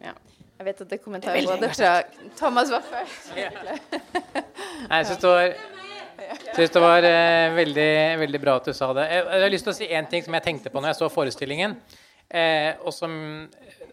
Ja. 0.00 0.16
Jeg 0.56 0.64
vet 0.70 0.80
at 0.80 0.88
det 0.88 0.96
er 0.96 1.04
kommentarer 1.04 1.44
både 1.44 1.68
fra 1.68 1.90
Thomas 2.38 2.70
var 2.72 2.84
først. 2.88 3.34
Nei, 3.36 5.02
jeg 5.02 5.08
syns 5.10 5.20
det 5.20 5.28
var, 5.34 5.52
synes 6.56 6.72
det 6.72 6.82
var 6.86 7.08
eh, 7.10 7.52
veldig, 7.58 7.92
veldig 8.22 8.40
bra 8.40 8.56
at 8.62 8.70
du 8.70 8.72
sa 8.76 8.88
det. 8.96 9.04
Jeg, 9.12 9.26
jeg 9.26 9.44
har 9.44 9.52
lyst 9.52 9.68
til 9.68 9.74
å 9.74 9.76
si 9.76 9.92
én 10.00 10.08
ting 10.08 10.24
som 10.24 10.36
jeg 10.38 10.46
tenkte 10.48 10.72
på 10.72 10.80
når 10.80 10.94
jeg 10.94 11.00
så 11.02 11.10
forestillingen. 11.12 11.76
Eh, 12.26 12.74
og 12.82 12.90
som 12.90 13.12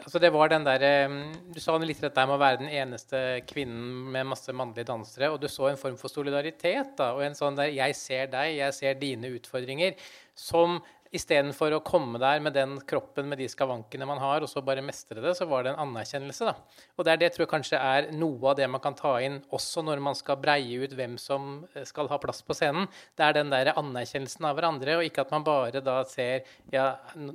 altså 0.01 0.17
det 0.19 0.31
var 0.34 0.49
den 0.49 0.63
der, 0.65 0.81
eh, 0.81 1.34
Du 1.53 1.59
sa 1.61 1.77
litt 1.77 2.01
dette 2.01 2.25
med 2.25 2.36
å 2.36 2.41
være 2.41 2.63
den 2.63 2.69
eneste 2.69 3.41
kvinnen 3.45 4.11
med 4.11 4.25
masse 4.25 4.49
mannlige 4.51 4.89
dansere. 4.89 5.31
Og 5.31 5.39
du 5.39 5.47
så 5.47 5.69
en 5.69 5.77
form 5.77 5.97
for 5.97 6.09
solidaritet. 6.09 6.97
da, 6.97 7.13
og 7.13 7.21
en 7.23 7.36
sånn 7.36 7.55
der, 7.55 7.69
Jeg 7.69 7.95
ser 7.95 8.27
deg, 8.27 8.57
jeg 8.57 8.73
ser 8.73 8.93
dine 8.95 9.27
utfordringer. 9.38 9.95
Som 10.36 10.81
istedenfor 11.14 11.76
å 11.78 11.82
komme 11.86 12.20
der 12.22 12.41
med 12.43 12.55
den 12.57 12.76
kroppen 12.89 13.28
med 13.30 13.38
de 13.41 13.47
skavankene 13.51 14.07
man 14.09 14.22
har, 14.22 14.41
og 14.41 14.49
så 14.49 14.64
bare 14.66 14.84
mestre 14.86 15.22
det, 15.22 15.36
så 15.38 15.45
var 15.49 15.64
det 15.64 15.74
en 15.74 15.82
anerkjennelse. 15.86 16.49
da. 16.49 16.82
Og 16.97 17.05
det 17.05 17.14
er 17.14 17.22
det 17.22 17.32
tror 17.36 17.45
jeg 17.45 17.51
kanskje 17.53 17.80
er 17.80 18.09
noe 18.18 18.51
av 18.51 18.57
det 18.57 18.68
man 18.72 18.82
kan 18.84 18.97
ta 18.97 19.14
inn 19.22 19.39
også 19.53 19.84
når 19.86 20.01
man 20.03 20.18
skal 20.18 20.39
breie 20.41 20.82
ut 20.82 20.95
hvem 20.97 21.18
som 21.22 21.66
eh, 21.74 21.86
skal 21.86 22.09
ha 22.09 22.20
plass 22.22 22.41
på 22.45 22.57
scenen. 22.57 22.89
Det 23.18 23.28
er 23.28 23.38
den 23.38 23.53
der 23.53 23.74
anerkjennelsen 23.76 24.49
av 24.49 24.57
hverandre, 24.57 24.97
og 24.97 25.07
ikke 25.07 25.28
at 25.28 25.36
man 25.36 25.45
bare 25.45 25.84
da 25.86 25.99
ser 26.09 26.47
ja, 26.74 26.88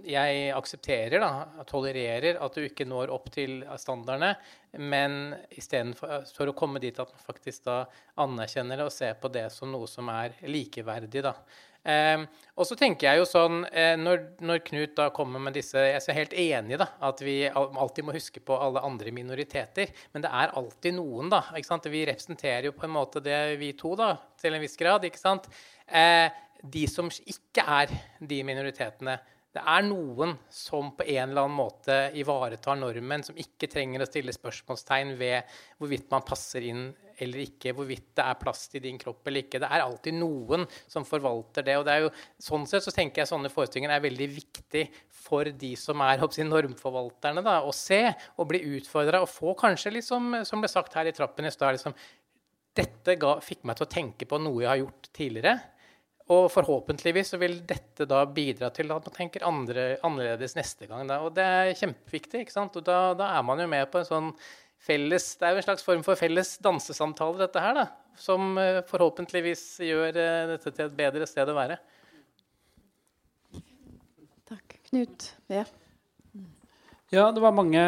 jeg 0.07 0.51
aksepterer, 0.57 1.23
da, 1.23 1.65
tolererer 1.69 2.41
at 2.43 2.59
du 2.59 2.67
ikke 2.67 2.89
når 2.89 3.15
opp 3.15 3.31
til 3.35 3.61
standardene, 3.79 4.35
men 4.79 5.33
istedenfor 5.57 6.51
å 6.51 6.57
komme 6.57 6.83
dit 6.83 6.99
at 7.01 7.15
man 7.15 7.25
faktisk 7.25 7.65
da 7.69 7.79
anerkjenner 8.21 8.81
det 8.81 8.89
og 8.91 8.93
ser 8.93 9.17
på 9.21 9.31
det 9.33 9.47
som 9.55 9.71
noe 9.73 9.89
som 9.89 10.11
er 10.13 10.37
likeverdig. 10.51 11.23
da. 11.25 11.35
Eh, 11.89 12.25
og 12.59 12.67
så 12.69 12.77
tenker 12.77 13.07
jeg 13.09 13.21
jo 13.23 13.29
sånn, 13.29 13.63
eh, 13.71 13.95
når, 13.97 14.25
når, 14.45 14.61
Knut 14.67 14.97
da 14.99 15.07
kommer 15.15 15.41
med 15.41 15.55
disse 15.57 15.79
Jeg 15.79 16.03
er 16.03 16.19
helt 16.19 16.35
enig 16.37 16.81
da, 16.81 16.89
at 17.09 17.23
vi 17.25 17.37
alltid 17.49 18.05
må 18.05 18.13
huske 18.17 18.43
på 18.45 18.59
alle 18.61 18.83
andre 18.85 19.13
minoriteter. 19.15 19.95
Men 20.13 20.27
det 20.27 20.33
er 20.41 20.53
alltid 20.59 20.99
noen, 20.99 21.31
da. 21.33 21.45
ikke 21.57 21.71
sant? 21.71 21.89
Vi 21.93 22.05
representerer 22.11 22.69
jo 22.69 22.75
på 22.77 22.89
en 22.89 22.95
måte 22.99 23.25
det, 23.25 23.39
vi 23.63 23.73
to, 23.79 23.95
da, 23.99 24.13
til 24.41 24.59
en 24.59 24.65
viss 24.65 24.77
grad. 24.81 25.07
ikke 25.09 25.23
sant? 25.23 25.49
Eh, 25.87 26.29
de 26.59 26.85
som 26.91 27.09
ikke 27.09 27.65
er 27.65 27.93
de 28.21 28.43
minoritetene. 28.45 29.17
Det 29.55 29.63
er 29.65 29.85
noen 29.87 30.35
som 30.53 30.91
på 30.95 31.07
en 31.07 31.31
eller 31.31 31.47
annen 31.47 31.57
måte 31.57 31.95
ivaretar 32.21 32.77
normen, 32.79 33.25
som 33.25 33.39
ikke 33.39 33.71
trenger 33.73 34.05
å 34.05 34.09
stille 34.11 34.35
spørsmålstegn 34.35 35.15
ved 35.19 35.57
hvorvidt 35.79 36.11
man 36.13 36.27
passer 36.27 36.67
inn 36.69 36.91
eller 37.25 37.45
ikke, 37.45 37.73
hvorvidt 37.77 38.11
det 38.19 38.25
er 38.25 38.39
plass 38.41 38.67
til 38.73 38.83
din 38.85 38.99
kropp 39.01 39.27
eller 39.29 39.45
ikke. 39.45 39.61
Det 39.63 39.71
er 39.71 39.85
alltid 39.85 40.19
noen 40.19 40.67
som 40.91 41.07
forvalter 41.09 41.67
det. 41.67 41.77
og 41.79 41.87
det 41.89 41.95
er 41.95 42.07
jo, 42.07 42.13
Sånn 42.49 42.67
sett 42.71 42.87
så 42.87 42.95
tenker 42.95 43.23
jeg 43.23 43.31
sånne 43.33 43.53
forestillinger 43.53 43.95
er 43.97 44.05
veldig 44.05 44.29
viktig 44.37 44.85
for 45.29 45.49
de 45.63 45.73
som 45.79 46.05
er 46.07 46.21
hoppsi, 46.23 46.47
normforvalterne, 46.47 47.43
da, 47.45 47.59
å 47.67 47.75
se 47.75 48.05
og 48.37 48.49
bli 48.51 48.63
utfordra 48.79 49.23
og 49.25 49.31
få 49.31 49.57
kanskje, 49.59 49.97
liksom, 49.99 50.41
som 50.49 50.63
ble 50.63 50.71
sagt 50.71 50.97
her 50.99 51.11
i 51.11 51.17
trappen 51.17 51.49
i 51.49 51.55
stad 51.55 51.77
liksom, 51.77 51.97
Dette 52.79 53.17
ga, 53.19 53.33
fikk 53.43 53.65
meg 53.67 53.75
til 53.75 53.89
å 53.89 53.91
tenke 53.91 54.27
på 54.29 54.39
noe 54.39 54.61
jeg 54.63 54.71
har 54.71 54.79
gjort 54.79 55.09
tidligere. 55.17 55.57
Og 56.29 56.51
forhåpentligvis 56.53 57.33
så 57.33 57.39
vil 57.41 57.57
dette 57.67 58.05
da 58.09 58.21
bidra 58.29 58.69
til 58.75 58.93
at 58.93 59.07
man 59.09 59.15
tenker 59.17 59.47
andre, 59.49 59.87
annerledes 60.05 60.55
neste 60.59 60.87
gang. 60.87 61.09
Da. 61.09 61.23
Og 61.25 61.33
det 61.35 61.47
er 61.47 61.73
kjempeviktig. 61.79 62.45
ikke 62.45 62.55
sant? 62.55 62.77
Og 62.77 62.85
da, 62.85 63.15
da 63.17 63.31
er 63.39 63.47
man 63.49 63.63
jo 63.63 63.69
med 63.73 63.89
på 63.91 64.03
en 64.03 64.09
sånn 64.09 64.29
felles 64.83 65.31
Det 65.39 65.47
er 65.47 65.55
jo 65.55 65.63
en 65.63 65.67
slags 65.67 65.87
form 65.87 66.05
for 66.07 66.19
felles 66.19 66.57
dansesamtale, 66.65 67.41
dette 67.43 67.63
her, 67.63 67.77
da. 67.83 67.87
Som 68.19 68.57
eh, 68.59 68.81
forhåpentligvis 68.89 69.65
gjør 69.87 70.17
eh, 70.17 70.47
dette 70.55 70.73
til 70.73 70.87
et 70.89 70.97
bedre 70.99 71.29
sted 71.29 71.51
å 71.51 71.59
være. 71.59 71.79
Takk. 74.49 74.79
Knut. 74.89 75.33
Ja. 75.53 75.67
Ja, 77.11 77.31
det 77.33 77.41
var 77.41 77.55
mange 77.57 77.81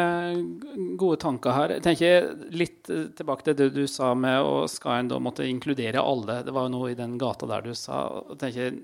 gode 0.97 1.19
tanker 1.21 1.53
her. 1.53 1.75
Jeg 1.75 1.83
tenker 1.85 2.31
litt 2.57 2.89
eh, 2.89 3.09
tilbake 3.17 3.45
til 3.45 3.57
det 3.59 3.67
du 3.75 3.83
sa 3.89 4.15
med 4.17 4.41
å 4.41 4.63
skal 4.71 5.03
en 5.03 5.11
da 5.11 5.19
måtte 5.21 5.45
inkludere 5.45 6.01
alle. 6.01 6.39
Det 6.47 6.55
var 6.55 6.65
jo 6.65 6.73
noe 6.73 6.89
i 6.89 6.97
den 6.97 7.19
gata 7.21 7.49
der 7.49 7.67
du 7.67 7.75
sa. 7.77 7.99
Jeg 8.31 8.39
tenker, 8.41 8.79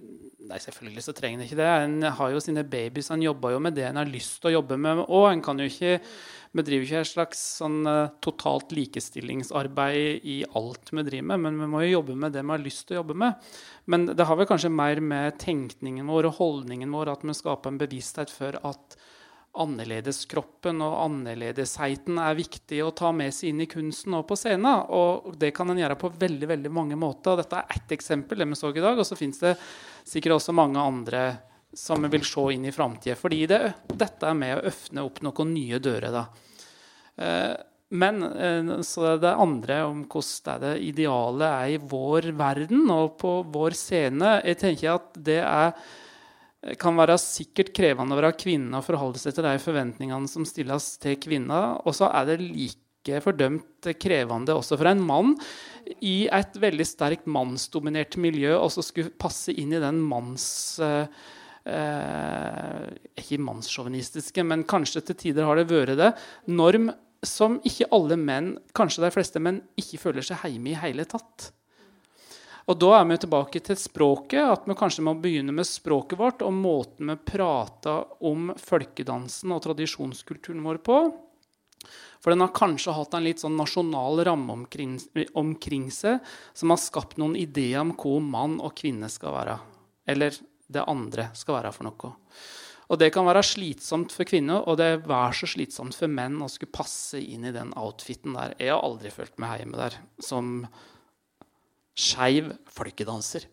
nei, 0.48 0.60
selvfølgelig 0.64 1.04
så 1.06 1.14
trenger 1.16 1.41
han 1.41 1.48
ikke 1.48 1.60
det. 1.60 1.70
En 1.86 2.10
har 2.20 2.34
jo 2.34 2.41
sine 2.43 2.64
babies. 2.68 3.12
Han 3.14 3.24
jobber 3.26 3.56
jo 3.56 3.62
med 3.64 3.78
det 3.78 3.86
en 3.89 4.02
har 4.02 4.10
lyst 4.10 4.39
til 4.41 4.52
å 4.52 4.58
jobbe 4.60 4.80
med. 4.82 5.04
Og 5.08 5.30
en 5.30 5.43
kan 5.45 5.60
jo 5.60 5.70
ikke 5.70 5.98
vi 6.58 6.64
driver 6.66 6.88
ikke 6.88 7.02
et 7.04 7.10
slags 7.10 7.41
sånn, 7.60 7.82
uh, 7.86 8.10
totalt 8.24 8.72
likestillingsarbeid 8.74 10.24
i 10.26 10.38
alt 10.58 10.89
vi 10.93 11.04
driver 11.06 11.28
med, 11.34 11.43
men 11.43 11.60
vi 11.62 11.68
må 11.70 11.84
jo 11.84 11.98
jobbe 11.98 12.16
med 12.18 12.34
det 12.34 12.43
vi 12.45 12.54
har 12.54 12.64
lyst 12.64 12.88
til 12.88 12.98
å 12.98 13.02
jobbe 13.02 13.18
med. 13.26 13.52
Men 13.91 14.08
det 14.10 14.26
har 14.28 14.39
vel 14.39 14.50
kanskje 14.50 14.74
mer 14.74 15.02
med 15.04 15.38
tenkningen 15.43 16.08
vår 16.10 16.32
og 16.32 16.39
holdningen 16.39 16.95
vår 16.95 17.14
at 17.14 17.28
vi 17.28 17.36
skaper 17.38 17.74
en 17.74 17.82
bevissthet 17.82 18.34
for 18.34 18.58
at 18.68 18.98
annerledeskroppen 19.64 20.82
og 20.86 20.95
annerledesheten 21.05 22.20
er 22.22 22.38
viktig 22.38 22.82
å 22.86 22.93
ta 22.95 23.12
med 23.16 23.36
seg 23.36 23.51
inn 23.51 23.64
i 23.66 23.70
kunsten 23.72 24.16
og 24.18 24.26
på 24.30 24.38
scenen. 24.39 24.86
Og 24.93 25.34
det 25.39 25.53
kan 25.58 25.70
en 25.72 25.82
gjøre 25.82 25.99
på 25.99 26.14
veldig 26.20 26.49
veldig 26.53 26.74
mange 26.74 26.99
måter. 26.99 27.39
Dette 27.39 27.62
er 27.62 27.78
ett 27.78 27.93
eksempel, 27.97 28.41
det 28.41 28.49
vi 28.51 28.60
så 28.60 28.72
i 28.74 28.84
dag. 28.84 28.99
Og 28.99 29.08
så 29.08 29.20
fins 29.20 29.41
det 29.43 29.55
sikkert 30.08 30.38
også 30.39 30.55
mange 30.55 30.82
andre 30.82 31.24
som 31.78 32.01
vi 32.01 32.12
vil 32.16 32.26
se 32.26 32.45
inn 32.55 32.68
i 32.68 32.76
framtida. 32.76 33.18
Fordi 33.20 33.45
det, 33.49 33.62
dette 33.93 34.30
er 34.30 34.38
med 34.38 34.58
å 34.58 34.68
åpne 34.72 35.08
opp 35.08 35.24
noen 35.26 35.53
nye 35.53 35.82
dører. 35.84 36.14
da. 36.14 36.26
Eh, 37.18 37.55
men 37.89 38.24
eh, 38.24 38.82
så 38.82 39.16
det 39.18 39.36
andre 39.36 39.80
om 39.88 40.03
hvordan 40.12 40.64
det 40.64 40.74
idealet 40.89 41.47
er 41.47 41.76
i 41.76 41.80
vår 41.80 42.34
verden 42.36 42.89
og 42.91 43.16
på 43.22 43.32
vår 43.47 43.78
scene 43.80 44.34
Jeg 44.43 44.60
tenker 44.60 44.97
at 44.97 45.16
det 45.16 45.39
er, 45.39 45.72
kan 46.82 46.97
være 46.99 47.15
sikkert 47.22 47.72
krevende 47.76 48.15
å 48.15 48.20
være 48.20 48.36
kvinne 48.39 48.80
og 48.80 48.86
forholde 48.88 49.22
seg 49.22 49.38
til 49.38 49.47
de 49.47 49.55
forventningene 49.61 50.30
som 50.32 50.45
stilles 50.47 50.95
til 51.03 51.15
kvinner. 51.22 51.80
Og 51.88 51.95
så 51.95 52.09
er 52.11 52.28
det 52.32 52.41
like 52.43 53.22
fordømt 53.24 53.88
krevende 54.01 54.57
også 54.57 54.76
for 54.76 54.89
en 54.91 55.03
mann 55.03 55.36
i 56.03 56.28
et 56.34 56.59
veldig 56.59 56.88
sterkt 56.88 57.30
mannsdominert 57.32 58.18
miljø 58.20 58.57
og 58.57 58.72
så 58.74 58.84
skulle 58.84 59.15
passe 59.15 59.55
inn 59.55 59.76
i 59.76 59.84
den 59.84 60.03
manns... 60.03 60.47
Uh, 60.84 61.07
eh, 61.68 62.84
Ikke 63.20 63.39
mannssjåvinistiske, 63.43 64.43
men 64.43 64.68
kanskje 64.68 65.05
til 65.07 65.20
tider 65.24 65.47
har 65.47 65.59
det 65.59 65.68
vært 65.72 65.97
det. 65.99 66.13
Norm 66.51 66.91
som 67.26 67.57
ikke 67.65 67.89
alle 67.95 68.18
menn, 68.20 68.51
kanskje 68.78 69.03
de 69.05 69.13
fleste 69.13 69.41
menn, 69.41 69.61
ikke 69.80 69.99
føler 70.01 70.26
seg 70.26 70.43
hjemme 70.45 70.74
i 70.74 70.80
hele 70.80 71.07
tatt. 71.09 71.51
Og 72.68 72.76
Da 72.76 72.89
er 72.97 73.05
vi 73.07 73.15
tilbake 73.24 73.61
til 73.63 73.78
språket. 73.80 74.43
At 74.43 74.65
vi 74.68 74.76
kanskje 74.76 75.05
må 75.07 75.13
begynne 75.22 75.55
med 75.55 75.68
språket 75.68 76.20
vårt 76.20 76.43
og 76.43 76.51
måten 76.55 77.13
vi 77.13 77.15
prater 77.32 78.03
om 78.28 78.51
folkedansen 78.59 79.53
og 79.55 79.63
tradisjonskulturen 79.63 80.65
vår 80.65 80.82
på. 80.84 80.97
For 82.20 82.34
den 82.34 82.43
har 82.43 82.51
kanskje 82.51 82.95
hatt 82.97 83.15
en 83.15 83.24
litt 83.24 83.39
sånn 83.39 83.55
nasjonal 83.55 84.20
ramme 84.28 84.55
omkring, 84.57 84.97
omkring 85.38 85.88
seg 85.93 86.20
som 86.57 86.74
har 86.74 86.82
skapt 86.82 87.20
noen 87.22 87.38
ideer 87.39 87.86
om 87.86 87.93
hva 87.95 88.18
mann 88.20 88.57
og 88.59 88.76
kvinne 88.76 89.07
skal 89.13 89.38
være. 89.38 89.57
Eller 90.09 90.36
det 90.68 90.84
andre 90.91 91.30
skal 91.38 91.61
være 91.61 91.72
for 91.76 91.88
noe. 91.88 92.11
Og 92.88 92.99
det 92.99 93.11
kan 93.15 93.28
være 93.28 93.43
slitsomt 93.43 94.13
for 94.15 94.28
kvinner, 94.28 94.63
og 94.63 94.80
det 94.80 94.89
er 95.03 95.36
så 95.36 95.47
slitsomt 95.47 95.95
for 95.95 96.11
menn 96.11 96.39
å 96.43 96.51
skulle 96.51 96.76
passe 96.76 97.20
inn 97.20 97.47
i 97.47 97.55
den 97.55 97.74
outfiten 97.80 98.36
der. 98.36 98.55
Jeg 98.59 98.72
har 98.74 98.84
aldri 98.84 99.11
følt 99.11 99.36
meg 99.43 99.61
hjemme 99.61 99.80
der 99.80 99.97
som 100.24 100.65
skeiv 101.98 102.52
folkedanser. 102.70 103.48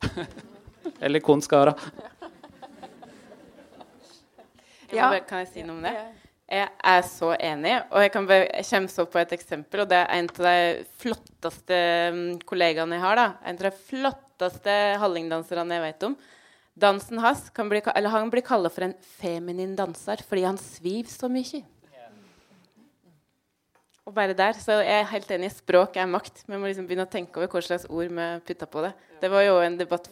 Eller 1.04 1.20
Konskara. 1.24 1.74
Ja. 4.92 5.08
Kan 5.26 5.42
jeg 5.42 5.50
si 5.50 5.64
noe 5.64 5.78
om 5.78 5.82
det? 5.84 5.94
Jeg 6.44 6.68
er 6.84 7.02
så 7.08 7.30
enig, 7.40 7.72
og 7.88 8.02
jeg 8.04 8.10
kan 8.12 8.26
kommer 8.28 9.00
opp 9.02 9.12
på 9.14 9.20
et 9.22 9.32
eksempel. 9.34 9.82
og 9.82 9.88
Det 9.88 9.96
er 9.96 10.10
en 10.12 10.28
av 10.28 10.44
de 10.44 10.84
flotteste 11.00 11.78
mm, 12.14 12.40
kollegaene 12.44 12.98
jeg 12.98 13.04
har. 13.06 13.16
da. 13.16 13.26
En 13.48 13.56
av 13.56 13.64
de 13.64 13.72
flotteste 13.88 14.74
hallingdanserne 15.00 15.78
jeg 15.78 15.86
vet 15.86 16.08
om. 16.10 16.16
Dansen 16.74 17.22
hans 17.22 17.48
kan 17.54 17.70
bli, 17.70 17.80
eller 17.80 18.12
han 18.12 18.30
blir 18.30 18.44
kalla 18.44 18.70
for 18.70 18.86
en 18.86 18.96
feminin 19.18 19.76
danser 19.78 20.22
fordi 20.26 20.44
han 20.44 20.58
sviver 20.60 21.10
så 21.10 21.30
mye. 21.32 21.62
Og 24.04 24.12
bare 24.12 24.36
der, 24.36 24.52
så 24.60 24.82
jeg 24.84 25.00
er 25.00 25.06
helt 25.14 25.30
enig. 25.32 25.48
Språk 25.54 25.94
er 25.96 26.08
makt. 26.10 26.42
Vi 26.44 26.58
må 26.60 26.68
liksom 26.68 26.84
begynne 26.88 27.06
å 27.06 27.10
tenke 27.12 27.40
over 27.40 27.48
hva 27.48 27.62
slags 27.64 27.86
ord 27.88 28.10
vi 28.12 28.26
putter 28.44 28.68
på 28.68 28.82
det. 28.84 28.90
Det 29.22 29.30
var 29.32 29.46
jo 29.46 29.54
en 29.64 29.78
debatt 29.80 30.10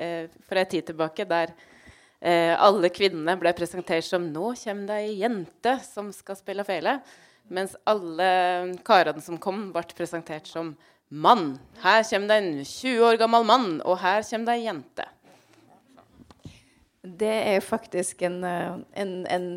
eh, 0.00 0.30
for 0.48 0.60
en 0.60 0.70
tid 0.70 0.88
tilbake 0.88 1.26
der 1.28 1.52
eh, 1.52 2.54
alle 2.56 2.88
kvinnene 2.88 3.36
ble 3.36 3.52
presentert 3.56 4.08
som 4.08 4.24
'Nå 4.24 4.54
kommer 4.62 4.88
det 4.88 4.98
ei 5.04 5.18
jente 5.20 5.76
som 5.84 6.08
skal 6.16 6.40
spille 6.40 6.64
fele'. 6.64 6.96
Mens 7.52 7.76
alle 7.84 8.30
karene 8.86 9.20
som 9.20 9.36
kom, 9.36 9.68
ble 9.74 9.84
presentert 9.92 10.48
som 10.48 10.72
'mann'. 11.12 11.58
Her 11.84 12.02
kommer 12.08 12.28
det 12.28 12.40
en 12.40 12.64
20 12.64 13.04
år 13.04 13.20
gammel 13.20 13.44
mann, 13.44 13.82
og 13.84 13.98
her 14.00 14.22
kommer 14.24 14.46
det 14.46 14.58
ei 14.62 14.68
jente. 14.70 15.10
Det 17.04 17.36
er 17.52 17.60
faktisk 17.60 18.22
en, 18.22 18.44
eh, 18.44 18.78
en, 18.96 19.26
en 19.26 19.50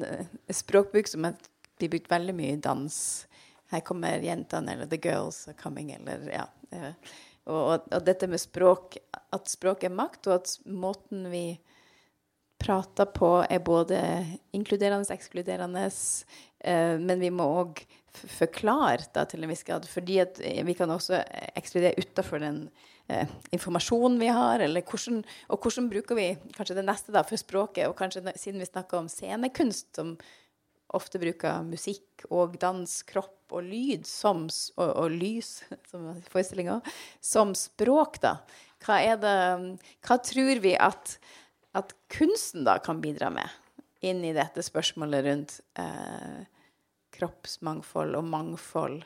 språkbruk 0.51 1.07
som 1.07 1.31
blir 1.79 1.89
brukt 1.89 2.11
veldig 2.11 2.35
mye 2.35 2.57
i 2.57 2.59
dans. 2.59 3.27
Her 3.73 3.83
kommer 3.85 4.21
jentene, 4.21 4.75
eller 4.75 4.89
'the 4.89 5.01
girls 5.01 5.47
are 5.47 5.57
coming', 5.57 5.93
eller 5.95 6.29
ja. 6.31 6.47
Eh, 6.71 6.91
og, 7.45 7.61
og, 7.61 7.87
og, 7.91 8.05
dette 8.05 8.27
med 8.29 8.39
språk, 8.39 8.97
at 9.33 9.49
språk 9.49 9.83
er 9.83 9.93
makt, 9.93 10.27
og 10.27 10.35
at 10.39 10.53
måten 10.65 11.27
vi 11.31 11.59
prater 12.63 13.09
på, 13.11 13.43
er 13.49 13.59
både 13.59 13.99
inkluderende 14.55 15.03
og 15.03 15.15
ekskluderende. 15.15 15.89
Eh, 16.63 16.95
men 16.99 17.19
vi 17.19 17.31
må 17.33 17.49
òg 17.63 17.83
forklare 18.13 19.09
da, 19.13 19.25
til 19.25 19.43
en 19.43 19.51
viss 19.51 19.65
grad. 19.67 19.87
fordi 19.89 20.21
vi 20.63 20.73
kan 20.77 20.91
også 20.93 21.23
ekskludere 21.57 21.97
utafor 21.97 22.39
den 22.39 22.69
eh, 23.09 23.27
informasjonen 23.51 24.19
vi 24.21 24.29
har. 24.31 24.59
Hvordan, 24.61 25.23
og 25.49 25.59
hvordan 25.59 25.89
bruker 25.89 26.15
vi 26.15 26.29
kanskje 26.55 26.77
det 26.79 26.85
neste 26.87 27.11
da, 27.11 27.25
for 27.27 27.41
språket? 27.41 27.87
Og 27.89 27.97
kanskje 27.97 28.23
siden 28.35 28.61
vi 28.61 28.69
snakker 28.69 29.01
om 29.01 29.09
scenekunst, 29.09 29.95
som 29.95 30.15
ofte 30.97 31.21
bruker 31.21 31.63
musikk 31.67 32.25
og 32.29 32.57
dans, 32.61 32.89
kropp 33.09 33.53
og 33.53 33.65
lyd 33.65 34.07
som, 34.09 34.45
og, 34.77 34.89
og 34.89 35.13
lys 35.13 35.61
som 35.91 36.11
forestillinga, 36.31 36.79
som 37.23 37.53
språk, 37.57 38.21
da. 38.23 38.37
Hva, 38.83 38.99
er 38.99 39.19
det, 39.21 39.35
hva 40.03 40.19
tror 40.19 40.59
vi 40.63 40.73
at, 40.75 41.17
at, 41.77 41.93
kunsten 42.11 42.65
da 42.67 42.77
kan 42.83 42.99
bidra 43.03 43.31
med 43.33 43.47
inn 44.03 44.19
i 44.27 44.33
dette 44.35 44.61
spørsmålet 44.65 45.23
rundt 45.25 45.53
eh, 45.79 46.41
kroppsmangfold 47.15 48.19
og 48.19 48.27
mangfold? 48.27 48.99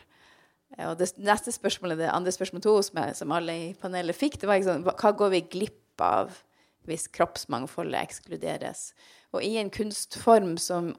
Og 0.83 0.97
det 0.99 1.13
neste 1.23 1.53
spørsmålet, 1.55 2.01
det 2.01 2.09
andre 2.11 2.33
spørsmål 2.33 2.63
to, 2.65 2.73
som, 2.83 2.99
jeg, 2.99 3.15
som 3.21 3.31
alle 3.31 3.53
i 3.55 3.67
panelet 3.79 4.17
fikk, 4.17 4.39
det 4.41 4.49
var 4.49 4.59
liksom, 4.59 4.83
hva 4.89 5.13
går 5.21 5.31
vi 5.35 5.45
glipp 5.53 6.03
av 6.03 6.41
hvis 6.87 7.07
kroppsmangfoldet 7.13 8.01
ekskluderes? 8.01 8.89
Og 9.35 9.45
i 9.45 9.55
en 9.61 9.71
kunstform 9.73 10.55
som, 10.61 10.91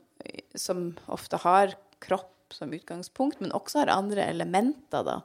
som 0.59 0.91
ofte 1.07 1.41
har 1.45 1.77
kropp 2.03 2.55
som 2.55 2.73
utgangspunkt, 2.73 3.41
men 3.41 3.53
også 3.57 3.83
har 3.83 3.93
andre 3.93 4.25
elementer, 4.31 5.05
da. 5.05 5.21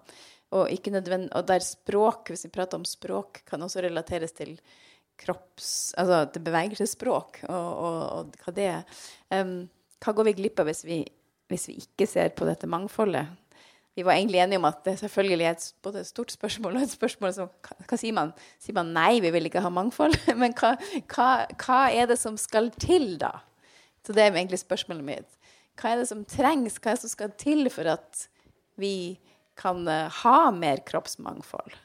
Og, 0.54 0.70
og, 0.70 1.44
der 1.50 1.64
språk, 1.66 2.30
hvis 2.30 2.46
vi 2.46 2.54
prater 2.54 2.78
om 2.78 2.86
språk, 2.86 3.41
kan 3.50 3.64
også 3.66 3.82
relateres 3.82 4.36
til 4.38 4.58
kropps... 5.18 5.94
Altså 5.98 6.26
til 6.34 6.44
bevegelsesspråk, 6.46 7.39
og, 7.48 7.70
og, 7.88 8.02
og, 8.04 8.36
hva 8.44 8.54
det 8.54 8.68
er. 8.70 9.00
Um, 9.34 9.56
hva 10.04 10.14
går 10.14 10.30
vi 10.30 10.36
glipp 10.41 10.62
av 10.62 10.70
hvis 10.70 10.84
vi, 10.86 11.00
hvis 11.50 11.70
vi 11.72 11.80
ikke 11.82 12.10
ser 12.10 12.36
på 12.38 12.46
dette 12.50 12.70
mangfoldet? 12.70 13.32
vi 13.96 14.04
var 14.04 14.14
egentlig 14.14 14.39
enige 14.41 14.58
om 14.58 14.66
at 14.66 14.80
det 14.86 14.96
selvfølgelig 15.00 15.46
er 15.46 15.56
et, 15.56 15.66
både 15.86 16.02
et 16.02 16.10
stort 16.10 16.32
spørsmål 16.34 16.78
og 16.78 16.86
et 16.86 16.94
spørsmål 16.94 17.34
som 17.36 17.50
hva, 17.62 17.76
hva, 17.86 17.98
sier 18.02 18.16
man? 18.18 18.32
Sier 18.62 18.78
man 18.78 18.89
nei, 18.96 19.20
vi 19.22 19.30
vil 19.36 19.50
ikke 19.50 19.62
ha 19.62 19.70
mangfold? 19.74 20.18
Men 20.41 20.56
hva, 20.58 20.74
hva, 21.14 21.28
hva, 21.62 21.82
er 21.94 22.10
det 22.10 22.18
som 22.22 22.39
skal 22.41 22.72
til, 22.82 23.14
da? 23.22 23.36
Så 24.04 24.16
det 24.16 24.24
er 24.24 24.36
egentlig 24.36 24.60
spørsmålet 24.62 25.06
mitt. 25.08 25.39
Hva 25.80 25.93
er 25.93 26.01
det 26.01 26.10
som 26.10 26.24
trengs? 26.30 26.78
Hva 26.78 26.91
er 26.91 26.97
det 26.97 27.06
som 27.06 27.14
skal 27.14 27.34
til 27.39 27.70
for 27.74 27.89
at 27.89 28.28
vi 28.82 29.18
kan 29.60 29.84
uh, 29.88 30.12
ha 30.22 30.38
mer 30.54 30.84
kroppsmangfold? 30.86 31.76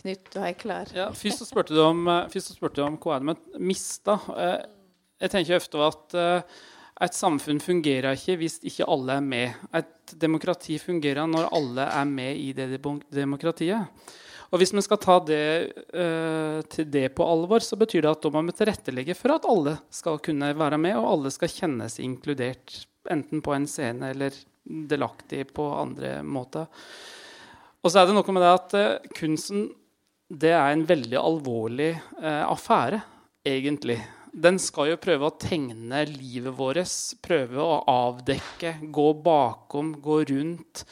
Knut, 0.00 0.28
du 0.32 0.38
er 0.40 0.54
klar? 0.56 0.90
Ja, 0.96 1.10
først 1.16 1.42
så 1.42 1.48
spurte 1.48 1.76
du 1.76 1.82
om, 1.84 2.06
uh, 2.08 2.40
spurte 2.40 2.80
du 2.80 2.84
om 2.86 3.00
hva 3.00 3.16
er 3.16 3.24
det 3.24 3.32
med 3.32 3.62
mista. 3.72 4.16
Uh, 4.30 4.60
jeg 5.20 5.34
tenker 5.34 5.58
ofte 5.58 5.82
at 5.84 6.14
et 7.04 7.16
samfunn 7.16 7.58
fungerer 7.60 8.16
ikke 8.16 8.38
hvis 8.40 8.58
ikke 8.64 8.86
alle 8.88 9.18
er 9.18 9.24
med. 9.24 9.66
Et 9.76 10.14
demokrati 10.20 10.78
fungerer 10.80 11.28
når 11.28 11.50
alle 11.56 11.84
er 11.92 12.08
med 12.08 12.40
i 12.40 12.54
det 12.56 12.80
demokratiet. 13.12 14.08
Og 14.50 14.58
Hvis 14.58 14.72
vi 14.74 14.82
skal 14.82 14.98
ta 14.98 15.16
det, 15.22 15.44
uh, 15.94 16.58
til 16.72 16.88
det 16.90 17.08
på 17.14 17.26
alvor, 17.26 17.62
så 17.62 17.78
betyr 17.78 18.02
det 18.02 18.10
at 18.10 18.24
da 18.24 18.32
må 18.34 18.42
vi 18.48 18.56
tilrettelegge 18.58 19.14
for 19.14 19.36
at 19.36 19.46
alle 19.46 19.76
skal 19.94 20.18
kunne 20.24 20.50
være 20.58 20.78
med, 20.82 20.96
og 20.98 21.10
alle 21.12 21.30
skal 21.34 21.52
kjennes 21.52 22.00
inkludert. 22.02 22.80
Enten 23.10 23.42
på 23.44 23.54
en 23.54 23.68
scene 23.70 24.10
eller 24.10 24.34
delaktig 24.64 25.46
på 25.54 25.68
andre 25.78 26.18
måter. 26.26 26.66
Og 27.80 27.92
så 27.92 28.02
er 28.02 28.10
det 28.10 28.16
noe 28.18 28.34
med 28.34 28.42
det 28.44 28.54
at 28.56 28.78
uh, 28.78 29.12
kunsten 29.16 29.70
det 30.30 30.52
er 30.54 30.70
en 30.70 30.86
veldig 30.86 31.18
alvorlig 31.18 31.92
uh, 32.18 32.50
affære, 32.50 33.00
egentlig 33.46 33.98
den 34.30 34.58
skal 34.62 34.92
jo 34.92 34.98
prøve 35.00 35.26
å 35.26 35.36
tegne 35.40 36.04
livet 36.06 36.54
vårt, 36.54 36.92
prøve 37.22 37.62
å 37.62 37.80
avdekke, 37.90 38.76
gå 38.94 39.08
bakom, 39.24 39.96
gå 40.02 40.20
rundt. 40.30 40.84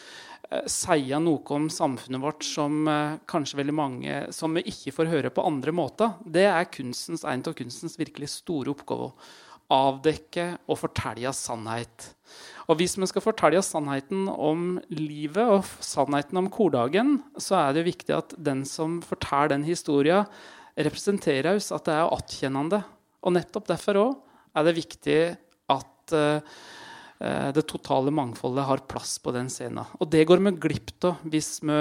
Eh, 0.48 0.64
si 0.64 1.10
noe 1.20 1.56
om 1.56 1.66
samfunnet 1.68 2.22
vårt 2.22 2.46
som 2.46 2.86
eh, 2.88 3.18
kanskje 3.28 3.58
veldig 3.60 3.74
mange 3.76 4.20
som 4.32 4.56
vi 4.56 4.64
ikke 4.70 4.94
får 4.96 5.10
høre 5.12 5.32
på 5.34 5.44
andre 5.44 5.74
måter. 5.76 6.14
Det 6.24 6.46
er 6.48 6.70
kunstens, 6.72 7.26
en 7.28 7.44
av 7.44 7.56
kunstens 7.58 7.98
virkelig 8.00 8.30
store 8.38 8.72
oppgaver. 8.72 9.12
Avdekke 9.68 10.54
og 10.64 10.78
fortelle 10.80 11.28
sannhet. 11.36 12.14
Og 12.72 12.78
hvis 12.80 12.96
vi 12.96 13.08
skal 13.10 13.24
fortelle 13.24 13.60
sannheten 13.64 14.30
om 14.32 14.78
livet 14.88 15.44
og 15.44 15.68
sannheten 15.84 16.40
om 16.40 16.48
hverdagen, 16.52 17.18
så 17.36 17.58
er 17.66 17.76
det 17.76 17.84
viktig 17.90 18.16
at 18.16 18.32
den 18.40 18.64
som 18.68 19.02
forteller 19.04 19.52
den 19.52 19.68
historien, 19.68 20.24
representerer 20.78 21.58
oss, 21.58 21.72
at 21.74 21.88
det 21.88 21.94
er 21.96 22.12
atkjennende. 22.14 22.80
Og 23.26 23.34
nettopp 23.34 23.68
derfor 23.68 24.00
òg 24.00 24.12
er 24.56 24.68
det 24.68 24.76
viktig 24.78 25.20
at 25.74 26.14
uh, 26.14 26.38
det 27.18 27.64
totale 27.66 28.12
mangfoldet 28.14 28.68
har 28.68 28.84
plass 28.86 29.16
på 29.18 29.32
den 29.34 29.48
scenen. 29.50 29.82
Og 29.98 30.06
det 30.10 30.22
går 30.28 30.38
vi 30.44 30.54
glipp 30.62 30.92
av 31.08 31.24
hvis 31.26 31.56
vi 31.66 31.78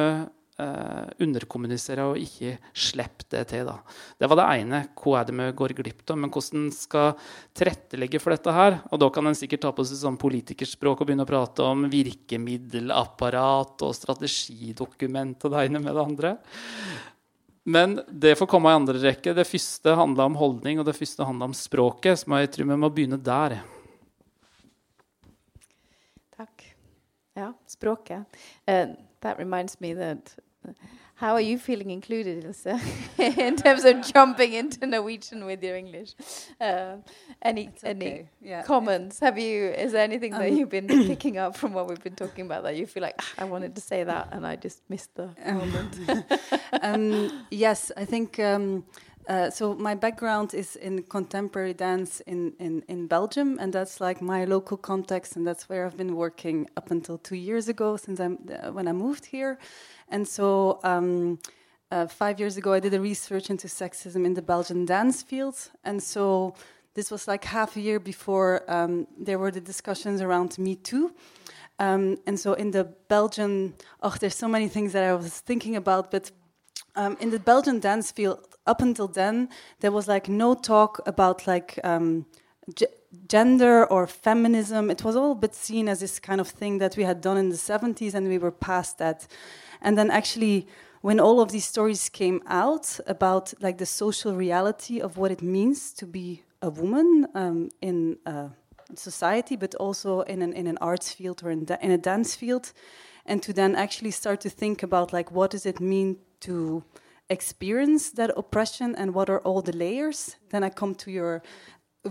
eh, 0.58 1.06
underkommuniserer 1.24 2.04
og 2.12 2.22
ikke 2.22 2.58
slipper 2.74 3.30
det 3.34 3.44
til. 3.52 3.68
Da. 3.68 3.78
Det 4.20 4.30
var 4.30 4.40
det 4.40 4.48
ene. 4.62 4.82
Hva 4.98 5.20
er 5.20 5.28
det 5.28 5.36
vi 5.38 5.50
går 5.62 5.76
glipp 5.78 6.06
av? 6.10 6.20
Men 6.22 6.34
hvordan 6.34 6.70
skal 6.74 7.18
tilrettelegge 7.58 8.22
for 8.24 8.34
dette 8.34 8.56
her? 8.56 8.80
Og 8.92 9.02
da 9.04 9.12
kan 9.14 9.30
en 9.30 9.38
sikkert 9.38 9.66
ta 9.66 9.74
på 9.76 9.86
seg 9.88 10.02
sånn 10.02 10.22
politikerspråk 10.22 11.04
og 11.04 11.10
begynne 11.10 11.28
å 11.28 11.30
prate 11.30 11.66
om 11.66 11.86
virkemiddelapparat 11.92 13.86
og 13.86 13.98
strategidokument 13.98 15.46
og 15.46 15.54
det 15.54 15.68
ene 15.68 15.84
med 15.84 15.94
det 15.94 16.08
andre. 16.08 16.36
Men 17.68 17.98
det 18.08 18.38
får 18.40 18.48
komme 18.48 18.72
i 18.72 18.78
andre 18.80 19.02
rekke. 19.04 19.36
Det 19.36 19.44
første 19.48 19.98
handla 20.00 20.30
om 20.30 20.38
holdning, 20.40 20.80
og 20.80 20.88
det 20.88 20.96
første 20.96 21.26
handla 21.28 21.50
om 21.50 21.58
språket. 21.58 22.22
Så 22.22 22.40
jeg 22.40 22.54
tror 22.54 22.70
vi 22.70 22.78
må 22.80 22.90
begynne 22.96 23.20
der. 23.20 23.58
Språket. 27.80 28.26
Uh, 28.68 28.88
that 29.22 29.38
reminds 29.38 29.80
me 29.82 29.94
that 29.94 30.36
How 31.18 31.34
are 31.34 31.42
you 31.42 31.58
feeling 31.58 31.90
included, 31.90 32.46
Ilse, 32.46 32.80
in 33.18 33.56
terms 33.56 33.86
of 33.86 34.06
jumping 34.14 34.54
into 34.54 34.86
Norwegian 34.86 35.46
with 35.46 35.64
your 35.64 35.76
English? 35.76 36.14
Uh, 36.62 36.98
any 37.42 37.70
okay. 37.70 37.90
any 37.90 38.30
yeah. 38.40 38.62
comments? 38.62 39.20
Have 39.20 39.40
you? 39.40 39.70
Is 39.70 39.94
there 39.94 40.04
anything 40.04 40.36
um, 40.36 40.42
that 40.42 40.52
you've 40.52 40.70
been 40.70 40.88
picking 41.08 41.40
up 41.40 41.58
from 41.58 41.74
what 41.74 41.88
we've 41.90 42.04
been 42.04 42.16
talking 42.16 42.46
about 42.46 42.62
that 42.64 42.76
you 42.76 42.86
feel 42.86 43.02
like 43.02 43.16
ah, 43.20 43.34
I 43.40 43.46
wanted 43.46 43.74
to 43.74 43.82
say 43.82 44.04
that 44.04 44.30
and 44.32 44.46
I 44.46 44.58
just 44.58 44.84
missed 44.90 45.16
the 45.16 45.30
um, 45.46 45.58
moment? 45.58 45.98
um, 46.84 47.46
yes, 47.50 47.92
I 47.98 48.06
think. 48.06 48.40
Um, 48.40 48.86
uh, 49.28 49.50
so 49.50 49.74
my 49.76 49.94
background 49.94 50.54
is 50.54 50.78
in 50.78 51.04
contemporary 51.04 51.74
dance 51.74 52.22
in, 52.22 52.54
in, 52.60 52.84
in 52.88 53.08
Belgium, 53.08 53.58
and 53.60 53.74
that's 53.74 54.00
like 54.00 54.22
my 54.22 54.46
local 54.46 54.78
context, 54.78 55.36
and 55.36 55.46
that's 55.46 55.68
where 55.68 55.86
I've 55.86 55.98
been 55.98 56.16
working 56.16 56.70
up 56.78 56.92
until 56.92 57.18
two 57.18 57.36
years 57.36 57.68
ago, 57.68 57.98
since 57.98 58.22
I'm 58.22 58.38
uh, 58.50 58.72
when 58.72 58.88
I 58.88 58.94
moved 58.94 59.26
here. 59.26 59.60
And 60.10 60.26
so 60.26 60.80
um, 60.84 61.40
uh, 61.92 62.08
five 62.08 62.40
years 62.40 62.56
ago, 62.58 62.72
I 62.74 62.80
did 62.80 62.94
a 62.94 63.02
research 63.02 63.50
into 63.50 63.68
sexism 63.68 64.26
in 64.26 64.34
the 64.34 64.42
Belgian 64.42 64.86
dance 64.86 65.24
field. 65.24 65.56
And 65.84 66.02
so 66.02 66.56
this 66.94 67.12
was 67.12 67.28
like 67.28 67.44
half 67.46 67.76
a 67.76 67.82
year 67.82 68.00
before 68.00 68.64
um, 68.68 69.08
there 69.18 69.38
were 69.38 69.52
the 69.52 69.62
discussions 69.62 70.22
around 70.22 70.58
Me 70.58 70.76
Too. 70.76 71.14
Um, 71.80 72.18
and 72.26 72.40
so 72.40 72.54
in 72.54 72.72
the 72.72 72.86
Belgian, 73.08 73.74
oh, 74.02 74.16
there's 74.20 74.36
so 74.36 74.48
many 74.48 74.68
things 74.68 74.94
that 74.94 75.04
I 75.04 75.14
was 75.14 75.40
thinking 75.42 75.76
about, 75.76 76.12
but 76.12 76.32
um, 76.96 77.16
in 77.20 77.30
the 77.30 77.40
Belgian 77.40 77.80
dance 77.80 78.12
field, 78.12 78.57
up 78.68 78.82
until 78.82 79.08
then, 79.08 79.50
there 79.80 79.92
was 79.92 80.08
like 80.08 80.30
no 80.30 80.54
talk 80.54 81.00
about 81.06 81.48
like 81.48 81.80
um, 81.84 82.26
gender 83.28 83.86
or 83.86 84.08
feminism. 84.08 84.90
It 84.90 85.04
was 85.04 85.16
all 85.16 85.36
but 85.36 85.56
seen 85.56 85.88
as 85.88 86.00
this 86.00 86.20
kind 86.20 86.42
of 86.42 86.48
thing 86.48 86.80
that 86.80 86.98
we 86.98 87.04
had 87.04 87.22
done 87.22 87.38
in 87.38 87.50
the 87.50 87.56
70s, 87.56 88.14
and 88.14 88.28
we 88.28 88.38
were 88.38 88.52
past 88.52 88.98
that. 88.98 89.28
And 89.82 89.98
then 89.98 90.12
actually, 90.12 90.68
when 91.02 91.20
all 91.20 91.40
of 91.40 91.52
these 91.52 91.66
stories 91.66 92.10
came 92.10 92.42
out 92.48 93.00
about 93.08 93.54
like 93.62 93.78
the 93.78 93.86
social 93.86 94.36
reality 94.36 95.00
of 95.00 95.18
what 95.18 95.32
it 95.32 95.42
means 95.42 95.94
to 95.94 96.06
be 96.06 96.44
a 96.62 96.70
woman 96.70 97.28
um, 97.36 97.70
in 97.82 98.18
uh, 98.26 98.50
society, 98.96 99.56
but 99.56 99.76
also 99.76 100.22
in 100.22 100.42
an 100.42 100.54
in 100.54 100.68
an 100.68 100.78
arts 100.80 101.14
field 101.14 101.44
or 101.44 101.52
in, 101.52 101.66
in 101.82 101.92
a 101.92 101.98
dance 101.98 102.36
field, 102.36 102.74
and 103.26 103.44
to 103.44 103.54
then 103.54 103.76
actually 103.76 104.12
start 104.12 104.42
to 104.42 104.50
think 104.50 104.84
about 104.84 105.14
like 105.14 105.32
what 105.32 105.52
does 105.52 105.66
it 105.66 105.80
mean 105.80 106.18
to 106.40 106.84
experience 107.30 108.12
that 108.12 108.32
oppression 108.38 108.96
and 108.96 109.14
what 109.14 109.30
are 109.30 109.40
all 109.40 109.62
the 109.62 109.76
layers 109.76 110.38
then 110.50 110.64
i 110.64 110.70
come 110.70 110.96
to 110.96 111.12
your 111.12 111.42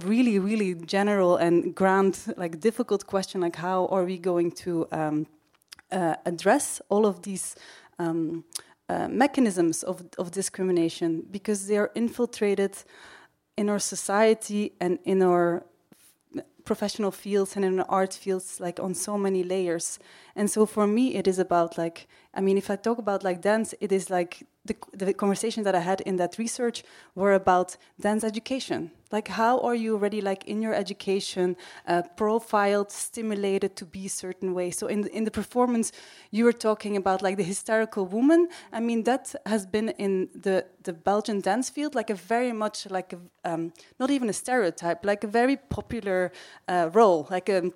really 0.03 0.39
really 0.39 0.75
general 0.75 1.37
and 1.37 1.75
grand 1.75 2.19
like 2.37 2.61
difficult 2.61 3.07
question 3.07 3.41
like 3.41 3.57
how 3.57 3.87
are 3.87 4.05
we 4.05 4.19
going 4.19 4.51
to 4.51 4.87
um, 4.93 5.27
uh, 5.91 6.15
address 6.25 6.81
all 6.89 7.07
of 7.07 7.23
these 7.23 7.57
um, 7.99 8.45
uh, 8.89 9.09
mechanisms 9.09 9.83
of, 9.83 10.05
of 10.19 10.31
discrimination? 10.31 11.25
Because 11.31 11.67
they 11.67 11.77
are 11.77 11.91
infiltrated 11.95 12.77
in 13.57 13.69
our 13.69 13.79
society 13.79 14.73
and 14.81 14.99
in 15.05 15.23
our 15.23 15.65
professional 16.65 17.13
fields 17.13 17.57
and 17.57 17.65
in 17.65 17.81
art 17.81 18.13
fields 18.13 18.61
like 18.61 18.81
on 18.81 18.95
so 18.95 19.17
many 19.17 19.43
layers. 19.43 19.99
And 20.35 20.51
so 20.51 20.67
for 20.67 20.87
me, 20.87 21.15
it 21.15 21.27
is 21.27 21.39
about 21.39 21.79
like, 21.79 22.09
I 22.35 22.41
mean, 22.41 22.59
if 22.59 22.71
I 22.71 22.77
talk 22.77 22.99
about 22.99 23.25
like 23.25 23.41
dance, 23.41 23.75
it 23.81 23.93
is 23.93 24.11
like 24.11 24.47
the, 24.67 24.77
the 24.93 25.15
conversation 25.15 25.63
that 25.65 25.75
I 25.75 25.81
had 25.81 26.01
in 26.03 26.17
that 26.17 26.39
research 26.39 26.85
were 27.15 27.35
about 27.35 27.77
dance 28.01 28.25
education. 28.25 28.91
Like, 29.13 29.29
how 29.29 29.61
are 29.61 29.75
you 29.75 29.95
already 29.95 30.21
like 30.21 30.45
in 30.47 30.61
your 30.61 30.75
education 30.75 31.57
uh, 31.87 32.03
profiled, 32.17 32.91
stimulated 32.91 33.77
to 33.77 33.85
be 33.87 34.09
certain 34.09 34.53
way? 34.53 34.71
So 34.71 34.89
in 34.89 35.03
the, 35.03 35.17
in 35.17 35.25
the 35.25 35.31
performance, 35.31 35.93
you 36.33 36.45
were 36.45 36.53
talking 36.53 36.97
about 36.97 37.23
like 37.23 37.37
the 37.37 37.45
hysterical 37.45 38.05
woman. 38.05 38.49
I 38.73 38.81
mean, 38.81 39.05
that 39.05 39.35
has 39.47 39.65
been 39.67 39.91
in 39.91 40.29
the 40.35 40.67
the 40.83 40.93
Belgian 40.93 41.41
dance 41.41 41.71
field 41.71 41.95
like 41.95 42.11
a 42.11 42.15
very 42.15 42.53
much 42.53 42.91
like 42.91 43.13
a, 43.13 43.19
um, 43.45 43.73
not 43.99 44.11
even 44.11 44.29
a 44.29 44.33
stereotype, 44.33 45.05
like 45.05 45.25
a 45.25 45.29
very 45.29 45.57
popular 45.57 46.33
uh, 46.69 46.91
role, 46.93 47.27
like 47.31 47.49
a 47.49 47.71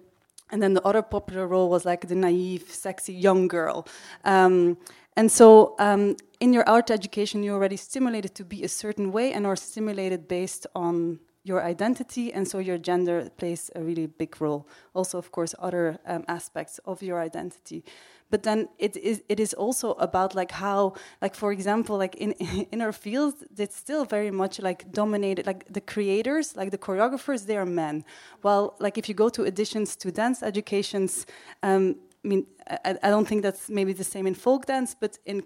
and 0.52 0.62
then 0.62 0.74
the 0.74 0.82
other 0.82 1.02
popular 1.02 1.46
role 1.46 1.68
was 1.68 1.84
like 1.84 2.08
the 2.08 2.14
naive, 2.14 2.64
sexy 2.68 3.12
young 3.12 3.48
girl. 3.48 3.86
Um, 4.24 4.78
and 5.16 5.30
so 5.30 5.74
um, 5.78 6.16
in 6.40 6.52
your 6.52 6.68
art 6.68 6.90
education, 6.90 7.42
you're 7.42 7.54
already 7.54 7.76
stimulated 7.76 8.34
to 8.36 8.44
be 8.44 8.62
a 8.62 8.68
certain 8.68 9.12
way 9.12 9.32
and 9.32 9.46
are 9.46 9.56
stimulated 9.56 10.28
based 10.28 10.66
on 10.74 11.20
your 11.42 11.62
identity, 11.62 12.32
and 12.32 12.46
so 12.46 12.58
your 12.58 12.78
gender 12.78 13.28
plays 13.36 13.70
a 13.74 13.82
really 13.82 14.06
big 14.06 14.40
role. 14.40 14.68
Also, 14.94 15.16
of 15.18 15.32
course, 15.32 15.54
other 15.58 15.98
um, 16.06 16.24
aspects 16.28 16.78
of 16.84 17.02
your 17.02 17.18
identity. 17.18 17.82
But 18.30 18.44
then 18.44 18.68
it 18.78 18.96
is 18.96 19.22
it 19.28 19.40
is 19.40 19.54
also 19.54 19.92
about 19.92 20.34
like 20.34 20.52
how 20.52 20.94
like 21.20 21.34
for 21.34 21.50
example 21.50 21.96
like 21.96 22.14
in 22.14 22.32
in 22.72 22.80
our 22.80 22.92
field 22.92 23.34
it's 23.58 23.76
still 23.76 24.04
very 24.04 24.30
much 24.30 24.60
like 24.60 24.92
dominated 24.92 25.46
like 25.46 25.64
the 25.72 25.80
creators 25.80 26.54
like 26.56 26.70
the 26.70 26.78
choreographers 26.78 27.46
they 27.46 27.56
are 27.56 27.66
men. 27.66 28.04
While 28.42 28.76
like 28.78 28.96
if 28.98 29.08
you 29.08 29.14
go 29.14 29.28
to 29.30 29.42
additions 29.44 29.96
to 29.96 30.12
dance 30.12 30.42
educations. 30.42 31.26
Um, 31.62 31.96
I 32.24 32.28
mean, 32.28 32.46
I, 32.68 32.96
I 33.02 33.10
don't 33.10 33.26
think 33.26 33.42
that's 33.42 33.68
maybe 33.68 33.92
the 33.92 34.04
same 34.04 34.26
in 34.26 34.34
folk 34.34 34.66
dance, 34.66 34.94
but 34.98 35.18
in 35.24 35.42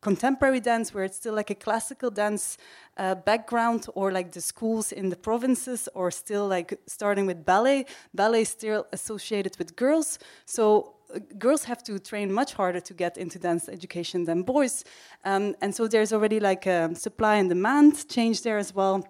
contemporary 0.00 0.60
dance 0.60 0.94
where 0.94 1.04
it's 1.04 1.16
still 1.16 1.34
like 1.34 1.50
a 1.50 1.54
classical 1.54 2.10
dance 2.10 2.58
uh, 2.96 3.14
background 3.14 3.86
or 3.94 4.12
like 4.12 4.30
the 4.32 4.40
schools 4.40 4.92
in 4.92 5.08
the 5.08 5.16
provinces 5.16 5.88
or 5.94 6.10
still 6.10 6.46
like 6.46 6.78
starting 6.86 7.26
with 7.26 7.44
ballet. 7.44 7.86
Ballet 8.14 8.42
is 8.42 8.48
still 8.48 8.86
associated 8.92 9.58
with 9.58 9.74
girls. 9.74 10.18
So 10.44 10.94
uh, 11.14 11.18
girls 11.38 11.64
have 11.64 11.82
to 11.84 11.98
train 11.98 12.32
much 12.32 12.54
harder 12.54 12.80
to 12.80 12.94
get 12.94 13.18
into 13.18 13.38
dance 13.38 13.68
education 13.68 14.24
than 14.24 14.42
boys. 14.42 14.84
Um, 15.24 15.56
and 15.60 15.74
so 15.74 15.88
there's 15.88 16.12
already 16.12 16.40
like 16.40 16.66
a 16.66 16.94
supply 16.94 17.36
and 17.36 17.48
demand 17.48 18.08
change 18.08 18.42
there 18.42 18.58
as 18.58 18.72
well. 18.72 19.06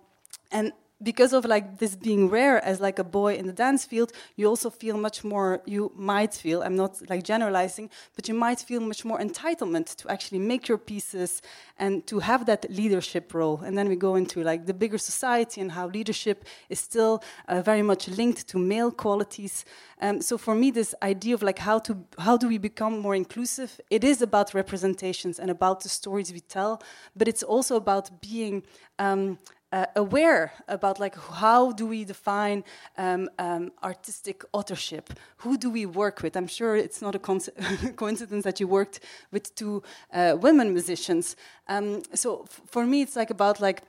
And 0.51 0.73
because 1.03 1.33
of 1.33 1.45
like 1.45 1.79
this 1.79 1.95
being 1.95 2.29
rare 2.29 2.63
as 2.65 2.81
like 2.81 2.99
a 2.99 3.05
boy 3.05 3.35
in 3.35 3.47
the 3.47 3.53
dance 3.53 3.85
field 3.85 4.13
you 4.37 4.47
also 4.47 4.71
feel 4.71 4.97
much 4.97 5.25
more 5.25 5.61
you 5.67 5.93
might 5.95 6.33
feel 6.35 6.63
i'm 6.63 6.77
not 6.77 7.01
like 7.11 7.23
generalizing 7.23 7.91
but 8.15 8.29
you 8.29 8.35
might 8.35 8.61
feel 8.61 8.81
much 8.81 9.05
more 9.05 9.19
entitlement 9.19 9.95
to 9.97 10.11
actually 10.11 10.39
make 10.39 10.69
your 10.69 10.79
pieces 10.79 11.43
and 11.79 12.07
to 12.07 12.19
have 12.21 12.47
that 12.47 12.67
leadership 12.71 13.35
role. 13.35 13.61
And 13.65 13.77
then 13.77 13.89
we 13.89 13.97
go 13.97 14.15
into 14.15 14.43
like 14.43 14.67
the 14.67 14.75
bigger 14.75 14.99
society 14.99 15.61
and 15.61 15.73
how 15.73 15.89
leadership 15.89 16.45
is 16.69 16.81
still 16.81 17.23
uh, 17.49 17.63
very 17.63 17.83
much 17.83 18.09
linked 18.09 18.49
to 18.49 18.59
male 18.59 18.91
qualities. 18.91 19.65
Um, 20.01 20.21
so 20.23 20.39
for 20.39 20.55
me 20.55 20.71
this 20.71 20.95
idea 21.03 21.35
of 21.35 21.43
like 21.43 21.59
how 21.59 21.79
to 21.81 21.97
how 22.19 22.37
do 22.37 22.49
we 22.49 22.59
become 22.59 22.99
more 22.99 23.15
inclusive? 23.15 23.81
It 23.91 24.05
is 24.05 24.23
about 24.23 24.55
representations 24.55 25.39
and 25.39 25.51
about 25.51 25.83
the 25.83 25.89
stories 25.89 26.33
we 26.33 26.41
tell 26.41 26.83
but 27.15 27.29
it's 27.29 27.43
also 27.43 27.77
about 27.77 28.21
being 28.21 28.63
um, 28.99 29.39
uh, 29.73 29.87
aware 29.97 30.53
about 30.69 31.01
like 31.01 31.17
how 31.17 31.73
do 31.73 31.87
we 31.87 32.05
define 32.05 32.65
um, 32.97 33.29
um, 33.39 33.73
artistic 33.83 34.45
authorship? 34.53 35.11
Who 35.39 35.57
do 35.57 35.71
we 35.71 35.87
work 35.87 36.23
with? 36.23 36.37
I'm 36.37 36.47
sure 36.47 36.77
it's 36.77 37.03
not 37.03 37.15
a 37.15 37.19
coincidence 37.97 38.45
that 38.45 38.61
you 38.61 38.69
worked 38.69 39.01
with 39.33 39.55
two 39.55 39.83
uh, 40.13 40.37
women 40.41 40.73
musicians. 40.73 41.37
Um, 41.69 42.03
so 42.15 42.47
for 42.67 42.87
me 42.87 43.03
it's 43.03 43.17
like 43.17 43.31
about 43.31 43.61
like 43.61 43.83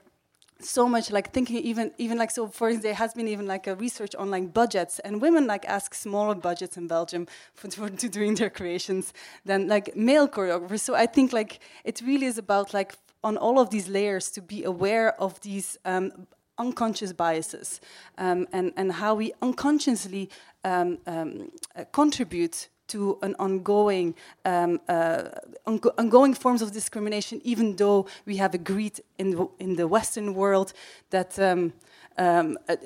so 0.60 0.88
much 0.88 1.12
like 1.12 1.32
thinking 1.32 1.56
even 1.58 1.92
even 1.98 2.18
like 2.18 2.32
so 2.32 2.48
for 2.48 2.74
there 2.74 2.94
has 2.94 3.14
been 3.14 3.28
even 3.28 3.46
like 3.46 3.68
a 3.68 3.76
research 3.76 4.14
on 4.16 4.28
like 4.28 4.52
budgets 4.52 4.98
and 5.00 5.22
women 5.22 5.46
like 5.46 5.64
ask 5.66 5.94
smaller 5.94 6.34
budgets 6.34 6.76
in 6.76 6.88
belgium 6.88 7.28
for, 7.54 7.70
for 7.78 7.88
to 7.88 8.08
doing 8.08 8.34
their 8.34 8.50
creations 8.50 9.12
than 9.44 9.68
like 9.68 9.94
male 9.94 10.26
choreographers. 10.26 10.80
So 10.80 10.94
i 10.96 11.06
think 11.06 11.32
like 11.32 11.60
it 11.84 12.02
really 12.04 12.26
is 12.26 12.38
about 12.38 12.74
like 12.74 12.96
on 13.22 13.36
all 13.36 13.58
of 13.58 13.70
these 13.70 13.88
layers 13.88 14.30
to 14.30 14.42
be 14.42 14.64
aware 14.64 15.20
of 15.20 15.40
these 15.40 15.78
um, 15.84 16.26
unconscious 16.58 17.12
biases 17.12 17.80
um, 18.18 18.46
and, 18.52 18.72
and 18.76 18.92
how 18.92 19.14
we 19.14 19.32
unconsciously 19.42 20.28
um, 20.64 20.98
um 21.06 21.50
uh, 21.76 21.84
contribute 21.92 22.68
to 22.88 23.18
an 23.22 23.36
ongoing 23.38 24.14
um, 24.44 24.80
uh, 24.88 25.24
ongoing 25.66 26.34
forms 26.34 26.62
of 26.62 26.72
discrimination, 26.72 27.40
even 27.44 27.76
though 27.76 28.06
we 28.26 28.36
have 28.36 28.54
agreed 28.54 29.00
in 29.18 29.30
the, 29.30 29.48
in 29.58 29.76
the 29.76 29.86
Western 29.86 30.34
world 30.34 30.72
that 31.10 31.38
um, 31.38 31.72
um, 32.16 32.58
uh, 32.68 32.76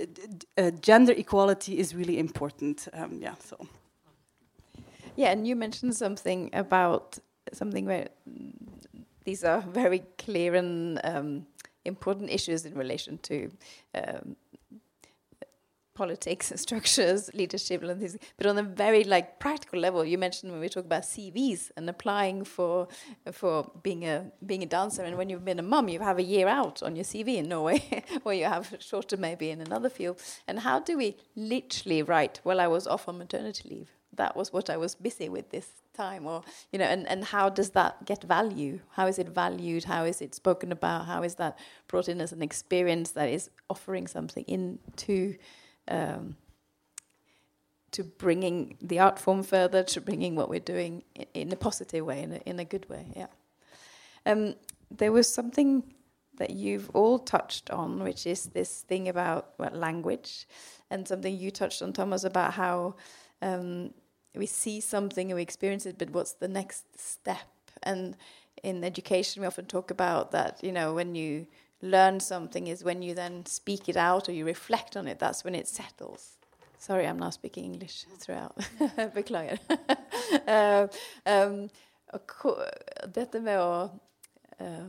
uh, 0.58 0.70
gender 0.82 1.12
equality 1.12 1.78
is 1.78 1.94
really 1.94 2.18
important. 2.18 2.88
Um, 2.92 3.18
yeah, 3.20 3.34
so. 3.38 3.56
Yeah, 5.16 5.30
and 5.30 5.46
you 5.46 5.56
mentioned 5.56 5.94
something 5.94 6.50
about 6.52 7.18
something 7.52 7.86
where 7.86 8.08
these 9.24 9.44
are 9.44 9.60
very 9.60 10.02
clear 10.18 10.54
and 10.54 11.00
um, 11.04 11.46
important 11.84 12.30
issues 12.30 12.64
in 12.64 12.74
relation 12.74 13.18
to 13.18 13.50
um, 13.94 14.36
politics, 15.94 16.52
structures, 16.56 17.30
leadership, 17.34 17.82
and 17.82 18.00
things. 18.00 18.16
But 18.36 18.46
on 18.46 18.58
a 18.58 18.62
very 18.62 19.04
like 19.04 19.38
practical 19.38 19.78
level, 19.78 20.04
you 20.04 20.18
mentioned 20.18 20.52
when 20.52 20.60
we 20.60 20.68
talk 20.68 20.84
about 20.84 21.02
CVs 21.02 21.70
and 21.76 21.88
applying 21.88 22.44
for 22.44 22.88
for 23.32 23.70
being 23.82 24.04
a 24.04 24.32
being 24.44 24.62
a 24.62 24.66
dancer, 24.66 25.02
and 25.02 25.16
when 25.16 25.28
you've 25.30 25.44
been 25.44 25.58
a 25.58 25.62
mum, 25.74 25.88
you 25.88 26.00
have 26.00 26.18
a 26.18 26.22
year 26.22 26.48
out 26.48 26.82
on 26.82 26.96
your 26.96 27.04
CV 27.04 27.36
in 27.36 27.48
Norway, 27.48 28.04
or 28.24 28.34
you 28.34 28.44
have 28.44 28.76
shorter 28.80 29.16
maybe 29.16 29.50
in 29.50 29.60
another 29.60 29.88
field. 29.88 30.20
And 30.48 30.60
how 30.60 30.80
do 30.80 30.96
we 30.96 31.16
literally 31.36 32.02
write? 32.02 32.40
Well, 32.44 32.60
I 32.60 32.66
was 32.66 32.86
off 32.86 33.08
on 33.08 33.18
maternity 33.18 33.68
leave. 33.68 33.90
That 34.16 34.36
was 34.36 34.52
what 34.52 34.68
I 34.68 34.76
was 34.76 34.94
busy 34.94 35.28
with 35.28 35.50
this 35.50 35.68
time 35.94 36.26
or 36.26 36.42
you 36.70 36.78
know 36.78 36.86
and, 36.86 37.06
and 37.06 37.24
how 37.24 37.48
does 37.48 37.70
that 37.70 38.04
get 38.04 38.22
value? 38.22 38.80
How 38.92 39.06
is 39.06 39.18
it 39.18 39.28
valued? 39.28 39.84
How 39.84 40.04
is 40.04 40.20
it 40.20 40.34
spoken 40.34 40.72
about? 40.72 41.06
How 41.06 41.22
is 41.22 41.36
that 41.36 41.58
brought 41.88 42.08
in 42.08 42.20
as 42.20 42.32
an 42.32 42.42
experience 42.42 43.10
that 43.12 43.28
is 43.28 43.50
offering 43.68 44.06
something 44.06 44.44
into 44.44 45.36
um, 45.88 46.36
to 47.90 48.04
bringing 48.04 48.76
the 48.80 48.98
art 48.98 49.18
form 49.18 49.42
further 49.42 49.82
to 49.82 50.00
bringing 50.00 50.34
what 50.34 50.48
we're 50.48 50.60
doing 50.60 51.02
in, 51.14 51.26
in 51.34 51.52
a 51.52 51.56
positive 51.56 52.04
way 52.04 52.22
in 52.22 52.32
a, 52.32 52.36
in 52.46 52.58
a 52.58 52.64
good 52.64 52.88
way? 52.88 53.06
Yeah. 53.14 53.26
Um, 54.24 54.54
there 54.90 55.12
was 55.12 55.32
something 55.32 55.82
that 56.38 56.50
you've 56.50 56.90
all 56.90 57.18
touched 57.18 57.70
on 57.70 58.02
which 58.02 58.26
is 58.26 58.46
this 58.46 58.82
thing 58.82 59.08
about 59.08 59.54
language 59.74 60.46
and 60.90 61.06
something 61.06 61.36
you 61.36 61.50
touched 61.50 61.82
on 61.82 61.92
thomas 61.92 62.24
about 62.24 62.54
how 62.54 62.94
um, 63.42 63.92
we 64.34 64.46
see 64.46 64.80
something 64.80 65.30
and 65.30 65.36
we 65.36 65.42
experience 65.42 65.86
it, 65.86 65.98
but 65.98 66.10
what's 66.10 66.32
the 66.32 66.48
next 66.48 66.98
step? 66.98 67.48
And 67.82 68.16
in 68.62 68.84
education, 68.84 69.42
we 69.42 69.46
often 69.46 69.66
talk 69.66 69.90
about 69.90 70.30
that, 70.32 70.62
you 70.62 70.72
know, 70.72 70.94
when 70.94 71.14
you 71.14 71.46
learn 71.82 72.20
something 72.20 72.68
is 72.68 72.84
when 72.84 73.02
you 73.02 73.14
then 73.14 73.44
speak 73.44 73.88
it 73.88 73.96
out 73.96 74.28
or 74.28 74.32
you 74.32 74.44
reflect 74.44 74.96
on 74.96 75.08
it, 75.08 75.18
that's 75.18 75.44
when 75.44 75.54
it 75.54 75.68
settles. 75.68 76.38
Sorry, 76.78 77.06
I'm 77.06 77.18
now 77.18 77.30
speaking 77.30 77.64
English 77.64 78.06
throughout. 78.18 78.56
Beklager. 79.14 79.58
uh, 80.46 80.86
um, 81.26 81.68
dette 83.14 83.40
med 83.40 83.58
uh, 84.58 84.86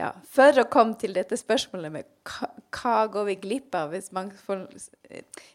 ja, 0.00 0.08
For 0.32 0.56
å 0.56 0.64
komme 0.72 0.96
til 1.00 1.12
dette 1.16 1.36
spørsmålet 1.36 1.92
med 1.92 2.08
hva, 2.24 2.48
hva 2.72 2.94
går 3.12 3.26
vi 3.28 3.38
glipp 3.42 3.76
av 3.76 3.92
hvis 3.92 4.08
mangfold 4.16 4.70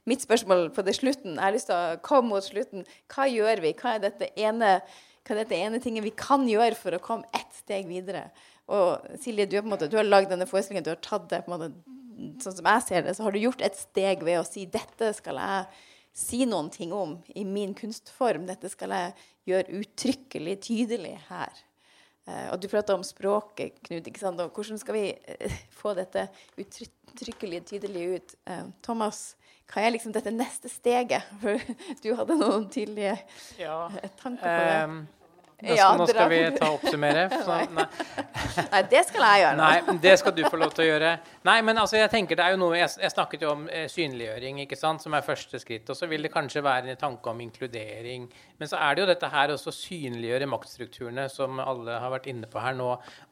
Mitt 0.09 0.21
spørsmål 0.21 0.69
på 0.75 0.85
det 0.85 0.93
slutten 0.99 1.35
Jeg 1.39 1.43
har 1.43 1.55
lyst 1.55 1.71
til 1.71 1.77
å 1.77 1.97
komme 2.05 2.35
mot 2.35 2.45
slutten. 2.45 2.85
Hva 3.09 3.25
gjør 3.31 3.63
vi? 3.65 3.73
Hva 3.79 3.95
er 3.95 4.03
dette 4.05 4.29
ene, 4.37 4.77
er 5.27 5.41
dette 5.41 5.57
ene 5.57 5.81
tinget 5.81 6.05
vi 6.05 6.13
kan 6.13 6.45
gjøre 6.49 6.77
for 6.77 6.93
å 6.93 7.01
komme 7.03 7.25
ett 7.33 7.57
steg 7.63 7.89
videre? 7.89 8.27
Og 8.69 9.17
Silje, 9.23 9.47
du, 9.49 9.57
måte, 9.65 9.89
du 9.89 9.97
har 9.97 10.07
lagd 10.07 10.29
denne 10.33 10.47
forestillingen, 10.47 10.85
du 10.85 10.91
har 10.91 11.01
tatt 11.03 11.29
det 11.31 11.41
på 11.45 11.49
en 11.49 11.55
måte, 11.55 11.69
sånn 12.43 12.57
som 12.59 12.67
jeg 12.67 12.83
ser 12.83 13.05
det, 13.05 13.13
så 13.15 13.25
har 13.25 13.33
du 13.33 13.39
gjort 13.39 13.63
et 13.63 13.77
steg 13.79 14.25
ved 14.27 14.41
å 14.41 14.47
si 14.47 14.65
dette 14.69 15.13
skal 15.15 15.39
jeg 15.39 15.85
si 16.17 16.43
noen 16.49 16.69
ting 16.73 16.93
om 16.93 17.15
i 17.37 17.45
min 17.47 17.73
kunstform. 17.77 18.47
Dette 18.49 18.69
skal 18.73 18.93
jeg 18.95 19.15
gjøre 19.49 19.81
uttrykkelig 19.81 20.57
tydelig 20.65 21.15
her. 21.29 21.63
Uh, 22.27 22.49
og 22.51 22.59
du 22.59 22.67
prata 22.67 22.95
om 22.97 23.03
språket, 23.07 23.77
Knut. 23.87 24.07
ikke 24.09 24.19
sant? 24.19 24.41
Og 24.43 24.51
hvordan 24.51 24.79
skal 24.81 24.97
vi 24.97 25.05
uh, 25.15 25.59
få 25.79 25.93
dette 25.95 26.27
uttrykkelig 26.59 27.61
tydelig 27.69 28.07
ut? 28.17 28.35
Uh, 28.49 28.65
Thomas, 28.83 29.21
hva 29.71 29.83
er 29.83 29.95
liksom 29.95 30.15
dette 30.15 30.33
neste 30.35 30.71
steget? 30.71 31.23
For 31.41 31.61
du 32.03 32.09
hadde 32.19 32.39
noen 32.39 32.67
tydelige 32.73 33.15
ja, 33.59 33.85
tanker 34.19 34.43
på 34.43 34.57
det. 34.67 34.81
Um, 34.83 34.99
Ja, 35.65 35.87
nå 35.97 36.05
skal 36.05 36.29
vi 36.29 36.39
ta 36.53 36.67
og 36.69 36.75
oppsummere. 36.77 37.23
Så, 37.33 37.55
nei. 37.77 37.85
Nei, 38.69 38.81
det 38.91 38.99
skal 39.07 39.23
jeg 39.25 39.41
gjøre. 39.41 39.55
nå. 39.57 39.69
Nei, 39.69 39.95
det 40.03 40.13
skal 40.21 40.35
du 40.37 40.43
få 40.45 40.59
lov 40.61 40.75
til 40.77 40.83
å 40.83 40.87
gjøre. 40.91 41.13
Nei, 41.49 41.55
men 41.65 41.81
altså, 41.81 41.97
jeg 41.97 42.11
tenker 42.13 42.37
det 42.37 42.45
er 42.45 42.53
jo 42.53 42.59
noe 42.61 42.77
Jeg, 42.77 42.91
jeg 43.01 43.13
snakket 43.15 43.45
jo 43.47 43.53
om 43.55 43.63
eh, 43.73 43.87
synliggjøring, 43.89 44.59
ikke 44.67 44.77
sant, 44.77 45.01
som 45.01 45.17
er 45.17 45.25
første 45.25 45.61
skritt. 45.63 45.89
Og 45.89 45.97
så 45.97 46.09
vil 46.11 46.27
det 46.27 46.33
kanskje 46.33 46.61
være 46.65 46.93
en 46.93 47.01
tanke 47.01 47.33
om 47.33 47.41
inkludering. 47.41 48.27
Men 48.61 48.69
så 48.69 48.77
er 48.83 48.93
det 48.93 49.03
jo 49.03 49.09
dette 49.09 49.31
her 49.33 49.55
også 49.55 49.73
synliggjøre 49.73 50.51
maktstrukturene, 50.53 51.25
som 51.33 51.57
alle 51.63 51.97
har 52.03 52.13
vært 52.13 52.29
inne 52.29 52.51
på 52.51 52.61
her 52.61 52.77
nå. 52.77 52.91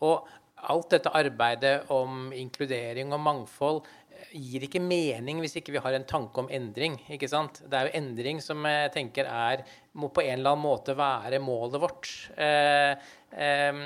Og 0.10 0.34
alt 0.66 0.90
dette 0.96 1.12
arbeidet 1.14 1.92
om 1.94 2.32
inkludering 2.34 3.14
og 3.14 3.22
mangfold 3.22 3.84
gir 4.32 4.66
ikke 4.68 4.82
mening 4.84 5.40
hvis 5.44 5.58
ikke 5.60 5.76
vi 5.76 5.82
har 5.84 5.98
en 5.98 6.08
tanke 6.08 6.44
om 6.44 6.52
endring. 6.54 6.98
ikke 7.12 7.30
sant? 7.32 7.62
Det 7.66 7.80
er 7.80 7.90
jo 7.90 7.98
endring 8.02 8.42
som 8.44 8.66
jeg 8.70 8.92
tenker 8.96 9.30
er, 9.30 9.66
må 9.94 10.12
på 10.14 10.26
en 10.26 10.38
eller 10.40 10.56
annen 10.56 10.66
måte 10.66 10.98
være 10.98 11.42
målet 11.44 11.82
vårt. 11.84 12.14
Eh, 12.38 13.10
eh, 13.36 13.82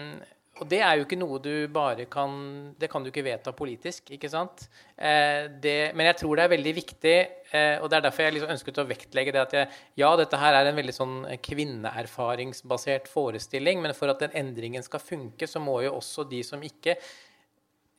og 0.59 0.67
det 0.67 0.79
er 0.83 0.97
jo 0.97 1.05
ikke 1.05 1.19
noe 1.19 1.39
du 1.41 1.53
bare 1.71 2.05
kan 2.11 2.33
Det 2.79 2.89
kan 2.91 3.03
du 3.03 3.09
ikke 3.11 3.23
vedta 3.25 3.53
politisk, 3.55 4.11
ikke 4.15 4.31
sant? 4.31 4.65
Eh, 4.97 5.47
det, 5.61 5.93
men 5.95 6.09
jeg 6.09 6.19
tror 6.19 6.35
det 6.35 6.45
er 6.45 6.53
veldig 6.55 6.73
viktig, 6.75 7.15
eh, 7.53 7.77
og 7.79 7.87
det 7.89 7.99
er 7.99 8.05
derfor 8.05 8.25
jeg 8.25 8.35
liksom 8.35 8.53
ønsket 8.55 8.81
å 8.81 8.87
vektlegge 8.89 9.35
det 9.35 9.41
at 9.41 9.55
jeg, 9.55 9.77
ja, 10.01 10.09
dette 10.19 10.41
her 10.41 10.57
er 10.57 10.69
en 10.69 10.79
veldig 10.79 10.95
sånn 10.95 11.15
kvinneerfaringsbasert 11.45 13.07
forestilling, 13.11 13.79
men 13.83 13.95
for 13.95 14.11
at 14.11 14.25
den 14.25 14.35
endringen 14.41 14.83
skal 14.83 15.03
funke, 15.03 15.47
så 15.47 15.63
må 15.63 15.79
jo 15.85 15.95
også 15.95 16.27
de 16.27 16.43
som 16.43 16.63
ikke 16.65 16.97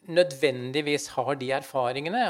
nødvendigvis 0.08 1.06
har 1.14 1.34
de 1.38 1.50
erfaringene, 1.52 2.22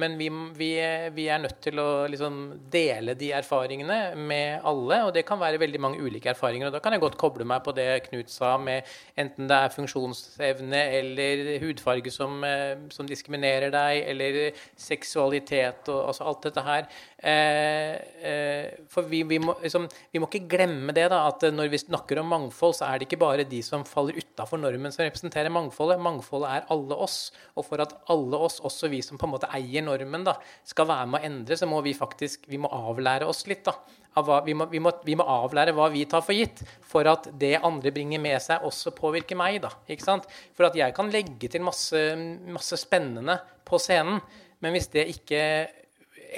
men 0.00 0.14
vi, 0.18 0.28
vi, 0.56 0.70
vi 1.14 1.26
er 1.28 1.42
nødt 1.42 1.58
til 1.62 1.78
å 1.78 2.06
liksom 2.10 2.38
dele 2.72 3.14
de 3.18 3.30
erfaringene 3.36 3.98
med 4.16 4.64
alle. 4.66 5.02
Og 5.06 5.12
det 5.14 5.26
kan 5.28 5.40
være 5.40 5.60
veldig 5.60 5.80
mange 5.82 6.00
ulike 6.00 6.32
erfaringer. 6.32 6.68
Og 6.68 6.74
da 6.74 6.80
kan 6.82 6.96
jeg 6.96 7.02
godt 7.04 7.18
koble 7.20 7.46
meg 7.48 7.62
på 7.66 7.74
det 7.76 7.86
Knut 8.08 8.32
sa, 8.32 8.54
med 8.62 8.88
enten 9.20 9.50
det 9.50 9.58
er 9.58 9.74
funksjonsevne 9.74 10.82
eller 10.98 11.44
hudfarge 11.62 12.12
som, 12.14 12.40
eh, 12.48 12.88
som 12.94 13.08
diskriminerer 13.08 13.74
deg, 13.74 14.02
eller 14.14 14.40
seksualitet 14.78 15.92
og 15.92 16.08
altså 16.08 16.28
alt 16.30 16.48
dette 16.48 16.64
her. 16.64 16.88
Eh, 17.18 17.94
eh, 18.32 18.66
for 18.88 19.10
vi, 19.10 19.22
vi, 19.28 19.40
må, 19.42 19.58
liksom, 19.62 19.88
vi 20.12 20.22
må 20.22 20.30
ikke 20.30 20.48
glemme 20.56 20.96
det, 20.96 21.10
da, 21.12 21.26
at 21.28 21.44
når 21.52 21.70
vi 21.74 21.84
snakker 21.84 22.22
om 22.22 22.32
mangfold, 22.32 22.78
så 22.80 22.88
er 22.88 22.98
det 22.98 23.10
ikke 23.10 23.20
bare 23.20 23.46
de 23.48 23.62
som 23.66 23.84
faller 23.86 24.18
utafor 24.18 24.60
normen, 24.62 24.94
som 24.94 25.04
representerer 25.04 25.52
mangfoldet. 25.52 26.00
Mangfoldet 26.02 26.56
er 26.56 26.68
alle 26.72 26.98
oss. 26.98 27.17
Og 27.56 27.66
for 27.66 27.82
at 27.84 27.94
alle 28.12 28.40
oss, 28.48 28.58
også 28.64 28.90
vi 28.92 29.00
som 29.04 29.20
på 29.20 29.28
en 29.28 29.34
måte 29.34 29.50
eier 29.54 29.84
normen, 29.84 30.26
da, 30.26 30.36
skal 30.66 30.88
være 30.90 31.08
med 31.12 31.20
å 31.20 31.30
endre, 31.30 31.58
så 31.58 31.68
må 31.70 31.80
vi 31.86 31.96
faktisk 31.96 32.48
vi 32.50 32.60
må 32.60 32.70
avlære 32.74 33.28
oss 33.28 33.44
litt. 33.50 33.64
da, 33.66 33.74
hva, 34.18 34.40
vi, 34.46 34.54
må, 34.58 34.66
vi, 34.70 34.80
må, 34.82 34.92
vi 35.06 35.16
må 35.18 35.26
avlære 35.28 35.74
hva 35.76 35.88
vi 35.92 36.04
tar 36.10 36.24
for 36.26 36.36
gitt, 36.36 36.62
for 36.86 37.08
at 37.10 37.30
det 37.40 37.56
andre 37.62 37.92
bringer 37.94 38.22
med 38.22 38.40
seg, 38.42 38.64
også 38.66 38.94
påvirker 38.96 39.38
meg. 39.38 39.60
da, 39.64 39.72
ikke 39.90 40.06
sant? 40.06 40.28
For 40.56 40.68
at 40.68 40.78
jeg 40.78 40.96
kan 40.96 41.12
legge 41.14 41.50
til 41.50 41.64
masse, 41.64 42.02
masse 42.48 42.78
spennende 42.80 43.38
på 43.68 43.80
scenen, 43.82 44.22
men 44.62 44.74
hvis 44.74 44.90
det 44.94 45.06
ikke 45.12 45.42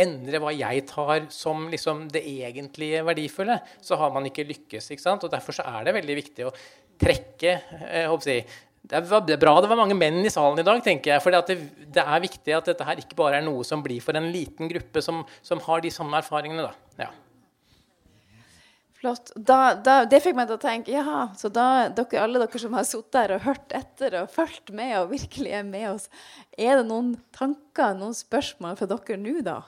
endre 0.01 0.41
hva 0.43 0.53
jeg 0.55 0.85
tar 0.91 1.27
som 1.35 1.67
liksom 1.71 2.05
det 2.13 2.23
egentlige 2.29 3.03
verdifulle, 3.07 3.59
så 3.83 3.99
har 4.01 4.13
man 4.15 4.29
ikke 4.29 4.47
lykkes. 4.49 4.93
ikke 4.93 5.03
sant? 5.03 5.25
Og 5.27 5.33
Derfor 5.33 5.57
så 5.57 5.67
er 5.67 5.89
det 5.89 5.97
veldig 5.99 6.17
viktig 6.21 6.47
å 6.47 6.55
trekke 7.01 7.55
eh, 7.89 8.07
jeg 8.29 8.45
det 8.89 8.97
er 8.97 9.41
bra 9.41 9.57
det 9.61 9.69
var 9.71 9.79
mange 9.79 9.95
menn 9.95 10.23
i 10.25 10.33
salen 10.33 10.59
i 10.59 10.67
dag, 10.67 10.81
tenker 10.83 11.13
jeg. 11.13 11.23
For 11.23 11.35
det, 11.35 11.59
det 11.95 12.05
er 12.05 12.23
viktig 12.23 12.55
at 12.57 12.71
dette 12.73 12.87
her 12.87 13.03
ikke 13.03 13.19
bare 13.19 13.39
er 13.39 13.47
noe 13.47 13.65
som 13.67 13.85
blir 13.85 14.01
for 14.03 14.17
en 14.19 14.31
liten 14.33 14.71
gruppe 14.71 15.03
som, 15.05 15.25
som 15.47 15.61
har 15.67 15.85
de 15.85 15.93
samme 15.95 16.17
erfaringene. 16.19 16.71
da. 16.71 17.05
Ja. 17.05 17.11
Flott. 19.01 19.31
Da, 19.37 19.75
da, 19.81 20.03
det 20.05 20.21
fikk 20.21 20.37
meg 20.37 20.51
til 20.51 20.59
å 20.59 20.61
tenke 20.61 20.93
ja, 20.93 21.21
så 21.39 21.49
da, 21.49 21.89
dere, 21.97 22.21
alle 22.21 22.43
dere 22.43 22.61
som 22.61 22.75
har 22.77 22.85
sittet 22.85 23.15
der 23.17 23.37
og 23.37 23.47
hørt 23.47 23.73
etter 23.77 24.19
og 24.21 24.33
fulgt 24.35 24.75
med 24.77 24.93
og 24.99 25.15
virkelig 25.15 25.55
er 25.57 25.65
med 25.65 25.87
oss, 25.95 26.11
er 26.53 26.81
det 26.81 26.89
noen 26.91 27.15
tanker, 27.37 27.95
noen 27.97 28.17
spørsmål 28.17 28.77
fra 28.77 28.91
dere 28.91 29.17
nå, 29.21 29.39
da? 29.47 29.63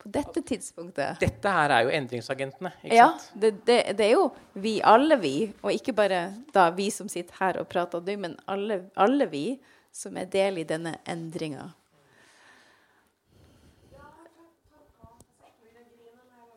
På 0.00 0.08
dette 0.08 0.40
tidspunktet? 0.48 1.18
Dette 1.20 1.50
her 1.52 1.74
er 1.74 1.82
jo 1.84 1.90
endringsagentene. 1.92 2.70
Ja, 2.88 3.10
det, 3.34 3.50
det, 3.68 3.80
det 3.98 4.06
er 4.06 4.14
jo 4.14 4.30
vi, 4.56 4.78
alle 4.80 5.18
vi, 5.20 5.34
og 5.60 5.74
ikke 5.76 5.92
bare 5.92 6.22
da 6.54 6.70
vi 6.72 6.88
som 6.94 7.08
sitter 7.12 7.36
her 7.40 7.60
og 7.60 7.68
prater 7.68 8.00
nå, 8.00 8.16
men 8.22 8.38
alle, 8.48 8.80
alle 8.96 9.28
vi 9.28 9.44
som 9.92 10.16
er 10.16 10.30
del 10.32 10.62
i 10.62 10.64
denne 10.64 10.96
endringa. 11.04 11.68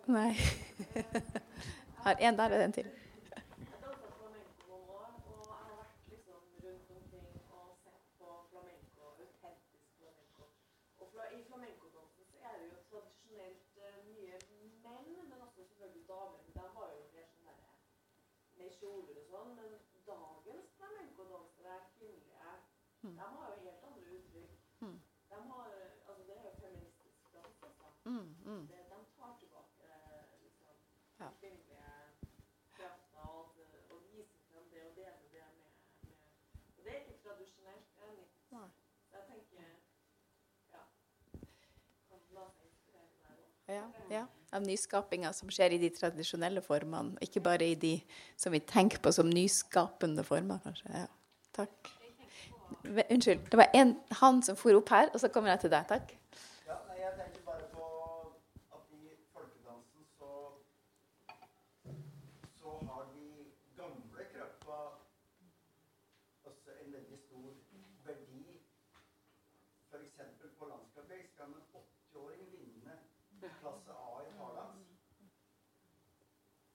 Nei. 0.07 0.31
Har 2.03 2.15
en 2.19 2.37
der 2.37 2.55
og 2.57 2.63
en 2.63 2.73
til. 2.75 2.87
I 11.33 11.43
flamencodansen 11.47 12.25
så 12.29 12.37
er 12.45 12.57
det 12.59 12.65
jo 12.67 12.79
tradisjonelt 12.89 13.77
eh, 13.81 13.95
mye 14.05 14.37
menn, 14.83 15.07
men 15.29 15.39
også 15.41 15.63
selvfølgelig 15.63 16.03
damer. 16.09 16.41
Men 16.45 16.53
de 16.57 16.65
var 16.75 16.89
jo 16.93 16.99
mer 17.15 17.25
sånn 17.31 17.47
derre 17.47 17.71
med 18.59 18.75
kjoler 18.77 19.17
og 19.21 19.25
sånn. 19.31 19.53
Men 19.57 19.71
dagens 20.09 20.73
flamencodansere, 20.77 21.77
kvinnelige, 21.95 22.51
de 23.01 23.13
har 23.17 23.47
jo 23.55 23.63
helt 23.63 23.87
andre 23.89 24.17
uttrykk. 24.19 24.53
De 25.31 25.39
har, 25.53 25.71
altså 26.07 26.21
det 26.27 26.35
er 26.37 26.43
jo 26.49 26.53
feministisk 26.59 27.33
dans, 27.33 27.63
altså. 27.69 27.87
Det, 28.03 28.83
de 28.91 28.99
tar 29.17 29.33
tilbake 29.41 29.89
eh, 29.89 30.35
liksom, 30.43 30.77
Ja. 31.19 31.31
kvinnelige 31.39 31.89
krafter 32.77 33.25
og, 33.25 33.55
alt, 33.63 33.91
og 33.95 34.05
viser 34.11 34.39
frem 34.51 34.69
det 34.75 34.85
og 34.89 34.95
deler 34.99 35.17
det 35.33 35.47
med, 35.57 35.71
med 36.03 36.15
Og 36.77 36.85
det 36.85 36.93
er 36.93 37.01
ikke 37.01 37.17
tradisjonelt. 37.25 37.89
Det 37.97 38.07
er 38.09 38.15
nytt. 38.21 38.37
Nei. 38.51 38.69
Så 39.09 39.17
jeg 39.17 39.25
tenker 39.31 39.61
ja. 40.73 40.83
Kan 42.09 42.19
la 42.37 42.45
seg 42.55 42.65
inspirere 42.69 43.15
der 43.23 43.35
også. 43.45 43.62
Ja, 43.73 43.91
ja. 44.09 44.25
Av 44.51 44.61
nyskapinga 44.61 45.33
som 45.33 45.49
skjer 45.49 45.73
i 45.73 45.79
de 45.81 45.89
tradisjonelle 45.89 46.61
formene, 46.61 47.17
ikke 47.25 47.41
bare 47.41 47.65
i 47.65 47.77
de 47.79 47.93
som 48.37 48.53
vi 48.53 48.59
tenker 48.61 49.01
på 49.01 49.11
som 49.15 49.29
nyskapende 49.29 50.25
former, 50.27 50.59
kanskje. 50.65 50.91
Ja. 50.93 51.07
Takk. 51.57 51.89
Unnskyld. 52.83 53.49
Det 53.49 53.57
var 53.57 53.71
en, 53.73 53.95
han 54.21 54.41
som 54.45 54.57
for 54.57 54.77
opp 54.77 54.91
her, 54.93 55.09
og 55.13 55.21
så 55.23 55.29
kommer 55.33 55.53
jeg 55.53 55.63
til 55.63 55.73
deg. 55.73 55.87
Takk. 55.89 56.13
Ja, 56.67 56.77
nei, 56.89 56.99
jeg 57.01 57.15
tenker 57.17 57.47
bare 57.47 57.65
på 57.73 57.87
at 58.77 58.93
i 58.93 59.15
folkedansen 59.33 60.05
så 60.17 60.29
så 62.59 62.77
har 62.91 63.09
de 63.15 63.25
gamle 63.77 64.27
krøppa 64.35 64.79
også 66.51 66.77
en 66.77 66.93
veldig 66.99 67.19
stor 67.25 67.49
verdi. 68.05 68.45
F.eks. 69.89 70.21
på 70.59 70.69
landskapsvei 70.69 71.25
skal 71.33 71.49
en 71.49 71.67
80-åring 71.81 72.53
vinne 72.53 73.01
klasse 73.63 73.91
A 73.91 74.21
i 74.29 74.31
pardans. 74.37 74.87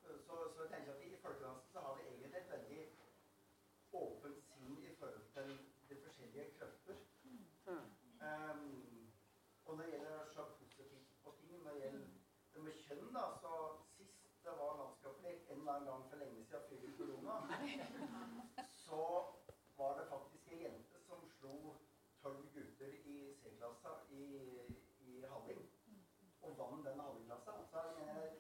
Så, 0.01 0.09
så 0.26 0.62
jeg 0.62 0.70
tenker 0.72 0.92
at 0.92 1.03
i 1.03 1.16
folkedansen 1.22 1.72
så 1.72 1.80
har 1.80 1.96
vi 1.96 2.03
egentlig 2.09 2.40
et 2.40 2.51
veldig 2.55 2.82
åpent 3.92 4.40
sinn 4.49 4.78
i 4.90 4.94
forhold 5.01 5.26
til 5.36 5.49
de 5.88 5.96
forskjellige 6.05 6.46
krøpper. 6.59 6.96
Um, 7.68 9.09
og 9.64 9.76
når 9.76 9.84
det 9.84 9.92
gjelder 9.92 10.20
å 10.20 10.28
se 10.34 10.44
positivt 10.61 11.11
på 11.24 11.34
ting, 11.40 11.59
når 11.64 11.76
det 11.76 11.82
gjelder 11.84 12.07
det 12.55 12.64
med 12.66 12.80
kjønn, 12.84 13.11
da, 13.16 13.24
så 13.42 13.53
sist 13.96 14.44
det 14.44 14.55
var 14.61 14.88
landskapslek 15.68 15.78
en 15.78 15.84
gang 15.84 16.08
for 16.10 16.16
lenge 16.16 16.44
siden 16.44 16.46
før 16.48 16.60
korona, 16.98 17.34
så 18.70 19.02
var 19.76 19.98
det 19.98 20.08
faktisk 20.08 20.52
en 20.52 20.60
jente 20.60 21.00
som 21.06 21.30
slo 21.38 21.76
tolv 22.22 22.42
gutter 22.54 22.92
i 23.04 23.34
C-klassa 23.34 23.88
i, 24.10 24.24
i 25.00 25.24
Halling, 25.30 25.70
og 26.42 26.58
vant 26.58 26.86
den 26.86 27.00
Halling-klassa. 27.00 27.52
Så 27.70 27.78
jeg 27.98 28.32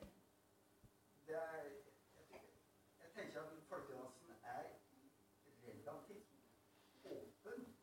det 1.26 1.36
er, 1.36 1.62
jeg, 2.16 2.40
jeg 3.00 3.10
tenker 3.14 3.40
at 3.40 3.52
folkedansen 3.68 4.30
er 4.42 4.64
relativt 5.66 6.26
åpen, 7.04 7.74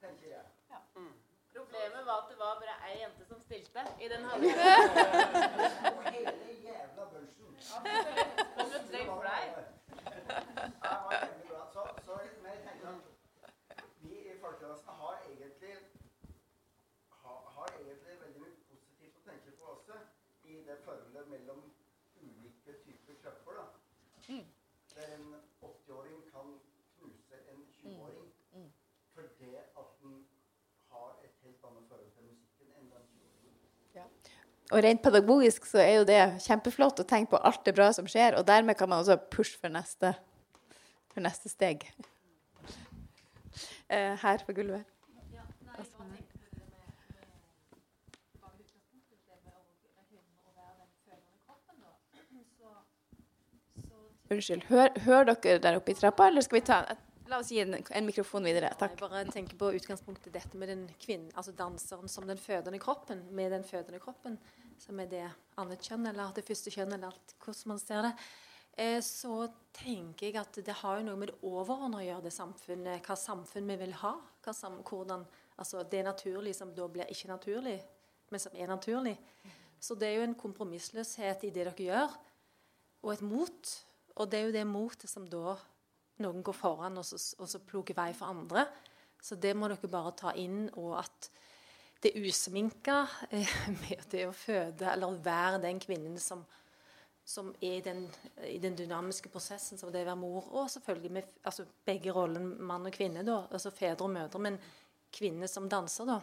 tenker 0.00 0.28
jeg. 0.28 0.44
Problemet 1.56 2.06
var 2.06 2.16
at 2.22 2.28
det 2.30 2.38
var 2.38 2.54
bare 2.60 2.76
ei 2.88 3.00
jente 3.00 3.24
som 3.24 3.40
stilte 3.40 3.82
i 4.04 4.08
den 4.08 4.24
halvåret. 4.28 5.96
Og 5.96 6.02
hele 6.12 6.52
jævla 6.64 7.04
bunchen. 7.12 7.52
Kom 7.68 7.82
med 8.72 8.82
trøy 8.90 9.04
for 9.06 9.22
deg. 9.28 9.44
Ja, 10.84 10.92
det 10.92 10.98
var 11.04 11.12
veldig 11.24 11.48
bra. 11.50 11.60
Så, 11.74 11.82
så, 12.04 12.12
men 12.42 12.50
jeg 12.52 12.62
tenker 12.68 12.88
at 12.88 13.84
vi 14.00 14.14
i 14.32 14.40
folkedansen 14.40 14.88
har 15.02 15.14
egentlig 15.28 15.76
har, 17.22 17.38
har 17.56 17.68
egentlig 17.78 18.20
veldig 18.24 18.40
mye 18.44 18.58
positivt 18.70 19.20
å 19.20 19.24
tenke 19.30 19.56
på 19.60 19.70
også 19.76 20.00
i 20.44 20.58
det 20.68 20.78
forholdet 20.84 21.28
mellom 21.34 21.62
ulike 22.22 22.78
typer 22.84 23.14
kropper. 23.22 23.60
da. 23.60 23.66
Der 24.94 25.14
en 25.16 25.34
80-åring 25.62 26.22
kan 26.32 26.60
knuse 26.96 27.36
en 27.52 27.66
20-åring 27.76 28.32
fordi 29.14 29.54
at 29.54 29.88
den 30.02 30.28
har 30.92 31.18
et 31.24 31.34
helt 31.42 31.64
annet 31.64 31.88
forhold 31.88 32.12
til 32.16 32.24
musikken 32.24 32.72
enn 32.78 32.90
den 32.94 33.04
20-åringen. 33.12 33.58
Og 34.72 34.80
rent 34.84 35.02
pedagogisk 35.04 35.66
så 35.68 35.82
er 35.82 35.98
jo 35.98 36.06
det 36.08 36.20
kjempeflott 36.46 37.02
å 37.02 37.08
tenke 37.08 37.34
på 37.34 37.42
alt 37.44 37.60
det 37.66 37.74
bra 37.76 37.90
som 37.92 38.08
skjer, 38.08 38.38
og 38.38 38.46
dermed 38.48 38.78
kan 38.78 38.88
man 38.88 39.04
også 39.04 39.18
pushe 39.32 39.60
for 39.60 39.72
neste, 39.72 40.14
for 41.12 41.24
neste 41.24 41.52
steg. 41.52 41.84
Eh, 43.92 44.16
her 44.16 44.44
på 44.46 44.56
gulvet. 44.56 44.88
Unnskyld. 54.32 54.62
Hør, 54.70 54.88
hører 55.04 55.34
dere 55.34 55.60
der 55.60 55.76
oppe 55.76 55.92
i 55.92 55.96
trappa, 55.98 56.30
eller 56.30 56.40
skal 56.40 56.56
vi 56.56 56.64
ta 56.64 56.84
La 57.32 57.38
oss 57.40 57.48
gi 57.48 57.62
en, 57.62 57.72
en 57.80 58.04
mikrofon 58.04 58.44
videre. 58.44 58.68
Takk. 58.76 58.92
Jeg 58.92 59.00
bare 59.00 59.22
tenker 59.32 59.56
på 59.56 59.70
utgangspunktet 59.78 60.34
dette 60.34 60.58
med 60.60 60.68
den 60.68 60.82
kvinnen, 61.00 61.30
altså 61.32 61.54
danseren 61.56 62.10
som 62.10 62.26
den 62.28 62.36
fødende 62.36 62.80
kroppen, 62.82 63.22
med 63.32 63.54
den 63.54 63.64
fødende 63.64 64.00
kroppen, 64.02 64.36
som 64.82 64.98
er 65.00 65.10
det 65.10 65.26
annet 65.60 65.84
kjønn, 65.86 66.08
eller 66.10 66.32
det 66.34 66.44
første 66.46 66.72
kjønn, 66.74 66.96
eller 66.96 67.12
alt, 67.12 67.34
hvordan 67.42 67.72
man 67.72 67.80
ser 67.82 68.08
det. 68.08 68.12
Eh, 68.72 68.98
så 69.04 69.46
tenker 69.76 70.28
jeg 70.28 70.38
at 70.40 70.58
det 70.64 70.76
har 70.80 70.98
jo 70.98 71.06
noe 71.06 71.20
med 71.20 71.30
det 71.30 71.40
overordnede 71.44 72.00
å 72.00 72.06
gjøre, 72.06 72.26
det 72.26 72.34
samfunnet, 72.34 73.06
hva 73.06 73.16
samfunn 73.20 73.68
vi 73.68 73.78
vil 73.84 73.96
ha. 74.00 74.14
Sam, 74.48 74.80
hvordan, 74.88 75.26
altså 75.60 75.84
Det 75.84 76.04
naturlige 76.04 76.58
som 76.58 76.72
da 76.74 76.88
blir 76.88 77.10
ikke 77.12 77.30
naturlig, 77.30 77.78
men 78.30 78.40
som 78.40 78.56
er 78.56 78.70
naturlig. 78.72 79.16
Så 79.82 79.94
det 79.98 80.08
er 80.08 80.20
jo 80.20 80.28
en 80.28 80.38
kompromissløshet 80.38 81.44
i 81.44 81.50
det 81.50 81.66
dere 81.66 81.74
gjør, 81.76 82.16
og 83.02 83.12
et 83.12 83.22
mot. 83.26 83.74
Og 84.16 84.30
det 84.30 84.38
er 84.38 84.46
jo 84.46 84.54
det 84.54 84.66
motet 84.68 85.10
som 85.10 85.26
da 85.28 85.56
noen 86.22 86.42
går 86.44 86.54
foran 86.54 87.00
og 87.00 87.06
så, 87.06 87.18
og 87.40 87.48
så 87.48 87.60
plukker 87.66 87.96
vei 87.96 88.12
for 88.14 88.30
andre. 88.30 88.66
Så 89.22 89.38
det 89.40 89.54
må 89.56 89.68
dere 89.70 89.90
bare 89.90 90.12
ta 90.18 90.34
inn. 90.38 90.68
Og 90.78 90.96
at 91.00 91.28
det 92.02 92.16
usminka 92.18 93.06
eh, 93.30 93.54
med 93.82 94.02
det 94.10 94.26
å 94.26 94.34
føde, 94.34 94.88
eller 94.90 95.22
være 95.22 95.62
den 95.62 95.80
kvinnen 95.82 96.18
som, 96.20 96.42
som 97.24 97.52
er 97.60 97.78
i 97.78 97.84
den, 97.84 98.04
i 98.48 98.58
den, 98.62 98.76
dynamiske 98.78 99.30
prosessen 99.32 99.80
som 99.80 99.92
det 99.92 100.02
å 100.02 100.10
være 100.10 100.18
mor, 100.18 100.50
og 100.50 100.70
selvfølgelig 100.72 101.12
med 101.18 101.34
altså 101.46 101.66
begge 101.86 102.14
rollene 102.14 102.58
mann 102.58 102.88
og 102.90 102.94
kvinne, 102.94 103.24
da, 103.26 103.44
altså 103.50 103.74
fedre 103.74 104.08
og 104.08 104.14
mødre, 104.16 104.42
men 104.42 104.60
kvinner 105.12 105.50
som 105.50 105.68
danser, 105.70 106.08
da, 106.08 106.20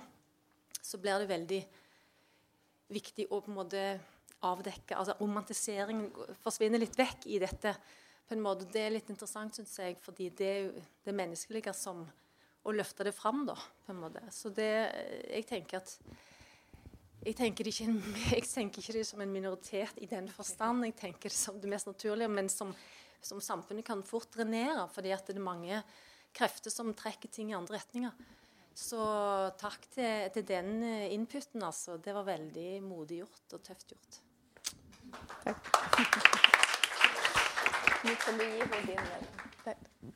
så 0.81 0.99
blir 0.99 1.21
det 1.21 1.31
veldig 1.31 1.63
viktig 2.89 3.29
å 3.29 3.39
på 3.43 3.51
en 3.51 3.59
måte 3.59 3.83
avdekke 4.47 4.95
altså 4.95 5.17
Romantiseringen 5.19 6.07
forsvinner 6.43 6.79
litt 6.79 6.95
vekk 6.97 7.27
i 7.27 7.41
dette 7.41 7.73
på 8.29 8.35
en 8.35 8.43
måte, 8.43 8.67
Det 8.71 8.81
er 8.81 8.93
litt 8.93 9.09
interessant, 9.09 9.55
syns 9.55 9.73
jeg, 9.81 9.97
fordi 9.99 10.29
det 10.29 10.47
er 10.47 10.59
jo 10.67 10.83
det 11.05 11.15
menneskelige 11.17 11.73
som 11.73 12.03
Å 12.67 12.73
løfte 12.75 13.05
det 13.07 13.15
fram, 13.15 13.45
da, 13.47 13.55
på 13.85 13.93
en 13.93 14.01
måte. 14.01 14.23
Så 14.35 14.51
det 14.53 14.69
Jeg 15.29 15.45
tenker 15.47 15.79
at 15.79 15.93
jeg 17.19 17.35
tenker, 17.35 17.67
ikke, 17.67 17.85
jeg 18.35 18.45
tenker 18.47 18.81
ikke 18.81 18.95
det 18.95 19.05
som 19.07 19.21
en 19.23 19.31
minoritet 19.31 19.97
i 19.99 20.07
den 20.07 20.29
forstand. 20.31 20.85
Jeg 20.87 20.95
tenker 20.99 21.31
det 21.31 21.35
som 21.35 21.59
det 21.59 21.71
mest 21.71 21.89
naturlige, 21.89 22.31
men 22.31 22.47
som, 22.51 22.71
som 23.21 23.41
samfunnet 23.43 23.85
kan 23.87 24.03
fort 24.07 24.31
drenere. 24.35 24.87
fordi 24.93 25.11
at 25.11 25.27
det 25.27 25.35
er 25.35 25.43
mange 25.43 25.81
krefter 26.35 26.71
som 26.71 26.93
trekker 26.95 27.31
ting 27.31 27.51
i 27.51 27.57
andre 27.57 27.75
retninger. 27.79 28.11
Så 28.79 29.01
takk 29.59 29.89
til, 29.91 30.29
til 30.31 30.45
den 30.47 30.83
inputen, 31.11 31.63
altså. 31.63 31.97
Det 31.97 32.15
var 32.15 32.23
veldig 32.23 32.81
modig 32.85 33.19
gjort 33.25 33.57
og 33.57 33.63
tøft 33.67 33.91
gjort. 33.91 34.21
Takk. 35.43 35.59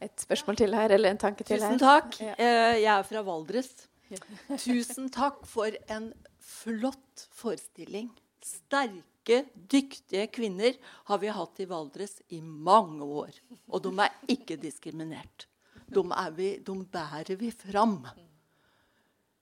Et 0.03 0.25
spørsmål 0.25 0.59
til 0.59 0.75
her, 0.75 0.93
eller 0.95 1.13
en 1.13 1.21
tanke 1.21 1.45
til 1.47 1.59
her? 1.59 1.73
Tusen 1.73 1.81
takk. 1.81 2.19
Eh, 2.21 2.81
jeg 2.81 2.91
er 2.93 3.07
fra 3.07 3.23
Valdres. 3.25 3.71
Tusen 4.65 5.09
takk 5.13 5.41
for 5.49 5.73
en 5.91 6.11
flott 6.43 7.25
forestilling. 7.35 8.11
Sterke, 8.43 9.43
dyktige 9.55 10.27
kvinner 10.35 10.77
har 11.09 11.21
vi 11.21 11.31
hatt 11.31 11.63
i 11.63 11.67
Valdres 11.69 12.19
i 12.35 12.41
mange 12.43 13.05
år. 13.05 13.35
Og 13.71 13.83
de 13.85 13.93
er 14.03 14.15
ikke 14.31 14.59
diskriminert. 14.59 15.47
De, 15.93 16.03
vi, 16.37 16.55
de 16.63 16.77
bærer 16.91 17.35
vi 17.39 17.51
fram. 17.53 18.01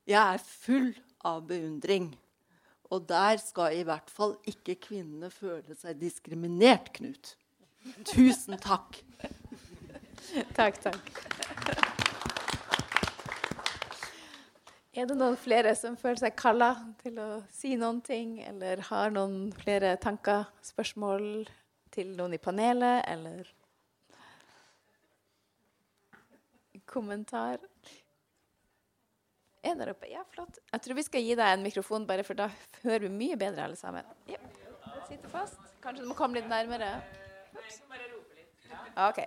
Jeg 0.10 0.20
er 0.22 0.42
full 0.44 0.92
av 1.26 1.46
beundring. 1.48 2.12
Og 2.92 3.06
der 3.08 3.40
skal 3.40 3.78
i 3.80 3.86
hvert 3.88 4.10
fall 4.12 4.36
ikke 4.50 4.76
kvinnene 4.84 5.30
føle 5.32 5.78
seg 5.80 6.00
diskriminert, 6.02 6.92
Knut. 6.98 7.36
Tusen 8.06 8.58
takk. 8.62 9.00
takk, 10.58 10.82
takk. 10.84 11.12
Er 14.92 15.08
det 15.08 15.16
noen 15.16 15.38
flere 15.40 15.72
som 15.80 15.96
føler 15.96 16.20
seg 16.20 16.36
kalla 16.36 16.74
til 17.00 17.16
å 17.24 17.28
si 17.54 17.78
noen 17.80 18.02
ting, 18.04 18.42
eller 18.44 18.84
har 18.90 19.14
noen 19.16 19.54
flere 19.56 19.94
tanker, 20.04 20.50
spørsmål 20.68 21.46
til 21.96 22.12
noen 22.18 22.36
i 22.36 22.42
panelet, 22.44 23.06
eller 23.08 23.48
kommentar? 26.92 27.64
Er 29.64 29.78
der 29.80 29.94
oppe? 29.94 30.10
Ja, 30.12 30.26
flott. 30.34 30.60
Jeg 30.74 30.84
tror 30.84 31.00
vi 31.00 31.08
skal 31.08 31.24
gi 31.24 31.38
deg 31.40 31.54
en 31.56 31.64
mikrofon, 31.64 32.08
bare 32.10 32.26
for 32.28 32.36
da 32.36 32.50
hører 32.82 33.08
vi 33.08 33.14
mye 33.16 33.40
bedre 33.40 33.70
alle 33.70 33.80
sammen. 33.80 34.08
Ja. 34.28 34.42
Sitter 35.08 35.32
fast. 35.32 35.62
Kanskje 35.84 36.04
du 36.04 36.12
må 36.12 36.18
komme 36.20 36.42
litt 36.42 36.52
nærmere. 36.52 36.98
Litt. 37.56 37.80
OK. 39.08 39.24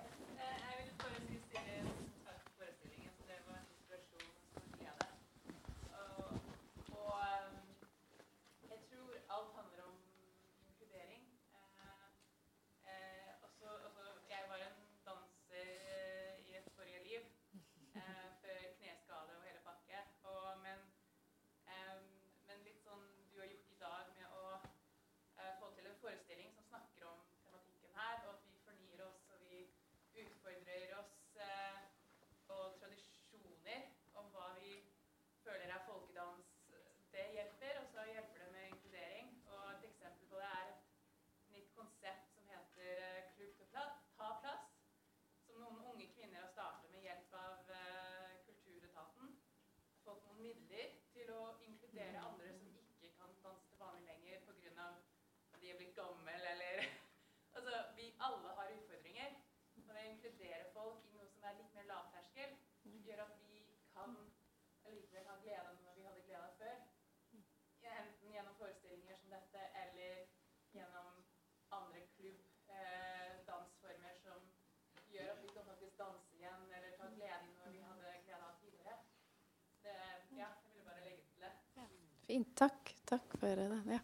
Fint. 82.35 82.57
Takk. 82.57 82.97
Takk 83.05 83.35
for 83.39 83.47
det. 83.57 83.81
Ja. 83.87 83.99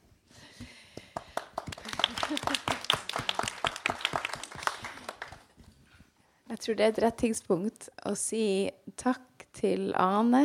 Jeg 6.51 6.61
tror 6.63 6.79
det 6.79 6.85
er 6.85 6.93
et 6.93 7.01
rett 7.03 7.19
tidspunkt 7.25 7.89
å 8.07 8.15
si 8.15 8.71
takk 9.03 9.49
til 9.59 9.91
Ane 9.99 10.45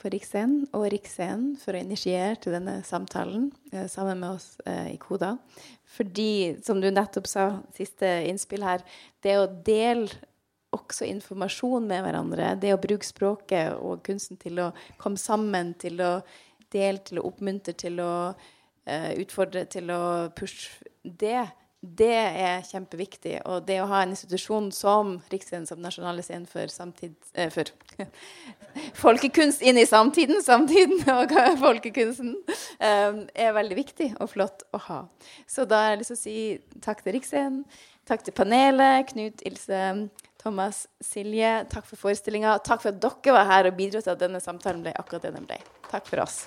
for 0.00 0.10
Riksscenen 0.10 0.66
og 0.74 0.88
Riksscenen 0.90 1.54
for 1.62 1.78
å 1.78 1.84
initiere 1.84 2.42
til 2.42 2.58
denne 2.58 2.80
samtalen 2.82 3.52
eh, 3.70 3.86
sammen 3.86 4.18
med 4.18 4.40
oss 4.40 4.56
eh, 4.66 4.90
i 4.96 4.98
Koda. 4.98 5.36
Fordi, 5.94 6.58
som 6.66 6.82
du 6.82 6.90
nettopp 6.90 7.30
sa, 7.30 7.48
siste 7.78 8.16
innspill 8.32 8.66
her, 8.66 8.82
det 9.22 9.38
å 9.38 9.46
dele 9.46 10.10
også 10.74 11.06
informasjon 11.06 11.86
med 11.86 12.02
hverandre, 12.02 12.56
det 12.58 12.74
å 12.74 12.82
bruke 12.82 13.06
språket 13.06 13.76
og 13.76 14.02
kunsten 14.06 14.42
til 14.42 14.58
å 14.58 14.72
komme 14.98 15.20
sammen, 15.20 15.76
til 15.78 16.02
å 16.02 16.16
dele, 16.72 17.02
til 17.04 17.20
å 17.20 17.26
oppmuntre, 17.28 17.74
til 17.78 18.00
å 18.02 18.12
uh, 18.32 19.10
utfordre, 19.16 19.66
til 19.70 19.92
å 19.94 20.02
pushe 20.36 20.90
Det 21.02 21.40
det 21.82 22.14
er 22.14 22.62
kjempeviktig. 22.62 23.40
Og 23.50 23.64
det 23.66 23.80
å 23.82 23.88
ha 23.90 24.04
en 24.04 24.12
institusjon 24.14 24.68
som 24.74 25.16
Riksscenen 25.32 25.66
som 25.66 25.80
nasjonale 25.82 26.22
scene 26.22 26.46
for, 26.46 26.70
samtid, 26.70 27.16
eh, 27.34 27.50
for 27.50 27.72
folkekunst 29.02 29.64
inn 29.66 29.80
i 29.80 29.86
samtiden, 29.88 30.38
samtiden 30.46 31.02
og 31.16 31.34
folkekunsten, 31.58 32.36
eh, 32.78 33.18
er 33.34 33.56
veldig 33.58 33.78
viktig 33.80 34.12
og 34.20 34.30
flott 34.30 34.62
å 34.70 34.82
ha. 34.86 35.00
Så 35.50 35.66
da 35.66 35.82
har 35.82 35.96
jeg 35.96 36.04
lyst 36.04 36.14
til 36.14 36.20
å 36.20 36.22
si 36.22 36.36
takk 36.86 37.02
til 37.02 37.18
Riksscenen, 37.18 37.64
takk 38.12 38.26
til 38.26 38.36
panelet, 38.36 39.08
Knut, 39.12 39.44
Ilse, 39.48 39.82
Thomas, 40.42 40.84
Silje. 41.00 41.52
Takk 41.72 41.86
for 41.88 42.08
forestillinga. 42.08 42.58
Takk 42.66 42.84
for 42.84 42.92
at 42.92 43.00
dere 43.02 43.36
var 43.38 43.48
her 43.48 43.70
og 43.70 43.78
bidro 43.78 44.02
til 44.02 44.14
at 44.14 44.20
denne 44.20 44.42
samtalen 44.42 44.84
ble 44.84 44.96
akkurat 44.98 45.28
det 45.28 45.36
den 45.38 45.48
ble. 45.48 45.62
Takk 45.88 46.10
for 46.10 46.24
oss. 46.26 46.42